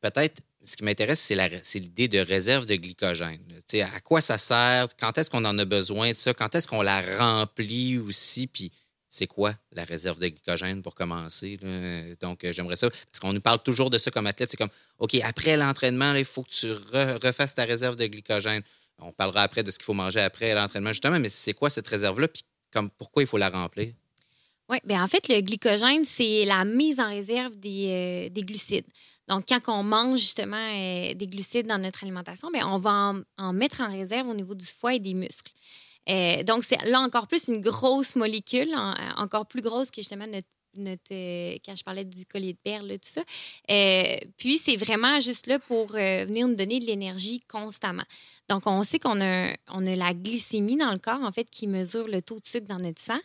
peut-être 0.00 0.40
ce 0.64 0.76
qui 0.76 0.84
m'intéresse, 0.84 1.20
c'est 1.20 1.78
l'idée 1.78 2.08
de 2.08 2.18
réserve 2.18 2.66
de 2.66 2.76
glycogène. 2.76 3.40
sais, 3.66 3.82
à 3.82 4.00
quoi 4.00 4.20
ça 4.20 4.38
sert? 4.38 4.88
Quand 4.98 5.16
est-ce 5.18 5.30
qu'on 5.30 5.44
en 5.44 5.58
a 5.58 5.64
besoin 5.64 6.12
de 6.12 6.16
ça? 6.16 6.34
Quand 6.34 6.54
est-ce 6.54 6.68
qu'on 6.68 6.82
la 6.82 7.18
remplit 7.18 7.98
aussi? 7.98 8.46
Puis 8.46 8.72
c'est 9.08 9.26
quoi 9.26 9.54
la 9.72 9.84
réserve 9.84 10.18
de 10.18 10.28
glycogène 10.28 10.82
pour 10.82 10.94
commencer. 10.94 11.58
Donc, 12.20 12.44
euh, 12.44 12.52
j'aimerais 12.52 12.76
ça, 12.76 12.90
parce 12.90 13.20
qu'on 13.20 13.32
nous 13.32 13.40
parle 13.40 13.62
toujours 13.62 13.90
de 13.90 13.98
ça 13.98 14.10
comme 14.10 14.26
athlète. 14.26 14.50
C'est 14.50 14.56
comme, 14.56 14.70
OK, 14.98 15.14
après 15.22 15.56
l'entraînement, 15.56 16.14
il 16.14 16.24
faut 16.24 16.42
que 16.42 16.50
tu 16.50 16.72
refasses 16.72 17.54
ta 17.54 17.64
réserve 17.64 17.96
de 17.96 18.06
glycogène. 18.06 18.62
On 19.00 19.12
parlera 19.12 19.42
après 19.42 19.62
de 19.62 19.70
ce 19.70 19.78
qu'il 19.78 19.84
faut 19.84 19.94
manger 19.94 20.20
après 20.20 20.54
l'entraînement, 20.54 20.90
justement, 20.90 21.18
mais 21.18 21.28
c'est 21.28 21.54
quoi 21.54 21.70
cette 21.70 21.86
réserve-là? 21.86 22.28
Puis 22.28 22.42
comme, 22.72 22.90
pourquoi 22.90 23.22
il 23.22 23.26
faut 23.26 23.38
la 23.38 23.48
remplir? 23.48 23.92
Oui, 24.68 24.78
bien 24.84 25.02
en 25.02 25.06
fait, 25.06 25.28
le 25.28 25.40
glycogène, 25.40 26.04
c'est 26.04 26.44
la 26.44 26.64
mise 26.64 27.00
en 27.00 27.08
réserve 27.08 27.56
des, 27.56 28.30
euh, 28.36 28.40
glucides. 28.42 28.84
Donc, 29.26 29.44
quand 29.48 29.60
on 29.68 29.82
mange 29.82 30.20
justement 30.20 30.56
euh, 30.56 31.14
des 31.14 31.26
glucides 31.26 31.66
dans 31.66 31.78
notre 31.78 32.02
alimentation, 32.02 32.48
bien, 32.50 32.66
on 32.66 32.78
va 32.78 33.14
en, 33.38 33.52
mettre 33.52 33.80
en 33.80 33.90
réserve 33.90 34.28
au 34.28 34.34
niveau 34.34 34.54
du 34.54 34.66
foie 34.66 34.94
et 34.94 34.98
des 34.98 35.14
muscles. 35.14 35.52
Euh, 36.08 36.42
donc, 36.42 36.64
c'est 36.64 36.82
là 36.86 37.00
encore 37.00 37.26
plus 37.26 37.48
une 37.48 37.60
grosse 37.60 38.16
molécule, 38.16 38.74
encore 39.16 39.46
plus 39.46 39.62
grosse 39.62 39.90
que 39.90 40.00
justement 40.00 40.26
notre 40.26 40.48
euh, 41.10 41.56
quand 41.64 41.74
je 41.74 41.82
parlais 41.82 42.04
du 42.04 42.24
collier 42.26 42.52
de 42.52 42.58
perles, 42.62 42.88
tout 42.92 42.98
ça. 43.00 43.22
Euh, 43.70 44.16
puis, 44.36 44.58
c'est 44.58 44.76
vraiment 44.76 45.18
juste 45.18 45.48
là 45.48 45.58
pour 45.58 45.88
venir 45.88 46.46
nous 46.46 46.54
donner 46.54 46.78
de 46.78 46.84
l'énergie 46.84 47.40
constamment. 47.50 48.04
Donc, 48.48 48.62
on 48.66 48.82
sait 48.84 49.00
qu'on 49.00 49.20
a, 49.20 49.54
on 49.68 49.84
a 49.84 49.96
la 49.96 50.12
glycémie 50.14 50.76
dans 50.76 50.92
le 50.92 50.98
corps, 50.98 51.22
en 51.22 51.32
fait, 51.32 51.48
qui 51.50 51.66
mesure 51.66 52.06
le 52.06 52.22
taux 52.22 52.38
de 52.38 52.46
sucre 52.46 52.68
dans 52.68 52.78
notre 52.78 53.00
sang. 53.00 53.18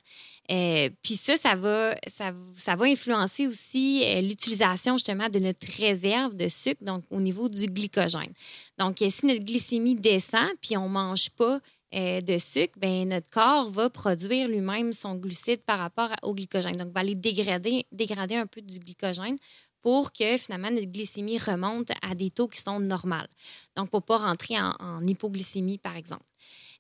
puis 0.47 1.15
ça, 1.15 1.37
ça 1.37 1.55
va, 1.55 1.95
ça, 2.07 2.31
ça 2.55 2.75
va 2.75 2.85
influencer 2.85 3.45
aussi 3.45 4.03
l'utilisation 4.23 4.97
justement 4.97 5.29
de 5.29 5.39
notre 5.39 5.67
réserve 5.79 6.35
de 6.35 6.47
sucre, 6.47 6.83
donc 6.83 7.03
au 7.11 7.19
niveau 7.19 7.49
du 7.49 7.67
glycogène. 7.67 8.33
Donc, 8.79 8.97
si 8.97 9.25
notre 9.27 9.43
glycémie 9.43 9.95
descend, 9.95 10.49
puis 10.59 10.75
on 10.75 10.87
ne 10.87 10.93
mange 10.93 11.29
pas 11.29 11.59
euh, 11.93 12.21
de 12.21 12.39
sucre, 12.39 12.73
ben, 12.77 13.07
notre 13.07 13.29
corps 13.29 13.69
va 13.69 13.89
produire 13.89 14.47
lui-même 14.47 14.93
son 14.93 15.15
glucide 15.15 15.61
par 15.61 15.77
rapport 15.77 16.09
au 16.23 16.33
glycogène. 16.33 16.75
Donc, 16.75 16.91
va 16.91 17.01
aller 17.01 17.13
dégrader, 17.13 17.85
dégrader 17.91 18.35
un 18.35 18.47
peu 18.47 18.61
du 18.61 18.79
glycogène 18.79 19.37
pour 19.81 20.11
que 20.11 20.37
finalement 20.37 20.71
notre 20.71 20.87
glycémie 20.87 21.37
remonte 21.37 21.91
à 22.01 22.15
des 22.15 22.31
taux 22.31 22.47
qui 22.47 22.59
sont 22.59 22.79
normaux. 22.79 23.27
Donc, 23.75 23.91
pour 23.91 23.99
ne 23.99 24.05
pas 24.05 24.17
rentrer 24.17 24.55
en, 24.59 25.05
hypoglycémie, 25.05 25.77
par 25.77 25.95
exemple. 25.95 26.23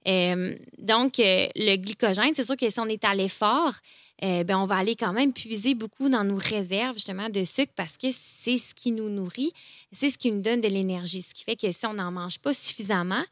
Euh, 0.07 0.57
donc, 0.79 1.19
euh, 1.19 1.47
le 1.55 1.75
glycogène, 1.75 2.33
c'est 2.33 2.45
sûr 2.45 2.57
que 2.57 2.69
si 2.69 2.79
on 2.79 2.85
est 2.85 3.03
à 3.05 3.13
l'effort, 3.13 3.73
ben, 4.21 4.57
on 4.57 4.63
va 4.63 4.77
aller 4.77 4.95
quand 4.95 5.11
même 5.11 5.33
puiser 5.33 5.75
beaucoup 5.75 6.07
dans 6.07 6.23
nos 6.23 6.37
réserves 6.37 6.93
justement 6.93 7.29
de 7.29 7.43
sucre 7.43 7.73
parce 7.75 7.97
que 7.97 8.07
c'est 8.13 8.57
ce 8.57 8.73
qui 8.73 8.93
nous 8.93 9.09
nourrit, 9.09 9.51
c'est 9.91 10.09
ce 10.09 10.17
qui 10.17 10.31
nous 10.31 10.41
donne 10.41 10.61
de 10.61 10.69
l'énergie. 10.69 11.21
Ce 11.21 11.33
qui 11.33 11.43
fait 11.43 11.57
que 11.57 11.69
si 11.73 11.85
on 11.85 11.93
n'en 11.93 12.09
mange 12.09 12.39
pas 12.39 12.53
suffisamment, 12.53 13.23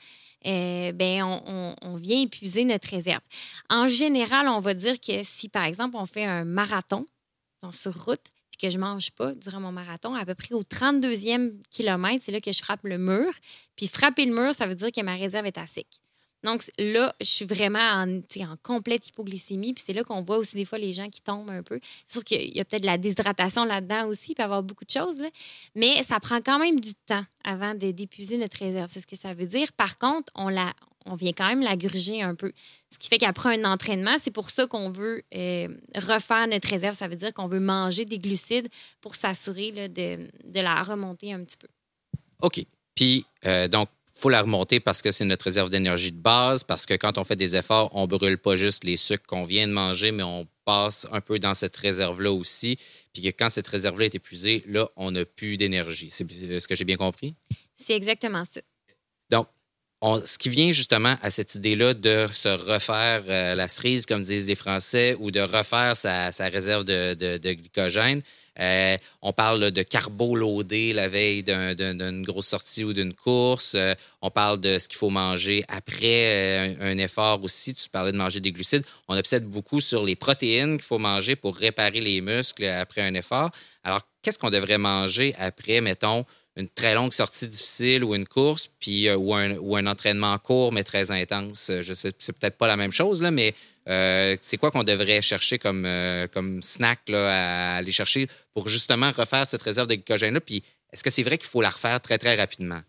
ben, 0.43 1.23
on, 1.23 1.95
vient 1.95 2.21
épuiser 2.21 2.65
notre 2.65 2.89
réserve. 2.89 3.21
En 3.69 3.87
général, 3.87 4.47
on 4.47 4.59
va 4.59 4.73
dire 4.73 4.99
que 4.99 5.23
si, 5.23 5.49
par 5.49 5.65
exemple, 5.65 5.97
on 5.97 6.05
fait 6.05 6.25
un 6.25 6.45
marathon 6.45 7.05
sur 7.71 8.05
route, 8.05 8.31
que 8.61 8.69
je 8.69 8.77
mange 8.77 9.11
pas 9.11 9.33
durant 9.33 9.59
mon 9.59 9.71
marathon, 9.71 10.13
à 10.13 10.25
peu 10.25 10.35
près 10.35 10.53
au 10.53 10.61
32e 10.61 11.61
kilomètre, 11.69 12.23
c'est 12.23 12.31
là 12.31 12.39
que 12.39 12.51
je 12.51 12.59
frappe 12.59 12.83
le 12.83 12.97
mur. 12.97 13.33
Puis 13.75 13.87
frapper 13.87 14.25
le 14.25 14.33
mur, 14.33 14.53
ça 14.53 14.67
veut 14.67 14.75
dire 14.75 14.91
que 14.91 15.01
ma 15.01 15.15
réserve 15.15 15.47
est 15.47 15.57
à 15.57 15.65
sec. 15.65 15.87
Donc 16.43 16.63
là, 16.77 17.13
je 17.21 17.25
suis 17.25 17.45
vraiment 17.45 17.79
en, 17.79 18.21
complète 18.63 19.07
hypoglycémie. 19.07 19.73
Puis 19.73 19.83
c'est 19.85 19.93
là 19.93 20.03
qu'on 20.03 20.21
voit 20.21 20.37
aussi 20.37 20.55
des 20.55 20.65
fois 20.65 20.77
les 20.77 20.93
gens 20.93 21.09
qui 21.09 21.21
tombent 21.21 21.49
un 21.49 21.63
peu. 21.63 21.79
C'est 22.07 22.13
sûr 22.13 22.23
qu'il 22.23 22.55
y 22.55 22.59
a 22.59 22.65
peut-être 22.65 22.81
de 22.81 22.87
la 22.87 22.97
déshydratation 22.97 23.63
là-dedans 23.65 24.07
aussi, 24.07 24.31
il 24.31 24.35
peut 24.35 24.43
y 24.43 24.45
avoir 24.45 24.63
beaucoup 24.63 24.85
de 24.85 24.89
choses. 24.89 25.21
Mais 25.75 26.01
ça 26.03 26.19
prend 26.19 26.41
quand 26.41 26.59
même 26.59 26.79
du 26.79 26.93
temps 26.95 27.25
avant 27.43 27.75
d'épuiser 27.75 28.37
notre 28.37 28.57
réserve. 28.57 28.89
C'est 28.89 29.01
ce 29.01 29.07
que 29.07 29.15
ça 29.15 29.33
veut 29.33 29.47
dire. 29.47 29.71
Par 29.73 29.97
contre, 29.97 30.31
on, 30.35 30.49
la, 30.49 30.73
on 31.05 31.15
vient 31.15 31.31
quand 31.31 31.47
même 31.47 31.61
la 31.61 31.75
gruger 31.75 32.21
un 32.21 32.35
peu. 32.35 32.51
Ce 32.89 32.97
qui 32.97 33.07
fait 33.07 33.17
qu'après 33.17 33.59
un 33.59 33.71
entraînement, 33.71 34.17
c'est 34.19 34.31
pour 34.31 34.49
ça 34.49 34.67
qu'on 34.67 34.89
veut 34.89 35.23
euh, 35.33 35.67
refaire 35.95 36.47
notre 36.47 36.69
réserve. 36.69 36.95
Ça 36.95 37.07
veut 37.07 37.15
dire 37.15 37.33
qu'on 37.33 37.47
veut 37.47 37.59
manger 37.59 38.05
des 38.05 38.19
glucides 38.19 38.67
pour 38.99 39.15
s'assurer 39.15 39.71
de, 39.71 40.17
de, 40.45 40.59
la 40.59 40.81
remonter 40.83 41.33
un 41.33 41.43
petit 41.43 41.57
peu. 41.57 41.67
OK. 42.41 42.65
Puis, 42.95 43.25
euh, 43.45 43.67
donc, 43.67 43.89
faut 44.21 44.29
la 44.29 44.41
remonter 44.41 44.79
parce 44.79 45.01
que 45.01 45.11
c'est 45.11 45.25
notre 45.25 45.45
réserve 45.45 45.69
d'énergie 45.69 46.11
de 46.11 46.19
base, 46.19 46.63
parce 46.63 46.85
que 46.85 46.93
quand 46.93 47.17
on 47.17 47.23
fait 47.23 47.35
des 47.35 47.55
efforts, 47.55 47.89
on 47.93 48.03
ne 48.03 48.07
brûle 48.07 48.37
pas 48.37 48.55
juste 48.55 48.83
les 48.83 48.97
sucres 48.97 49.25
qu'on 49.25 49.43
vient 49.43 49.67
de 49.67 49.73
manger, 49.73 50.11
mais 50.11 50.23
on 50.23 50.47
passe 50.63 51.07
un 51.11 51.21
peu 51.21 51.39
dans 51.39 51.53
cette 51.53 51.75
réserve-là 51.75 52.31
aussi. 52.31 52.77
Puis 53.13 53.23
que 53.23 53.29
quand 53.29 53.49
cette 53.49 53.67
réserve-là 53.67 54.05
est 54.05 54.15
épuisée, 54.15 54.63
là, 54.67 54.87
on 54.95 55.11
n'a 55.11 55.25
plus 55.25 55.57
d'énergie. 55.57 56.09
C'est 56.11 56.27
ce 56.59 56.67
que 56.67 56.75
j'ai 56.75 56.85
bien 56.85 56.97
compris? 56.97 57.35
C'est 57.75 57.95
exactement 57.95 58.45
ça. 58.45 58.61
Donc, 59.29 59.47
ce 60.25 60.37
qui 60.37 60.49
vient 60.49 60.71
justement 60.71 61.15
à 61.21 61.31
cette 61.31 61.55
idée-là 61.55 61.93
de 61.93 62.27
se 62.31 62.49
refaire 62.49 63.23
euh, 63.27 63.55
la 63.55 63.67
cerise, 63.67 64.05
comme 64.05 64.23
disent 64.23 64.47
les 64.47 64.55
Français, 64.55 65.15
ou 65.19 65.31
de 65.31 65.39
refaire 65.39 65.95
sa, 65.95 66.29
réserve 66.49 66.85
de, 66.85 67.37
glycogène. 67.37 68.21
Euh, 68.59 68.97
on 69.21 69.31
parle 69.31 69.71
de 69.71 69.81
carbo 69.81 70.35
loadé 70.35 70.93
la 70.93 71.07
veille 71.07 71.43
d'une 71.43 72.23
grosse 72.23 72.47
sortie 72.47 72.83
ou 72.83 72.93
d'une 72.93 73.13
course. 73.13 73.73
Euh, 73.75 73.93
on 74.21 74.29
parle 74.29 74.59
de 74.59 74.77
ce 74.77 74.87
qu'il 74.87 74.97
faut 74.97 75.09
manger 75.09 75.63
après 75.67 76.75
un, 76.79 76.97
effort 76.97 77.41
aussi. 77.43 77.73
Tu 77.73 77.89
parlais 77.89 78.11
de 78.11 78.17
manger 78.17 78.39
des 78.39 78.51
glucides. 78.51 78.83
On 79.07 79.17
obsède 79.17 79.45
beaucoup 79.45 79.79
sur 79.79 80.03
les 80.03 80.15
protéines 80.15 80.77
qu'il 80.77 80.85
faut 80.85 80.99
manger 80.99 81.35
pour 81.35 81.55
réparer 81.55 82.01
les 82.01 82.21
muscles 82.21 82.65
après 82.65 83.01
un 83.01 83.13
effort. 83.13 83.51
Alors, 83.83 84.01
qu'est-ce 84.21 84.37
qu'on 84.37 84.49
devrait 84.49 84.77
manger 84.77 85.33
après, 85.37 85.81
mettons, 85.81 86.25
une 86.57 86.67
très 86.67 86.93
longue 86.95 87.13
sortie 87.13 87.47
difficile 87.47 88.03
ou 88.03 88.13
une 88.13 88.27
course, 88.27 88.69
puis 88.79 89.07
euh, 89.07 89.15
ou, 89.15 89.33
un, 89.33 89.87
entraînement 89.87 90.37
court 90.37 90.73
mais 90.73 90.83
très 90.83 91.11
intense? 91.11 91.69
Euh, 91.69 91.81
je 91.81 91.93
sais, 91.93 92.11
c'est 92.19 92.37
peut-être 92.37 92.57
pas 92.57 92.67
la 92.67 92.75
même 92.75 92.91
chose 92.91 93.21
là, 93.21 93.31
mais 93.31 93.55
euh, 93.89 94.37
c'est 94.41 94.57
quoi 94.57 94.71
qu'on 94.71 94.83
devrait 94.83 95.21
chercher 95.21 95.59
comme, 95.59 95.87
comme 96.33 96.61
snack 96.61 97.01
là, 97.07 97.73
à 97.73 97.75
aller 97.77 97.91
chercher 97.91 98.27
pour 98.53 98.67
justement 98.67 99.11
refaire 99.11 99.45
cette 99.45 99.61
réserve 99.61 99.87
de 99.87 99.95
glycogène 99.95 100.33
là. 100.33 100.41
Puis 100.41 100.63
est-ce 100.91 101.03
que 101.03 101.09
c'est 101.09 101.23
vrai 101.23 101.37
qu'il 101.37 101.49
faut 101.49 101.61
la 101.61 101.69
refaire 101.69 101.99
très 102.01 102.17
très 102.17 102.35
rapidement? 102.35 102.81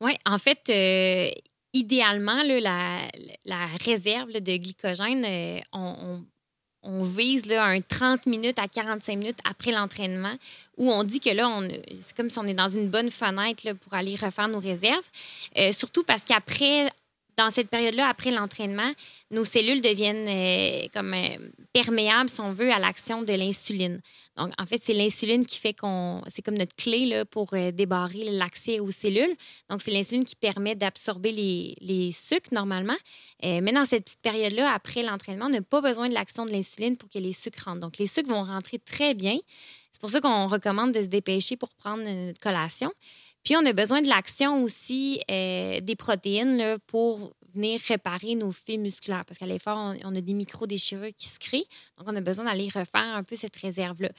Oui, 0.00 0.12
en 0.26 0.38
fait. 0.38 1.36
Idéalement, 1.72 2.42
là, 2.42 3.08
la, 3.44 3.66
réserve 3.84 4.32
de 4.32 4.56
glycogène, 4.56 5.24
on 6.82 7.02
vise 7.02 7.46
là, 7.46 7.64
un 7.64 7.80
30 7.80 8.26
minutes 8.26 8.58
à 8.58 8.66
45 8.66 9.16
minutes 9.16 9.38
après 9.44 9.70
l'entraînement, 9.70 10.34
où 10.76 10.90
on 10.90 11.04
dit 11.04 11.20
que 11.20 11.30
là, 11.30 11.60
c'est 11.94 12.16
comme 12.16 12.30
si 12.30 12.38
on 12.38 12.46
est 12.46 12.54
dans 12.54 12.68
une 12.68 12.88
bonne 12.88 13.10
fenêtre 13.10 13.72
pour 13.74 13.94
aller 13.94 14.16
refaire 14.16 14.48
nos 14.48 14.60
réserves. 14.60 15.04
Euh, 15.58 15.72
surtout 15.72 16.04
parce 16.04 16.24
qu'après, 16.24 16.88
dans 17.36 17.50
cette 17.50 17.68
période-là, 17.68 18.08
après 18.08 18.30
l'entraînement, 18.30 18.92
nos 19.30 19.44
cellules 19.44 19.80
deviennent 19.80 20.26
euh, 20.28 20.88
comme 20.92 21.14
euh, 21.14 21.50
perméables, 21.72 22.28
si 22.28 22.40
on 22.40 22.52
veut, 22.52 22.72
à 22.72 22.78
l'action 22.78 23.22
de 23.22 23.32
l'insuline. 23.32 24.00
Donc, 24.36 24.52
en 24.58 24.66
fait, 24.66 24.82
c'est 24.82 24.92
l'insuline 24.92 25.44
qui 25.44 25.58
fait 25.58 25.74
qu'on. 25.74 26.22
C'est 26.26 26.42
comme 26.42 26.56
notre 26.56 26.74
clé 26.74 27.06
là, 27.06 27.24
pour 27.24 27.52
euh, 27.54 27.70
débarrer 27.70 28.24
l'accès 28.30 28.80
aux 28.80 28.90
cellules. 28.90 29.34
Donc, 29.68 29.82
c'est 29.82 29.90
l'insuline 29.90 30.24
qui 30.24 30.36
permet 30.36 30.74
d'absorber 30.74 31.32
les, 31.32 31.76
les, 31.80 32.12
sucres 32.12 32.52
normalement. 32.52 32.96
mais 33.42 33.72
dans 33.72 33.84
cette 33.84 34.04
petite 34.04 34.22
période-là, 34.22 34.72
après 34.72 35.02
l'entraînement, 35.02 35.46
on 35.46 35.50
n'a 35.50 35.62
pas 35.62 35.80
besoin 35.80 36.08
de 36.08 36.14
l'action 36.14 36.44
de 36.44 36.52
l'insuline 36.52 36.96
pour 36.96 37.08
que 37.08 37.18
les 37.18 37.32
sucres 37.32 37.64
rentrent. 37.64 37.80
Donc, 37.80 37.98
les 37.98 38.06
sucres 38.06 38.28
vont 38.28 38.42
rentrer 38.42 38.78
très 38.78 39.14
bien. 39.14 39.36
C'est 39.92 40.00
pour 40.00 40.10
ça 40.10 40.20
qu'on 40.20 40.46
recommande 40.46 40.92
de 40.92 41.02
se 41.02 41.08
dépêcher 41.08 41.56
pour 41.56 41.70
prendre 41.70 42.02
notre 42.02 42.40
collation. 42.40 42.90
Puis, 43.44 43.56
on 43.56 43.64
a 43.64 43.72
besoin 43.72 44.02
de 44.02 44.08
l'action 44.08 44.62
aussi 44.62 45.20
des 45.28 45.96
protéines 45.96 46.78
pour 46.86 47.32
venir 47.54 47.80
réparer 47.88 48.34
nos 48.34 48.52
fibres 48.52 48.84
musculaires 48.84 49.24
parce 49.24 49.38
qu'à 49.38 49.46
l'effort, 49.46 49.94
on, 50.04 50.14
a 50.14 50.20
des 50.20 50.34
micro-déchirures 50.34 51.14
qui 51.16 51.28
se 51.28 51.38
créent. 51.38 51.66
Donc, 51.98 52.06
on 52.06 52.16
a 52.16 52.20
besoin 52.20 52.44
d'aller 52.44 52.66
refaire 52.66 53.14
un 53.14 53.22
peu 53.22 53.36
cette 53.36 53.56
réserve-là. 53.56 54.10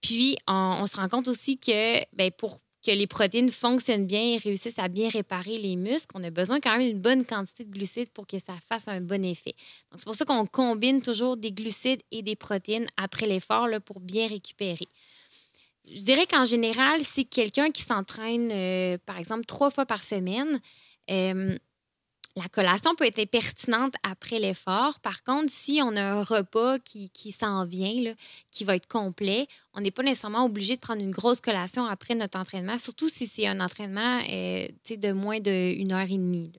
Puis, 0.00 0.36
on, 0.46 0.86
se 0.86 0.96
rend 0.96 1.08
compte 1.08 1.28
aussi 1.28 1.58
que 1.58 1.98
ben, 2.14 2.30
pour 2.30 2.60
que 2.84 2.90
les 2.90 3.06
protéines 3.06 3.50
fonctionnent 3.50 4.06
bien 4.06 4.20
et 4.20 4.36
réussissent 4.38 4.80
à 4.80 4.88
bien 4.88 5.08
réparer 5.08 5.56
les 5.56 5.76
muscles, 5.76 6.16
on 6.16 6.24
a 6.24 6.30
besoin 6.30 6.58
quand 6.58 6.76
même 6.76 6.88
d'une 6.88 7.00
bonne 7.00 7.24
quantité 7.24 7.64
de 7.64 7.70
glucides 7.70 8.10
pour 8.10 8.26
que 8.26 8.40
ça 8.40 8.54
fasse 8.68 8.88
un 8.88 9.00
bon 9.00 9.24
effet. 9.24 9.54
Donc, 9.90 10.00
c'est 10.00 10.04
pour 10.04 10.16
ça 10.16 10.24
qu'on 10.24 10.46
combine 10.46 11.00
toujours 11.00 11.36
des 11.36 11.52
glucides 11.52 12.02
et 12.10 12.22
des 12.22 12.34
protéines 12.34 12.88
après 12.96 13.26
l'effort 13.26 13.68
pour 13.84 14.00
bien 14.00 14.26
récupérer. 14.26 14.88
Je 15.84 16.00
dirais 16.00 16.26
qu'en 16.26 16.44
général, 16.44 17.00
si 17.02 17.26
quelqu'un 17.26 17.70
qui 17.70 17.82
s'entraîne, 17.82 18.50
euh, 18.52 18.98
par 19.04 19.18
exemple, 19.18 19.44
trois 19.46 19.70
fois 19.70 19.84
par 19.84 20.04
semaine, 20.04 20.60
euh, 21.10 21.56
la 22.36 22.48
collation 22.48 22.94
peut 22.94 23.04
être 23.04 23.24
pertinente 23.26 23.94
après 24.02 24.38
l'effort. 24.38 25.00
Par 25.00 25.22
contre, 25.22 25.52
si 25.52 25.80
on 25.84 25.94
a 25.96 26.02
un 26.02 26.22
repas 26.22 26.78
qui, 26.78 27.32
s'en 27.32 27.66
vient, 27.66 28.14
qui 28.50 28.64
va 28.64 28.76
être 28.76 28.86
complet, 28.86 29.46
on 29.74 29.80
n'est 29.80 29.90
pas 29.90 30.02
nécessairement 30.02 30.44
obligé 30.44 30.76
de 30.76 30.80
prendre 30.80 31.02
une 31.02 31.10
grosse 31.10 31.40
collation 31.40 31.84
après 31.84 32.14
notre 32.14 32.38
entraînement, 32.38 32.78
surtout 32.78 33.08
si 33.08 33.26
c'est 33.26 33.46
un 33.46 33.60
entraînement 33.60 34.20
euh, 34.30 34.68
de 34.88 35.12
moins 35.12 35.40
d'une 35.40 35.92
heure 35.92 36.10
et 36.10 36.16
demie. 36.16 36.52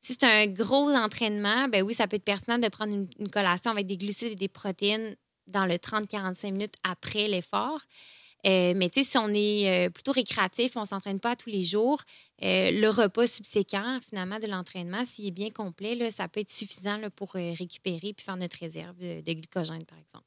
Si 0.00 0.14
c'est 0.14 0.24
un 0.24 0.46
gros 0.46 0.90
entraînement, 0.90 1.68
ben 1.68 1.82
oui, 1.82 1.94
ça 1.94 2.06
peut 2.06 2.16
être 2.16 2.24
pertinent 2.24 2.58
de 2.58 2.68
prendre 2.68 2.94
une 2.94 3.28
collation 3.30 3.72
avec 3.72 3.86
des 3.86 3.96
glucides 3.96 4.32
et 4.32 4.36
des 4.36 4.48
protéines 4.48 5.16
dans 5.48 5.66
le 5.66 5.74
30-45 5.74 6.52
minutes 6.52 6.74
après 6.84 7.26
l'effort. 7.26 7.80
Euh, 8.46 8.72
mais 8.76 8.88
tu 8.88 9.02
sais, 9.02 9.10
si 9.10 9.18
on 9.18 9.28
est 9.34 9.86
euh, 9.86 9.90
plutôt 9.90 10.12
récréatif, 10.12 10.76
on 10.76 10.82
ne 10.82 10.86
s'entraîne 10.86 11.18
pas 11.18 11.34
tous 11.34 11.50
les 11.50 11.64
jours, 11.64 12.02
euh, 12.44 12.70
le 12.70 12.88
repas 12.88 13.26
subséquent, 13.26 13.98
finalement, 14.06 14.38
de 14.38 14.46
l'entraînement, 14.46 15.04
s'il 15.04 15.26
est 15.26 15.32
bien 15.32 15.50
complet, 15.50 15.94
là, 15.94 16.10
ça 16.10 16.28
peut 16.28 16.40
être 16.40 16.50
suffisant 16.50 17.00
pour 17.16 17.32
récupérer 17.32 18.12
puis 18.12 18.24
faire 18.24 18.36
notre 18.36 18.58
réserve 18.58 18.96
de, 18.98 19.20
glycogène, 19.32 19.84
par 19.84 19.98
exemple. 19.98 20.24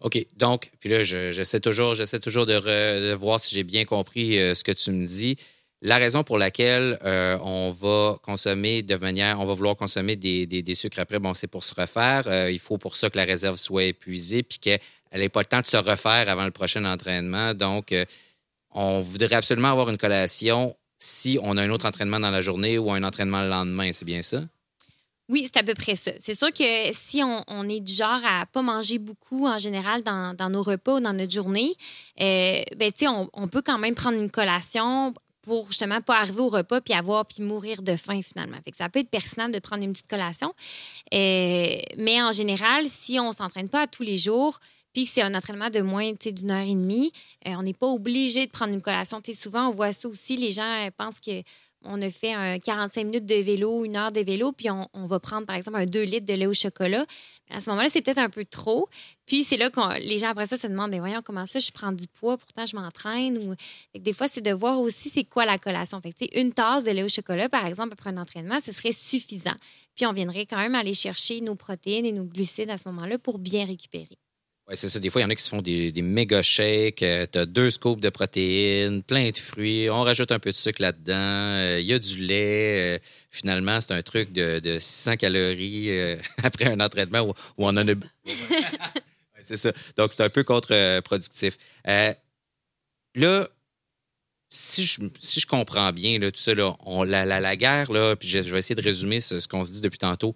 OK. 0.00 0.24
Donc, 0.36 0.70
puis 0.78 0.88
là, 0.88 1.02
j'essaie 1.02 1.60
toujours, 1.60 1.96
toujours 2.22 2.46
de, 2.46 3.14
voir 3.14 3.40
si 3.40 3.52
j'ai 3.54 3.64
bien 3.64 3.84
compris 3.84 4.34
ce 4.34 4.62
que 4.62 4.70
tu 4.70 4.92
me 4.92 5.04
dis. 5.04 5.36
La 5.80 5.98
raison 5.98 6.24
pour 6.24 6.38
laquelle 6.38 6.98
on 7.04 7.70
va 7.70 8.18
consommer 8.22 8.82
de 8.82 8.96
manière, 8.96 9.40
on 9.40 9.46
va 9.46 9.54
vouloir 9.54 9.76
consommer 9.76 10.16
des, 10.16 10.74
sucres 10.74 10.98
après, 10.98 11.20
bon, 11.20 11.34
c'est 11.34 11.46
pour 11.46 11.62
se 11.62 11.74
refaire. 11.74 12.50
il 12.50 12.58
faut 12.58 12.78
pour 12.78 12.96
ça 12.96 13.10
que 13.10 13.16
la 13.16 13.24
réserve 13.24 13.56
soit 13.56 13.84
épuisée 13.84 14.42
puis 14.42 14.58
qu'elle 14.58 14.80
elle 15.10 15.22
n'a 15.22 15.28
pas 15.28 15.40
le 15.40 15.46
temps 15.46 15.60
de 15.60 15.66
se 15.66 15.76
refaire 15.76 16.28
avant 16.28 16.44
le 16.44 16.50
prochain 16.50 16.84
entraînement. 16.84 17.54
Donc, 17.54 17.92
euh, 17.92 18.04
on 18.70 19.00
voudrait 19.00 19.36
absolument 19.36 19.68
avoir 19.68 19.88
une 19.90 19.98
collation 19.98 20.76
si 20.98 21.38
on 21.42 21.56
a 21.56 21.62
un 21.62 21.70
autre 21.70 21.86
entraînement 21.86 22.20
dans 22.20 22.30
la 22.30 22.40
journée 22.40 22.78
ou 22.78 22.90
un 22.92 23.02
entraînement 23.02 23.42
le 23.42 23.48
lendemain. 23.48 23.90
C'est 23.92 24.04
bien 24.04 24.22
ça? 24.22 24.42
Oui, 25.28 25.44
c'est 25.44 25.58
à 25.58 25.62
peu 25.62 25.74
près 25.74 25.94
ça. 25.94 26.12
C'est 26.18 26.34
sûr 26.34 26.52
que 26.52 26.64
si 26.92 27.22
on, 27.22 27.68
est 27.68 27.80
du 27.80 27.92
genre 27.92 28.20
à 28.24 28.46
pas 28.46 28.62
manger 28.62 28.98
beaucoup 28.98 29.46
en 29.46 29.58
général 29.58 30.02
dans, 30.02 30.50
nos 30.50 30.62
repas 30.62 30.96
ou 30.96 31.00
dans 31.00 31.12
notre 31.12 31.32
journée, 31.32 31.74
euh, 32.20 32.62
ben, 32.76 32.90
on, 33.02 33.28
on, 33.34 33.46
peut 33.46 33.60
quand 33.60 33.78
même 33.78 33.94
prendre 33.94 34.18
une 34.18 34.30
collation 34.30 35.12
pour 35.48 35.68
justement 35.68 36.02
pas 36.02 36.18
arriver 36.18 36.40
au 36.40 36.50
repas 36.50 36.82
puis 36.82 36.92
avoir 36.92 37.24
puis 37.24 37.42
mourir 37.42 37.80
de 37.82 37.96
faim 37.96 38.20
finalement. 38.20 38.58
Fait 38.62 38.74
ça 38.74 38.90
peut 38.90 38.98
être 38.98 39.08
pertinent 39.08 39.48
de 39.48 39.58
prendre 39.58 39.82
une 39.82 39.94
petite 39.94 40.06
collation. 40.06 40.52
Euh, 41.14 41.76
mais 41.96 42.20
en 42.20 42.32
général, 42.32 42.84
si 42.86 43.18
on 43.18 43.32
s'entraîne 43.32 43.70
pas 43.70 43.86
tous 43.86 44.02
les 44.02 44.18
jours, 44.18 44.60
puis 44.92 45.06
c'est 45.06 45.22
un 45.22 45.34
entraînement 45.34 45.70
de 45.70 45.80
moins 45.80 46.12
d'une 46.20 46.50
heure 46.50 46.66
et 46.66 46.74
demie, 46.74 47.12
euh, 47.46 47.54
on 47.56 47.62
n'est 47.62 47.72
pas 47.72 47.86
obligé 47.86 48.44
de 48.44 48.50
prendre 48.50 48.74
une 48.74 48.82
collation. 48.82 49.22
souvent, 49.32 49.68
on 49.68 49.70
voit 49.70 49.94
ça 49.94 50.06
aussi, 50.06 50.36
les 50.36 50.52
gens 50.52 50.86
euh, 50.86 50.90
pensent 50.94 51.20
que 51.20 51.42
on 51.88 52.02
a 52.02 52.10
fait 52.10 52.32
un 52.32 52.58
45 52.58 53.04
minutes 53.04 53.26
de 53.26 53.34
vélo, 53.36 53.84
une 53.84 53.96
heure 53.96 54.12
de 54.12 54.20
vélo, 54.20 54.52
puis 54.52 54.68
on, 54.70 55.06
va 55.06 55.18
prendre, 55.18 55.46
par 55.46 55.56
exemple, 55.56 55.78
un 55.78 55.86
2 55.86 56.02
litres 56.02 56.26
de 56.26 56.34
lait 56.34 56.46
au 56.46 56.52
chocolat. 56.52 57.06
À 57.50 57.60
ce 57.60 57.70
moment-là, 57.70 57.88
c'est 57.88 58.02
peut-être 58.02 58.18
un 58.18 58.28
peu 58.28 58.44
trop. 58.44 58.88
Puis 59.26 59.42
c'est 59.42 59.56
là 59.56 59.70
que 59.70 59.98
les 60.00 60.18
gens 60.18 60.28
après 60.28 60.46
ça 60.46 60.56
se 60.56 60.66
demandent, 60.66 60.90
ben 60.90 61.00
voyons, 61.00 61.22
comment 61.24 61.46
ça, 61.46 61.58
je 61.58 61.70
prends 61.70 61.92
du 61.92 62.06
poids, 62.06 62.36
pourtant 62.36 62.66
je 62.66 62.76
m'entraîne. 62.76 63.38
Ou... 63.38 63.54
des 63.98 64.12
fois, 64.12 64.28
c'est 64.28 64.42
de 64.42 64.52
voir 64.52 64.78
aussi 64.80 65.08
c'est 65.08 65.24
quoi 65.24 65.46
la 65.46 65.58
collation. 65.58 66.00
Fait 66.00 66.14
une 66.34 66.52
tasse 66.52 66.84
de 66.84 66.90
lait 66.90 67.02
au 67.02 67.08
chocolat, 67.08 67.48
par 67.48 67.66
exemple, 67.66 67.90
après 67.92 68.10
un 68.10 68.18
entraînement, 68.18 68.60
ce 68.60 68.72
serait 68.72 68.92
suffisant. 68.92 69.56
Puis 69.96 70.06
on 70.06 70.12
viendrait 70.12 70.46
quand 70.46 70.58
même 70.58 70.74
aller 70.74 70.94
chercher 70.94 71.40
nos 71.40 71.54
protéines 71.54 72.06
et 72.06 72.12
nos 72.12 72.24
glucides 72.24 72.70
à 72.70 72.76
ce 72.76 72.88
moment-là 72.88 73.18
pour 73.18 73.38
bien 73.38 73.64
récupérer. 73.64 74.18
Oui, 74.68 74.76
c'est 74.76 74.90
ça. 74.90 75.00
Des 75.00 75.08
fois, 75.08 75.22
il 75.22 75.24
y 75.24 75.26
en 75.26 75.30
a 75.30 75.34
qui 75.34 75.42
se 75.42 75.48
font 75.48 75.62
des, 75.62 75.92
des 75.92 76.02
méga 76.02 76.42
shakes. 76.42 77.02
Euh, 77.02 77.26
tu 77.30 77.38
as 77.38 77.46
deux 77.46 77.70
scoops 77.70 78.02
de 78.02 78.10
protéines, 78.10 79.02
plein 79.02 79.30
de 79.30 79.36
fruits. 79.38 79.88
On 79.88 80.02
rajoute 80.02 80.30
un 80.30 80.38
peu 80.38 80.50
de 80.50 80.56
sucre 80.56 80.82
là-dedans. 80.82 81.14
Euh, 81.16 81.78
il 81.80 81.86
y 81.86 81.94
a 81.94 81.98
du 81.98 82.18
lait. 82.18 82.96
Euh, 82.96 82.98
finalement, 83.30 83.80
c'est 83.80 83.94
un 83.94 84.02
truc 84.02 84.30
de, 84.30 84.60
de 84.60 84.78
600 84.78 85.16
calories 85.16 85.90
après 86.42 86.66
un 86.66 86.80
entraînement 86.80 87.22
où, 87.22 87.32
on 87.56 87.68
en 87.68 87.88
a. 87.88 87.92
c'est 89.42 89.56
ça. 89.56 89.72
Donc, 89.96 90.12
c'est 90.14 90.22
un 90.22 90.28
peu 90.28 90.44
contre-productif. 90.44 91.56
là, 93.14 93.48
si 94.50 94.84
je, 94.84 95.00
si 95.18 95.40
je 95.40 95.46
comprends 95.46 95.92
bien 95.94 96.18
là, 96.18 96.30
tout 96.30 96.40
ça, 96.40 96.54
là, 96.54 96.76
on, 96.84 97.04
la, 97.04 97.24
la, 97.24 97.40
la, 97.40 97.56
guerre, 97.56 97.90
là, 97.90 98.16
puis 98.16 98.28
je, 98.28 98.38
vais 98.40 98.58
essayer 98.58 98.74
de 98.74 98.82
résumer 98.82 99.20
ce, 99.20 99.40
ce 99.40 99.48
qu'on 99.48 99.64
se 99.64 99.72
dit 99.72 99.80
depuis 99.80 99.98
tantôt. 99.98 100.34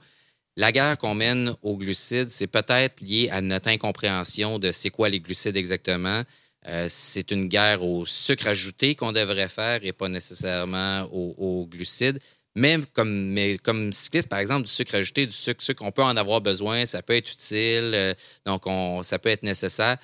La 0.57 0.71
guerre 0.71 0.99
qu'on 0.99 1.15
mène 1.15 1.55
aux 1.63 1.77
glucides, 1.79 2.31
c'est 2.31 2.47
peut-être 2.47 3.01
lié 3.01 3.31
à 3.31 3.41
notre 3.41 3.69
incompréhension 3.69 4.59
de 4.59 4.71
c'est 4.71 4.91
quoi 4.91 5.09
les 5.09 5.21
glucides 5.21 5.57
exactement. 5.57 6.23
Euh, 6.69 6.87
c'est 6.91 7.31
une 7.31 7.49
guerre 7.49 7.83
au 7.83 8.05
sucre 8.05 8.47
ajouté 8.47 8.95
qu'on 8.95 9.13
devrait 9.13 9.49
faire 9.49 9.81
et 9.83 9.93
pas 9.93 10.09
nécessairement 10.09 11.03
aux, 11.11 11.67
glucides. 11.67 12.21
Même 12.55 12.85
comme, 12.85 13.11
mais 13.11 13.57
comme 13.57 13.95
cycliste, 13.95 14.29
par 14.29 14.41
exemple, 14.41 14.65
du 14.67 14.71
sucre 14.71 14.95
ajouté, 14.95 15.27
du 15.27 15.33
sucre, 15.33 15.63
sucre, 15.63 15.83
on 15.85 15.91
peut 15.91 16.03
en 16.03 16.17
avoir 16.19 16.43
besoin, 16.43 16.85
ça 16.85 17.01
peut 17.01 17.17
être 17.17 17.33
utile, 17.33 17.93
euh, 17.95 18.15
donc 18.45 18.67
on, 18.67 19.03
ça 19.03 19.19
peut 19.19 19.31
être 19.31 19.43
nécessaire. 19.43 19.97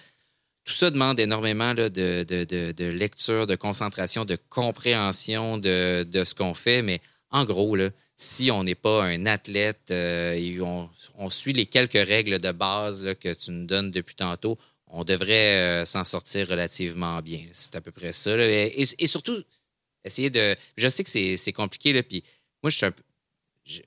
Tout 0.64 0.72
ça 0.72 0.90
demande 0.90 1.20
énormément 1.20 1.74
de, 1.74 1.88
de, 1.88 2.84
lecture, 2.86 3.46
de 3.46 3.55
concentration, 3.55 4.24
de 4.24 4.38
compréhension 4.49 5.59
de 5.59 6.24
ce 6.24 6.34
qu'on 6.34 6.55
fait, 6.55 6.82
mais 6.82 7.01
en 7.30 7.44
gros, 7.44 7.76
là, 7.76 7.90
si 8.20 8.50
on 8.50 8.64
n'est 8.64 8.74
pas 8.74 9.04
un 9.04 9.26
athlète 9.26 9.92
euh, 9.92 10.32
et 10.32 10.60
on, 10.60 11.30
suit 11.30 11.52
les 11.52 11.66
quelques 11.66 11.92
règles 11.92 12.40
de 12.40 12.50
base 12.50 13.14
que 13.20 13.32
tu 13.32 13.52
nous 13.52 13.64
donnes 13.64 13.92
depuis 13.92 14.16
tantôt, 14.16 14.58
on 14.88 15.04
devrait 15.04 15.82
euh, 15.82 15.84
s'en 15.84 16.04
sortir 16.04 16.48
relativement 16.48 17.22
bien. 17.22 17.46
C'est 17.52 17.76
à 17.76 17.80
peu 17.80 17.92
près 17.92 18.12
ça. 18.12 18.36
Et, 18.36 19.06
surtout, 19.06 19.40
essayer 20.04 20.30
de. 20.30 20.56
Je 20.76 20.88
sais 20.88 21.04
que 21.04 21.10
c'est 21.10 21.52
compliqué, 21.52 21.92
là, 21.92 22.02
puis 22.02 22.24
moi, 22.62 22.70
je 22.70 22.86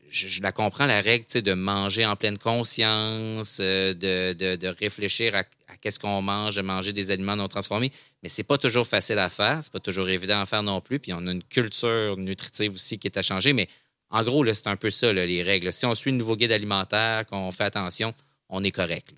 Je, 0.10 0.42
la 0.42 0.54
comprends, 0.54 0.86
la 0.86 1.02
règle 1.02 1.26
de 1.42 1.54
manger 1.54 2.06
en 2.06 2.16
pleine 2.16 2.38
conscience, 2.38 3.58
euh, 3.60 3.94
de, 3.94 4.68
réfléchir 4.80 5.36
à, 5.36 5.44
qu'est-ce 5.82 6.00
qu'on 6.00 6.22
mange, 6.22 6.56
de 6.56 6.62
manger 6.62 6.94
des 6.94 7.12
aliments 7.12 7.36
non 7.36 7.50
transformés, 7.50 7.92
mais 8.24 8.30
c'est 8.30 8.44
pas 8.44 8.58
toujours 8.58 8.88
facile 8.88 9.20
à 9.20 9.30
faire, 9.30 9.60
c'est 9.62 9.74
pas 9.74 9.80
toujours 9.80 10.08
évident 10.08 10.40
à 10.40 10.46
faire 10.46 10.64
non 10.64 10.80
plus, 10.80 11.00
puis 11.00 11.12
on 11.14 11.26
a 11.28 11.32
une 11.32 11.44
culture 11.44 12.16
nutritive 12.16 12.76
aussi 12.76 13.00
qui 13.00 13.08
est 13.08 13.18
à 13.18 13.24
changer, 13.24 13.54
mais 13.54 13.68
en 14.12 14.24
gros, 14.24 14.46
c'est 14.54 14.68
un 14.68 14.76
peu 14.76 14.92
ça, 14.92 15.12
les 15.14 15.42
règles. 15.42 15.72
Si 15.72 15.86
on 15.86 15.96
suit 15.96 16.12
le 16.12 16.18
nouveau 16.18 16.36
guide 16.36 16.52
alimentaire, 16.52 17.26
qu'on 17.26 17.52
fait 17.52 17.64
attention, 17.64 18.14
on 18.50 18.64
est 18.64 18.72
correct. 18.72 19.14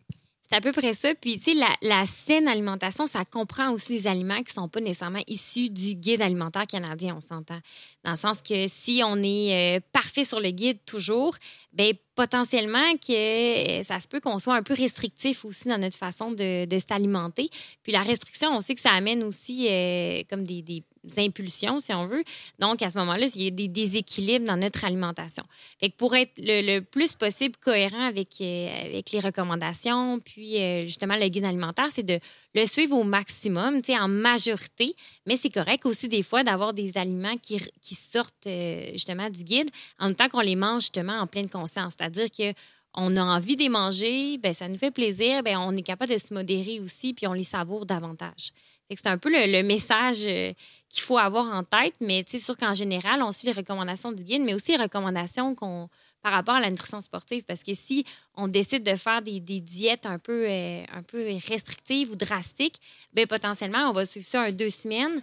C'est 0.54 0.58
à 0.58 0.62
peu 0.62 0.72
près 0.72 0.94
ça. 0.94 1.16
Puis, 1.16 1.39
tu 1.39 1.58
sais, 1.58 1.66
la, 1.82 2.06
saine 2.06 2.48
alimentation, 2.48 3.08
ça 3.08 3.26
comprend 3.26 3.72
aussi 3.72 3.94
des 3.94 4.08
aliments 4.08 4.36
qui 4.44 4.52
ne 4.52 4.62
sont 4.62 4.70
pas 4.70 4.82
nécessairement 4.82 5.24
issus 5.26 5.72
du 5.72 5.96
guide 5.96 6.22
alimentaire 6.22 6.68
canadien, 6.68 7.16
on 7.18 7.20
s'entend. 7.20 7.58
Dans 8.04 8.12
le 8.12 8.18
sens 8.18 8.44
que 8.44 8.68
si 8.68 9.02
on 9.04 9.18
est 9.18 9.78
euh, 9.78 9.80
parfait 9.94 10.26
sur 10.26 10.39
le 10.39 10.52
guide 10.52 10.78
toujours, 10.86 11.36
bien, 11.72 11.94
potentiellement 12.14 12.94
que 12.98 13.80
euh, 13.80 13.82
ça 13.82 14.00
se 14.00 14.08
peut 14.08 14.20
qu'on 14.20 14.38
soit 14.38 14.54
un 14.54 14.62
peu 14.62 14.76
restrictif 14.76 15.44
aussi 15.44 15.70
dans 15.70 15.80
notre 15.80 15.98
façon 15.98 16.32
de, 16.32 16.68
s'alimenter. 16.88 17.50
Puis 17.82 17.91
la 17.91 18.04
restriction, 18.04 18.50
on 18.56 18.62
sait 18.62 18.76
que 18.76 18.82
ça 18.82 18.91
amène 18.91 19.24
aussi 19.24 19.68
euh, 19.68 20.22
comme 20.30 20.46
des, 20.46 20.84
impulsions, 21.18 21.80
si 21.80 21.93
on 21.93 22.06
veut. 22.06 22.24
Donc, 22.60 22.82
à 22.82 22.89
ce 22.89 22.97
moment-là, 22.99 23.28
il 23.36 23.43
y 23.43 23.47
a 23.47 23.51
des 23.51 23.68
déséquilibres 23.68 24.45
dans 24.45 24.58
notre 24.58 24.86
alimentation. 24.86 25.43
Fait 25.80 25.89
que 25.89 25.95
pour 25.95 26.16
être 26.16 26.34
le, 26.38 26.80
plus 26.80 27.16
possible 27.16 27.56
cohérent 27.64 28.06
avec, 28.06 28.30
euh, 28.41 28.86
avec 28.86 29.12
les 29.12 29.20
recommandations, 29.20 30.20
puis 30.20 30.58
justement 30.82 31.16
le 31.16 31.28
guide 31.28 31.45
alimentaire, 31.45 31.88
c'est 31.91 32.04
de 32.04 32.20
le 32.56 32.66
suivre 32.66 32.95
au 32.95 33.04
maximum, 33.04 33.82
en 33.99 34.08
majorité. 34.08 34.95
Mais 35.26 35.38
c'est 35.38 35.49
correct 35.49 35.86
aussi 35.86 36.08
des 36.08 36.24
fois 36.24 36.43
d'avoir 36.43 36.74
des 36.74 36.97
aliments 36.97 37.38
qui, 37.38 37.60
qui 37.82 37.95
sortent 37.95 38.47
justement 38.91 39.30
du 39.30 39.43
guide 39.43 39.70
en 39.99 40.08
même 40.08 40.16
temps 40.16 40.30
qu'on 40.30 40.41
les 40.41 40.56
mange 40.56 40.84
justement 40.84 41.20
en 41.20 41.28
pleine 41.28 41.49
conscience. 41.49 41.93
C'est-à-dire 41.97 42.28
qu'on 42.32 43.16
a 43.16 43.22
envie 43.22 43.56
de 43.56 43.62
les 43.62 43.70
manger, 43.70 44.38
ben, 44.38 44.54
ça 44.54 44.68
nous 44.68 44.78
fait 44.78 44.91
plaisir, 44.91 45.43
ben, 45.43 45.58
on 45.58 45.76
est 45.76 45.82
capable 45.82 46.14
de 46.14 46.18
se 46.18 46.34
modérer 46.34 46.80
aussi, 46.80 47.14
puis 47.14 47.28
on 47.28 47.34
les 47.34 47.43
savoure 47.43 47.86
davantage. 47.86 48.51
C'est 48.98 49.10
un 49.10 49.18
peu 49.18 49.30
le, 49.30 49.64
message 49.64 50.26
euh, 50.28 50.54
qu'il 50.89 51.04
faut 51.04 51.18
avoir 51.18 51.46
en 51.46 51.64
tête, 51.64 51.96
mais 52.02 52.24
c'est 52.28 52.39
sûr 52.39 52.58
qu'en 52.58 52.74
général, 52.74 53.22
on 53.22 53.32
suit 53.32 53.48
les 53.48 53.54
recommandations 53.54 54.12
du 54.12 54.24
guide, 54.24 54.41
mais 54.44 54.54
aussi 54.54 54.72
les 54.72 54.84
recommandations 54.84 55.56
qu'on 55.56 55.89
par 56.22 56.32
rapport 56.32 56.56
à 56.56 56.62
la 56.62 56.70
nutrition 56.70 57.02
sportive. 57.02 57.44
Parce 57.44 57.64
que 57.64 57.76
si 57.76 58.06
on 58.36 58.48
décide 58.48 58.84
de 58.84 58.96
faire 58.96 59.22
des, 59.22 59.41
diètes 59.41 60.06
un 60.06 60.20
peu, 60.20 60.46
euh, 60.50 60.84
un 60.94 61.04
peu 61.04 61.28
restrictives 61.50 62.12
ou 62.12 62.16
drastiques, 62.16 62.78
bien, 63.12 63.26
potentiellement, 63.26 63.89
on 63.89 63.91
va 63.91 64.06
suivre 64.06 64.26
ça 64.26 64.41
un 64.44 64.52
deux 64.54 64.70
semaines. 64.70 65.22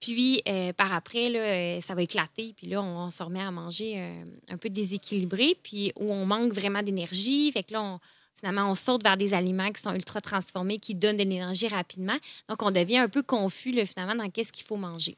Puis, 0.00 0.42
euh, 0.48 0.72
par 0.72 0.92
après, 0.92 1.28
là, 1.28 1.80
ça 1.80 1.94
va 1.94 2.02
éclater. 2.02 2.52
Puis 2.56 2.66
là, 2.66 2.82
on, 2.82 3.10
se 3.10 3.22
remet 3.22 3.42
à 3.42 3.52
manger 3.52 4.02
un 4.48 4.56
peu 4.56 4.70
déséquilibré, 4.70 5.56
puis 5.62 5.92
où 6.00 6.10
on 6.10 6.26
manque 6.26 6.52
vraiment 6.52 6.82
d'énergie. 6.82 7.52
Fait 7.52 7.62
que 7.62 7.74
là, 7.74 7.98
finalement, 8.38 8.70
on 8.70 8.74
saute 8.74 9.02
vers 9.02 9.16
des 9.16 9.34
aliments 9.34 9.70
qui 9.70 9.82
sont 9.82 9.94
ultra 9.94 10.20
transformés, 10.20 10.78
qui 10.78 10.94
donnent 10.94 11.16
de 11.16 11.22
l'énergie 11.22 11.68
rapidement. 11.68 12.16
Donc, 12.48 12.62
on 12.62 12.70
devient 12.70 12.98
un 12.98 13.08
peu 13.08 13.22
confus, 13.22 13.74
finalement, 13.86 14.14
dans 14.14 14.30
qu'est-ce 14.30 14.52
qu'il 14.52 14.66
faut 14.66 14.76
manger. 14.76 15.16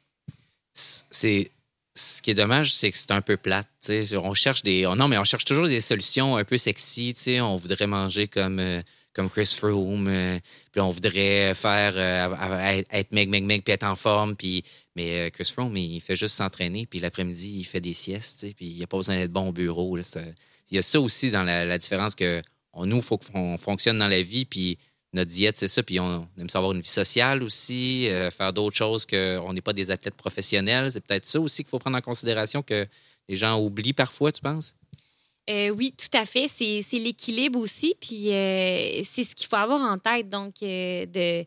C'est 0.73 1.51
ce 1.95 2.21
qui 2.21 2.31
est 2.31 2.35
dommage, 2.35 2.73
c'est 2.73 2.89
que 2.91 2.97
c'est 2.97 3.11
un 3.11 3.21
peu 3.21 3.37
plate. 3.37 3.67
On 4.13 4.33
cherche 4.33 4.63
des. 4.63 4.83
non, 4.97 5.07
mais 5.07 5.17
on 5.17 5.23
cherche 5.23 5.45
toujours 5.45 5.67
des 5.67 5.81
solutions 5.81 6.37
un 6.37 6.43
peu 6.43 6.57
sexy. 6.57 7.15
On 7.41 7.55
voudrait 7.55 7.87
manger 7.87 8.27
comme 8.27 8.59
comme 9.13 9.29
Chris 9.29 9.55
Froome. 9.57 10.07
Euh, 10.07 10.39
puis 10.71 10.81
on 10.81 10.89
voudrait 10.89 11.53
faire 11.55 11.93
euh, 11.95 12.81
être 12.91 13.11
meg, 13.11 13.29
meg, 13.29 13.43
meg, 13.43 13.63
puis 13.63 13.73
être 13.73 13.83
en 13.83 13.95
forme. 13.95 14.35
Puis, 14.35 14.63
mais 14.95 15.27
euh, 15.27 15.29
Chris 15.29 15.51
Froome, 15.53 15.75
il 15.77 16.01
fait 16.01 16.15
juste 16.15 16.35
s'entraîner. 16.35 16.85
Puis 16.85 16.99
l'après-midi, 16.99 17.59
il 17.59 17.63
fait 17.63 17.81
des 17.81 17.93
siestes. 17.93 18.47
Puis 18.55 18.65
il 18.65 18.77
n'y 18.77 18.83
a 18.83 18.87
pas 18.87 18.97
besoin 18.97 19.17
d'être 19.17 19.31
bon 19.31 19.49
au 19.49 19.51
bureau. 19.51 19.97
il 19.97 20.05
y 20.71 20.77
a 20.77 20.81
ça 20.81 20.99
aussi 20.99 21.31
dans 21.31 21.43
la, 21.43 21.77
différence 21.77 22.15
que 22.15 22.41
on, 22.73 22.85
nous, 22.85 22.97
il 22.97 23.01
faut 23.01 23.17
qu'on 23.17 23.57
fonctionne 23.57 23.99
dans 23.99 24.07
la 24.07 24.21
vie. 24.21 24.45
Puis 24.45 24.77
notre 25.13 25.31
diète, 25.31 25.57
c'est 25.57 25.67
ça. 25.67 25.83
Puis 25.83 25.99
on 25.99 26.27
aime 26.37 26.49
savoir 26.49 26.73
une 26.73 26.81
vie 26.81 26.87
sociale 26.87 27.43
aussi, 27.43 28.09
faire 28.35 28.51
d'autres 28.51 28.75
choses 28.75 29.05
qu'on 29.05 29.53
n'est 29.53 29.61
pas 29.61 29.73
des 29.73 29.91
athlètes 29.91 30.15
professionnels. 30.15 30.91
C'est 30.91 31.01
peut-être 31.01 31.25
ça 31.25 31.39
aussi 31.39 31.63
qu'il 31.63 31.69
faut 31.69 31.79
prendre 31.79 31.97
en 31.97 32.01
considération 32.01 32.61
que 32.63 32.87
les 33.29 33.35
gens 33.35 33.59
oublient 33.59 33.93
parfois, 33.93 34.31
tu 34.31 34.41
penses? 34.41 34.75
Euh, 35.49 35.69
oui, 35.69 35.93
tout 35.97 36.17
à 36.17 36.25
fait. 36.25 36.47
C'est 36.47 36.99
l'équilibre 36.99 37.59
aussi. 37.59 37.95
Puis 37.99 38.31
euh, 38.31 39.01
c'est 39.03 39.23
ce 39.23 39.35
qu'il 39.35 39.47
faut 39.47 39.55
avoir 39.55 39.81
en 39.81 39.97
tête. 39.97 40.29
Donc, 40.29 40.55
euh, 40.63 41.05
de, 41.05 41.45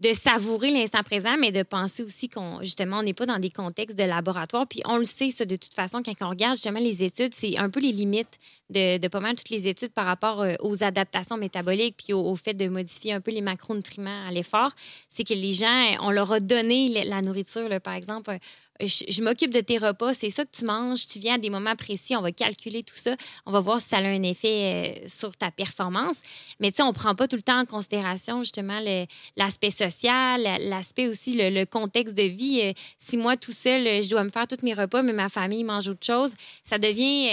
de 0.00 0.12
savourer 0.12 0.70
l'instant 0.70 1.02
présent, 1.02 1.36
mais 1.38 1.52
de 1.52 1.62
penser 1.62 2.02
aussi 2.02 2.28
qu'on 2.28 2.60
justement 2.60 2.98
on 2.98 3.02
n'est 3.02 3.14
pas 3.14 3.26
dans 3.26 3.38
des 3.38 3.50
contextes 3.50 3.98
de 3.98 4.04
laboratoire. 4.04 4.66
Puis 4.66 4.82
on 4.86 4.98
le 4.98 5.04
sait, 5.04 5.30
ça, 5.30 5.44
de 5.44 5.56
toute 5.56 5.74
façon, 5.74 6.02
quand 6.02 6.14
on 6.20 6.30
regarde 6.30 6.54
justement 6.54 6.80
les 6.80 7.02
études, 7.02 7.32
c'est 7.32 7.56
un 7.56 7.70
peu 7.70 7.80
les 7.80 7.92
limites 7.92 8.38
de, 8.68 8.98
de, 8.98 9.08
pas 9.08 9.20
mal 9.20 9.36
toutes 9.36 9.50
les 9.50 9.68
études 9.68 9.92
par 9.92 10.04
rapport 10.04 10.44
aux 10.60 10.82
adaptations 10.82 11.36
métaboliques 11.36 11.96
puis 11.96 12.12
au, 12.12 12.34
fait 12.34 12.54
de 12.54 12.68
modifier 12.68 13.12
un 13.12 13.20
peu 13.20 13.30
les 13.30 13.40
macronutriments 13.40 14.26
à 14.26 14.30
l'effort. 14.30 14.72
C'est 15.08 15.24
que 15.24 15.34
les 15.34 15.52
gens, 15.52 15.96
on 16.02 16.10
leur 16.10 16.30
a 16.32 16.40
donné 16.40 17.04
la 17.04 17.22
nourriture, 17.22 17.68
par 17.80 17.94
exemple 17.94 18.38
je, 18.80 19.22
m'occupe 19.22 19.52
de 19.52 19.60
tes 19.60 19.78
repas, 19.78 20.14
c'est 20.14 20.30
ça 20.30 20.44
que 20.44 20.50
tu 20.50 20.64
manges, 20.64 21.06
tu 21.06 21.18
viens 21.18 21.34
à 21.34 21.38
des 21.38 21.50
moments 21.50 21.76
précis, 21.76 22.16
on 22.16 22.20
va 22.20 22.32
calculer 22.32 22.82
tout 22.82 22.96
ça, 22.96 23.16
on 23.46 23.52
va 23.52 23.60
voir 23.60 23.80
si 23.80 23.88
ça 23.88 23.98
a 23.98 24.02
un 24.02 24.22
effet 24.22 24.98
euh, 25.04 25.08
sur 25.08 25.36
ta 25.36 25.50
performance. 25.50 26.20
Mais 26.60 26.70
tu 26.70 26.76
sais, 26.76 26.82
on 26.82 26.88
ne 26.88 26.92
prend 26.92 27.14
pas 27.14 27.28
tout 27.28 27.36
le 27.36 27.42
temps 27.42 27.60
en 27.60 27.64
considération 27.64 28.42
justement 28.42 28.78
l'aspect 29.36 29.70
social, 29.70 30.42
l'aspect 30.60 31.08
aussi, 31.08 31.34
le, 31.36 31.64
contexte 31.64 32.16
de 32.16 32.22
vie. 32.22 32.60
Euh, 32.62 32.72
si 32.98 33.16
moi, 33.16 33.36
tout 33.36 33.52
seul, 33.52 33.86
euh, 33.86 34.02
je 34.02 34.10
dois 34.10 34.22
me 34.22 34.30
faire 34.30 34.46
tous 34.46 34.62
mes 34.62 34.74
repas, 34.74 35.02
mais 35.02 35.12
ma 35.12 35.28
famille 35.28 35.64
mange 35.64 35.88
autre 35.88 36.04
chose, 36.04 36.32
ça 36.64 36.78
devient, 36.78 37.28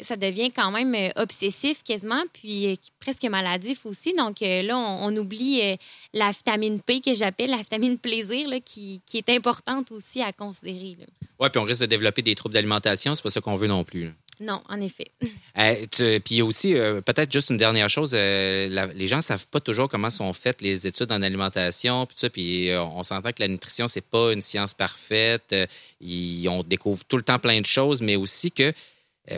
ça 0.00 0.16
devient 0.16 0.50
quand 0.50 0.70
même 0.70 0.94
obsessif 1.16 1.82
quasiment, 1.82 2.22
puis 2.32 2.78
presque 3.00 3.24
maladif 3.24 3.86
aussi. 3.86 4.12
Donc 4.14 4.40
là, 4.40 4.76
on, 4.76 5.16
oublie 5.16 5.60
la 6.12 6.30
vitamine 6.30 6.80
P 6.80 7.00
que 7.00 7.14
j'appelle 7.14 7.50
la 7.50 7.58
vitamine 7.58 7.98
plaisir, 7.98 8.48
qui, 8.64 9.02
est 9.14 9.28
importante 9.30 9.90
aussi 9.92 10.22
à 10.22 10.32
considérer. 10.32 10.85
Oui, 11.38 11.48
puis 11.50 11.58
on 11.58 11.64
risque 11.64 11.80
de 11.80 11.86
développer 11.86 12.22
des 12.22 12.34
troubles 12.34 12.54
d'alimentation. 12.54 13.14
C'est 13.14 13.22
pas 13.22 13.30
ça 13.30 13.40
qu'on 13.40 13.56
veut 13.56 13.68
non 13.68 13.84
plus. 13.84 14.12
Non, 14.40 14.62
en 14.68 14.80
effet. 14.80 15.06
Euh, 15.58 16.18
puis 16.22 16.42
aussi, 16.42 16.76
euh, 16.76 17.00
peut-être 17.00 17.32
juste 17.32 17.48
une 17.48 17.56
dernière 17.56 17.88
chose, 17.88 18.12
euh, 18.14 18.90
les 18.94 19.06
gens 19.06 19.16
ne 19.16 19.22
savent 19.22 19.46
pas 19.46 19.58
toujours 19.58 19.88
comment 19.88 20.10
sont 20.10 20.34
faites 20.34 20.60
les 20.60 20.86
études 20.86 21.10
en 21.10 21.22
alimentation, 21.22 22.04
puis 22.04 22.16
ça, 22.18 22.28
puis 22.28 22.68
on 22.76 23.02
s'entend 23.02 23.30
que 23.30 23.40
la 23.40 23.48
nutrition, 23.48 23.88
c'est 23.88 24.04
pas 24.04 24.34
une 24.34 24.42
science 24.42 24.74
parfaite. 24.74 25.54
on 26.02 26.62
découvre 26.62 27.06
tout 27.06 27.16
le 27.16 27.22
temps 27.22 27.38
plein 27.38 27.58
de 27.62 27.66
choses, 27.66 28.02
mais 28.02 28.16
aussi 28.16 28.52
que 28.52 28.70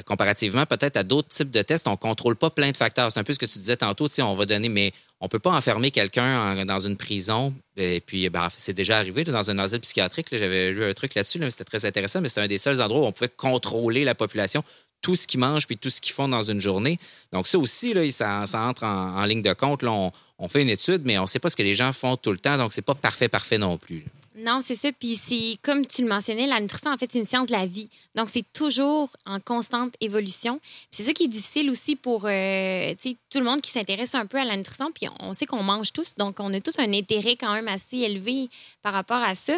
comparativement 0.06 0.66
peut-être 0.66 0.96
à 0.96 1.04
d'autres 1.04 1.28
types 1.28 1.52
de 1.52 1.62
tests, 1.62 1.86
on 1.86 1.92
ne 1.92 1.96
contrôle 1.96 2.34
pas 2.34 2.50
plein 2.50 2.72
de 2.72 2.76
facteurs. 2.76 3.12
C'est 3.12 3.20
un 3.20 3.24
peu 3.24 3.32
ce 3.32 3.38
que 3.38 3.46
tu 3.46 3.60
disais 3.60 3.76
tantôt, 3.76 4.08
on 4.18 4.34
va 4.34 4.44
donner, 4.44 4.68
mais 4.68 4.92
on 5.20 5.26
ne 5.26 5.28
peut 5.28 5.38
pas 5.38 5.50
enfermer 5.50 5.90
quelqu'un 5.90 6.64
dans 6.64 6.78
une 6.78 6.96
prison. 6.96 7.52
Et 7.76 8.00
puis, 8.00 8.28
ben, 8.28 8.48
c'est 8.56 8.72
déjà 8.72 8.98
arrivé 8.98 9.24
dans 9.24 9.50
un 9.50 9.58
asile 9.58 9.80
psychiatrique. 9.80 10.28
J'avais 10.30 10.70
lu 10.70 10.84
un 10.84 10.92
truc 10.92 11.14
là-dessus, 11.14 11.40
c'était 11.50 11.64
très 11.64 11.84
intéressant, 11.84 12.20
mais 12.20 12.28
c'était 12.28 12.42
un 12.42 12.46
des 12.46 12.58
seuls 12.58 12.80
endroits 12.80 13.02
où 13.02 13.06
on 13.06 13.12
pouvait 13.12 13.28
contrôler 13.28 14.04
la 14.04 14.14
population 14.14 14.62
tout 15.00 15.16
ce 15.16 15.26
qu'ils 15.26 15.40
mangent 15.40 15.66
puis 15.66 15.76
tout 15.76 15.90
ce 15.90 16.00
qu'ils 16.00 16.12
font 16.12 16.28
dans 16.28 16.42
une 16.42 16.60
journée. 16.60 16.98
Donc, 17.32 17.46
ça 17.46 17.58
aussi, 17.58 17.94
ça, 18.10 18.44
entre 18.54 18.84
en, 18.84 19.24
ligne 19.24 19.42
de 19.42 19.52
compte. 19.52 19.82
Là, 19.82 20.10
on, 20.38 20.48
fait 20.48 20.62
une 20.62 20.70
étude, 20.70 21.02
mais 21.04 21.18
on 21.18 21.22
ne 21.22 21.26
sait 21.26 21.38
pas 21.38 21.50
ce 21.50 21.56
que 21.56 21.62
les 21.62 21.74
gens 21.74 21.92
font 21.92 22.16
tout 22.16 22.32
le 22.32 22.38
temps. 22.38 22.56
Donc, 22.56 22.72
c'est 22.72 22.82
pas 22.82 22.94
parfait, 22.94 23.28
parfait 23.28 23.58
non 23.58 23.76
plus. 23.76 24.04
Non, 24.40 24.60
c'est 24.60 24.74
ça. 24.74 24.90
Puis 24.92 25.16
c'est 25.16 25.58
comme 25.62 25.84
tu 25.86 26.02
le 26.02 26.08
mentionnais, 26.08 26.46
la 26.46 26.60
nutrition, 26.60 26.92
en 26.92 26.96
fait, 26.96 27.10
c'est 27.10 27.18
une 27.18 27.24
science 27.24 27.48
de 27.48 27.52
la 27.52 27.66
vie. 27.66 27.88
Donc, 28.14 28.28
c'est 28.28 28.44
toujours 28.52 29.10
en 29.26 29.40
constante 29.40 29.94
évolution. 30.00 30.60
C'est 30.90 31.02
ça 31.02 31.12
qui 31.12 31.24
est 31.24 31.28
difficile 31.28 31.70
aussi 31.70 31.96
pour 31.96 32.22
euh, 32.26 32.94
tout 33.30 33.38
le 33.38 33.44
monde 33.44 33.60
qui 33.60 33.70
s'intéresse 33.70 34.14
un 34.14 34.26
peu 34.26 34.38
à 34.38 34.44
la 34.44 34.56
nutrition. 34.56 34.90
Puis 34.92 35.08
on 35.18 35.32
sait 35.32 35.46
qu'on 35.46 35.62
mange 35.62 35.92
tous, 35.92 36.14
donc 36.16 36.36
on 36.38 36.52
a 36.54 36.60
tous 36.60 36.78
un 36.78 36.92
intérêt 36.92 37.36
quand 37.36 37.52
même 37.52 37.68
assez 37.68 37.98
élevé 37.98 38.48
par 38.82 38.92
rapport 38.92 39.22
à 39.22 39.34
ça. 39.34 39.54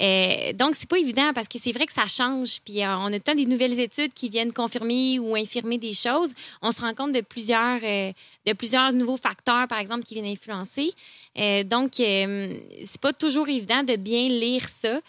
Euh, 0.00 0.52
donc, 0.54 0.74
c'est 0.74 0.88
pas 0.88 0.98
évident 0.98 1.32
parce 1.32 1.48
que 1.48 1.58
c'est 1.58 1.72
vrai 1.72 1.86
que 1.86 1.92
ça 1.92 2.06
change. 2.08 2.60
Puis 2.64 2.82
euh, 2.82 2.96
on 2.98 3.12
a 3.12 3.20
tant 3.20 3.34
des 3.34 3.46
nouvelles 3.46 3.78
études 3.78 4.14
qui 4.14 4.28
viennent 4.28 4.52
confirmer 4.52 5.18
ou 5.18 5.36
infirmer 5.36 5.78
des 5.78 5.92
choses. 5.92 6.32
On 6.60 6.72
se 6.72 6.80
rend 6.80 6.94
compte 6.94 7.12
de 7.12 7.20
plusieurs, 7.20 7.80
de 7.80 8.52
plusieurs 8.52 8.92
nouveaux 8.92 9.16
facteurs, 9.16 9.68
par 9.68 9.78
exemple, 9.78 10.04
qui 10.04 10.14
viennent 10.14 10.26
influencer. 10.26 10.92
donc, 11.64 11.92
c'est 11.96 13.00
pas 13.00 13.12
toujours 13.12 13.48
évident 13.48 13.82
de 13.82 13.96
bien 13.96 14.23
lire 14.28 14.66
ça. 14.68 14.96
Euh, 14.96 15.00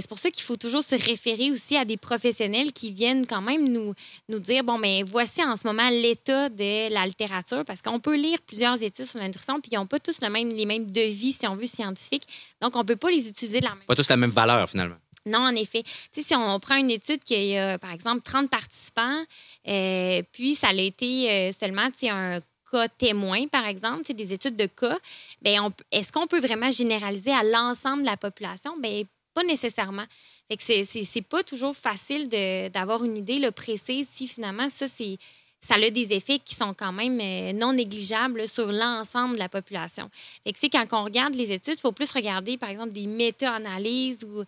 c'est 0.00 0.08
pour 0.08 0.18
ça 0.18 0.30
qu'il 0.30 0.42
faut 0.42 0.56
toujours 0.56 0.82
se 0.82 0.94
référer 0.94 1.50
aussi 1.50 1.76
à 1.76 1.84
des 1.84 1.96
professionnels 1.96 2.72
qui 2.72 2.92
viennent 2.92 3.26
quand 3.26 3.42
même 3.42 3.68
nous, 3.68 3.94
nous 4.28 4.38
dire, 4.38 4.64
bon, 4.64 4.78
mais 4.78 5.02
voici 5.02 5.42
en 5.42 5.56
ce 5.56 5.66
moment 5.66 5.88
l'état 5.90 6.48
de 6.48 6.92
la 6.92 7.06
littérature, 7.06 7.64
parce 7.64 7.82
qu'on 7.82 8.00
peut 8.00 8.16
lire 8.16 8.38
plusieurs 8.46 8.82
études 8.82 9.06
sur 9.06 9.18
la 9.18 9.26
nutrition, 9.26 9.60
puis 9.60 9.70
ils 9.72 9.76
n'ont 9.76 9.86
pas 9.86 9.98
tous 9.98 10.20
le 10.20 10.28
même, 10.28 10.48
les 10.48 10.66
mêmes 10.66 10.90
devis, 10.90 11.32
si 11.32 11.46
on 11.46 11.56
veut, 11.56 11.66
scientifiques. 11.66 12.26
Donc, 12.60 12.76
on 12.76 12.80
ne 12.80 12.84
peut 12.84 12.96
pas 12.96 13.10
les 13.10 13.28
utiliser 13.28 13.60
de 13.60 13.64
la 13.64 13.74
même 13.74 13.84
Pas 13.86 13.94
tous 13.94 14.08
la 14.08 14.16
même 14.16 14.30
valeur, 14.30 14.68
finalement. 14.68 14.96
Non, 15.26 15.40
en 15.40 15.54
effet. 15.54 15.82
Tu 15.82 15.92
sais, 16.12 16.22
si 16.22 16.34
on 16.34 16.58
prend 16.60 16.76
une 16.76 16.90
étude 16.90 17.22
qui 17.22 17.56
a, 17.56 17.78
par 17.78 17.92
exemple, 17.92 18.22
30 18.22 18.48
participants, 18.48 19.22
euh, 19.68 20.22
puis 20.32 20.54
ça 20.54 20.68
a 20.68 20.72
été 20.72 21.30
euh, 21.30 21.52
seulement 21.52 21.88
un 22.02 22.40
cas 22.70 22.88
témoins, 22.88 23.46
par 23.48 23.66
exemple, 23.66 24.12
des 24.12 24.32
études 24.32 24.56
de 24.56 24.66
cas, 24.66 24.98
ben, 25.42 25.68
est-ce 25.90 26.12
qu'on 26.12 26.26
peut 26.26 26.40
vraiment 26.40 26.70
généraliser 26.70 27.32
à 27.32 27.42
l'ensemble 27.42 28.02
de 28.02 28.06
la 28.06 28.16
population? 28.16 28.76
Bien, 28.78 29.02
pas 29.34 29.42
nécessairement. 29.44 30.04
Fait 30.48 30.56
que 30.56 31.04
c'est 31.04 31.22
pas 31.22 31.42
toujours 31.44 31.76
facile 31.76 32.28
d'avoir 32.72 33.04
une 33.04 33.16
idée 33.16 33.38
le 33.38 33.52
précise 33.52 34.08
si 34.08 34.26
finalement 34.26 34.68
ça, 34.68 34.88
c'est 34.88 35.16
ça 35.60 35.74
a 35.74 35.90
des 35.90 36.12
effets 36.12 36.38
qui 36.38 36.54
sont 36.54 36.74
quand 36.74 36.92
même 36.92 37.20
euh, 37.20 37.52
non 37.52 37.72
négligeables 37.72 38.48
sur 38.48 38.72
l'ensemble 38.72 39.34
de 39.34 39.38
la 39.38 39.48
population. 39.48 40.10
Fait 40.44 40.68
quand 40.68 40.86
on 40.92 41.04
regarde 41.04 41.34
les 41.34 41.52
études, 41.52 41.74
il 41.74 41.80
faut 41.80 41.92
plus 41.92 42.10
regarder, 42.12 42.56
par 42.56 42.70
exemple, 42.70 42.92
des 42.92 43.06
méta-analyses 43.06 44.24
ou 44.24 44.42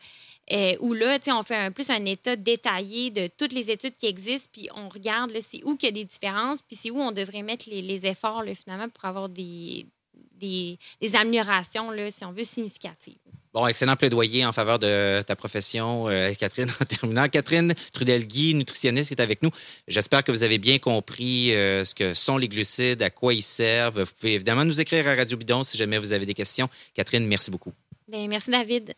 euh, 0.50 0.76
où 0.80 0.92
là, 0.92 1.18
on 1.28 1.42
fait 1.42 1.56
un, 1.56 1.70
plus 1.70 1.90
un 1.90 2.04
état 2.04 2.34
détaillé 2.34 3.10
de 3.10 3.28
toutes 3.38 3.52
les 3.52 3.70
études 3.70 3.94
qui 3.94 4.06
existent, 4.06 4.50
puis 4.52 4.68
on 4.74 4.88
regarde 4.88 5.32
c'est 5.40 5.62
où 5.64 5.76
qu'il 5.76 5.88
y 5.88 5.92
a 5.92 5.92
des 5.92 6.04
différences, 6.04 6.62
puis 6.62 6.76
c'est 6.76 6.90
où 6.90 6.98
on 6.98 7.12
devrait 7.12 7.42
mettre 7.42 7.68
les, 7.70 8.06
efforts 8.06 8.42
finalement 8.56 8.88
pour 8.88 9.04
avoir 9.04 9.28
des, 10.42 10.78
des, 11.00 11.16
améliorations, 11.16 11.90
là, 11.90 12.10
si 12.10 12.24
on 12.24 12.32
veut, 12.32 12.44
significatives. 12.44 13.16
Bon, 13.54 13.66
excellent 13.66 13.96
plaidoyer 13.96 14.46
en 14.46 14.52
faveur 14.52 14.78
de 14.78 15.20
ta 15.22 15.36
profession, 15.36 16.08
euh, 16.08 16.32
Catherine, 16.32 16.70
en 16.80 16.84
terminant. 16.84 17.28
Catherine 17.28 17.74
Trudel-Guy, 17.92 18.54
nutritionniste, 18.54 19.08
qui 19.08 19.14
est 19.14 19.22
avec 19.22 19.42
nous. 19.42 19.50
J'espère 19.88 20.24
que 20.24 20.32
vous 20.32 20.42
avez 20.42 20.58
bien 20.58 20.78
compris 20.78 21.54
euh, 21.54 21.84
ce 21.84 21.94
que 21.94 22.14
sont 22.14 22.38
les 22.38 22.48
glucides, 22.48 23.02
à 23.02 23.10
quoi 23.10 23.34
ils 23.34 23.42
servent. 23.42 24.02
Vous 24.02 24.10
pouvez 24.18 24.34
évidemment 24.34 24.64
nous 24.64 24.80
écrire 24.80 25.06
à 25.06 25.14
Radio 25.14 25.36
Bidon 25.36 25.62
si 25.64 25.76
jamais 25.76 25.98
vous 25.98 26.12
avez 26.12 26.24
des 26.24 26.34
questions. 26.34 26.68
Catherine, 26.94 27.26
merci 27.26 27.50
beaucoup. 27.50 27.72
Bien, 28.08 28.26
merci, 28.26 28.50
David. 28.50 28.94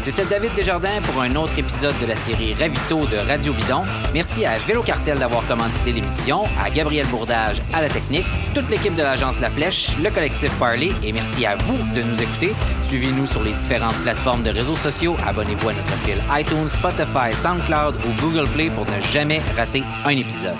C'était 0.00 0.24
David 0.24 0.54
Desjardins 0.54 1.02
pour 1.02 1.20
un 1.20 1.36
autre 1.36 1.58
épisode 1.58 1.94
de 2.00 2.06
la 2.06 2.16
série 2.16 2.54
Ravito 2.54 3.06
de 3.06 3.18
Radio 3.18 3.52
Bidon. 3.52 3.82
Merci 4.14 4.46
à 4.46 4.58
Vélo 4.58 4.82
Cartel 4.82 5.18
d'avoir 5.18 5.46
commandité 5.46 5.92
l'émission, 5.92 6.44
à 6.58 6.70
Gabriel 6.70 7.06
Bourdage 7.08 7.60
à 7.74 7.82
la 7.82 7.88
technique, 7.88 8.24
toute 8.54 8.70
l'équipe 8.70 8.94
de 8.94 9.02
l'agence 9.02 9.40
La 9.40 9.50
Flèche, 9.50 9.90
le 10.02 10.08
collectif 10.10 10.58
Parley 10.58 10.88
et 11.04 11.12
merci 11.12 11.44
à 11.44 11.56
vous 11.56 11.76
de 11.94 12.00
nous 12.00 12.22
écouter. 12.22 12.52
Suivez-nous 12.84 13.26
sur 13.26 13.42
les 13.42 13.52
différentes 13.52 13.96
plateformes 14.02 14.42
de 14.42 14.50
réseaux 14.50 14.74
sociaux, 14.74 15.16
abonnez-vous 15.26 15.68
à 15.68 15.74
notre 15.74 15.94
fil 15.98 16.16
iTunes, 16.30 16.68
Spotify, 16.68 17.32
SoundCloud 17.34 17.94
ou 18.06 18.22
Google 18.22 18.48
Play 18.48 18.70
pour 18.70 18.86
ne 18.86 19.00
jamais 19.12 19.42
rater 19.54 19.82
un 20.06 20.16
épisode. 20.16 20.56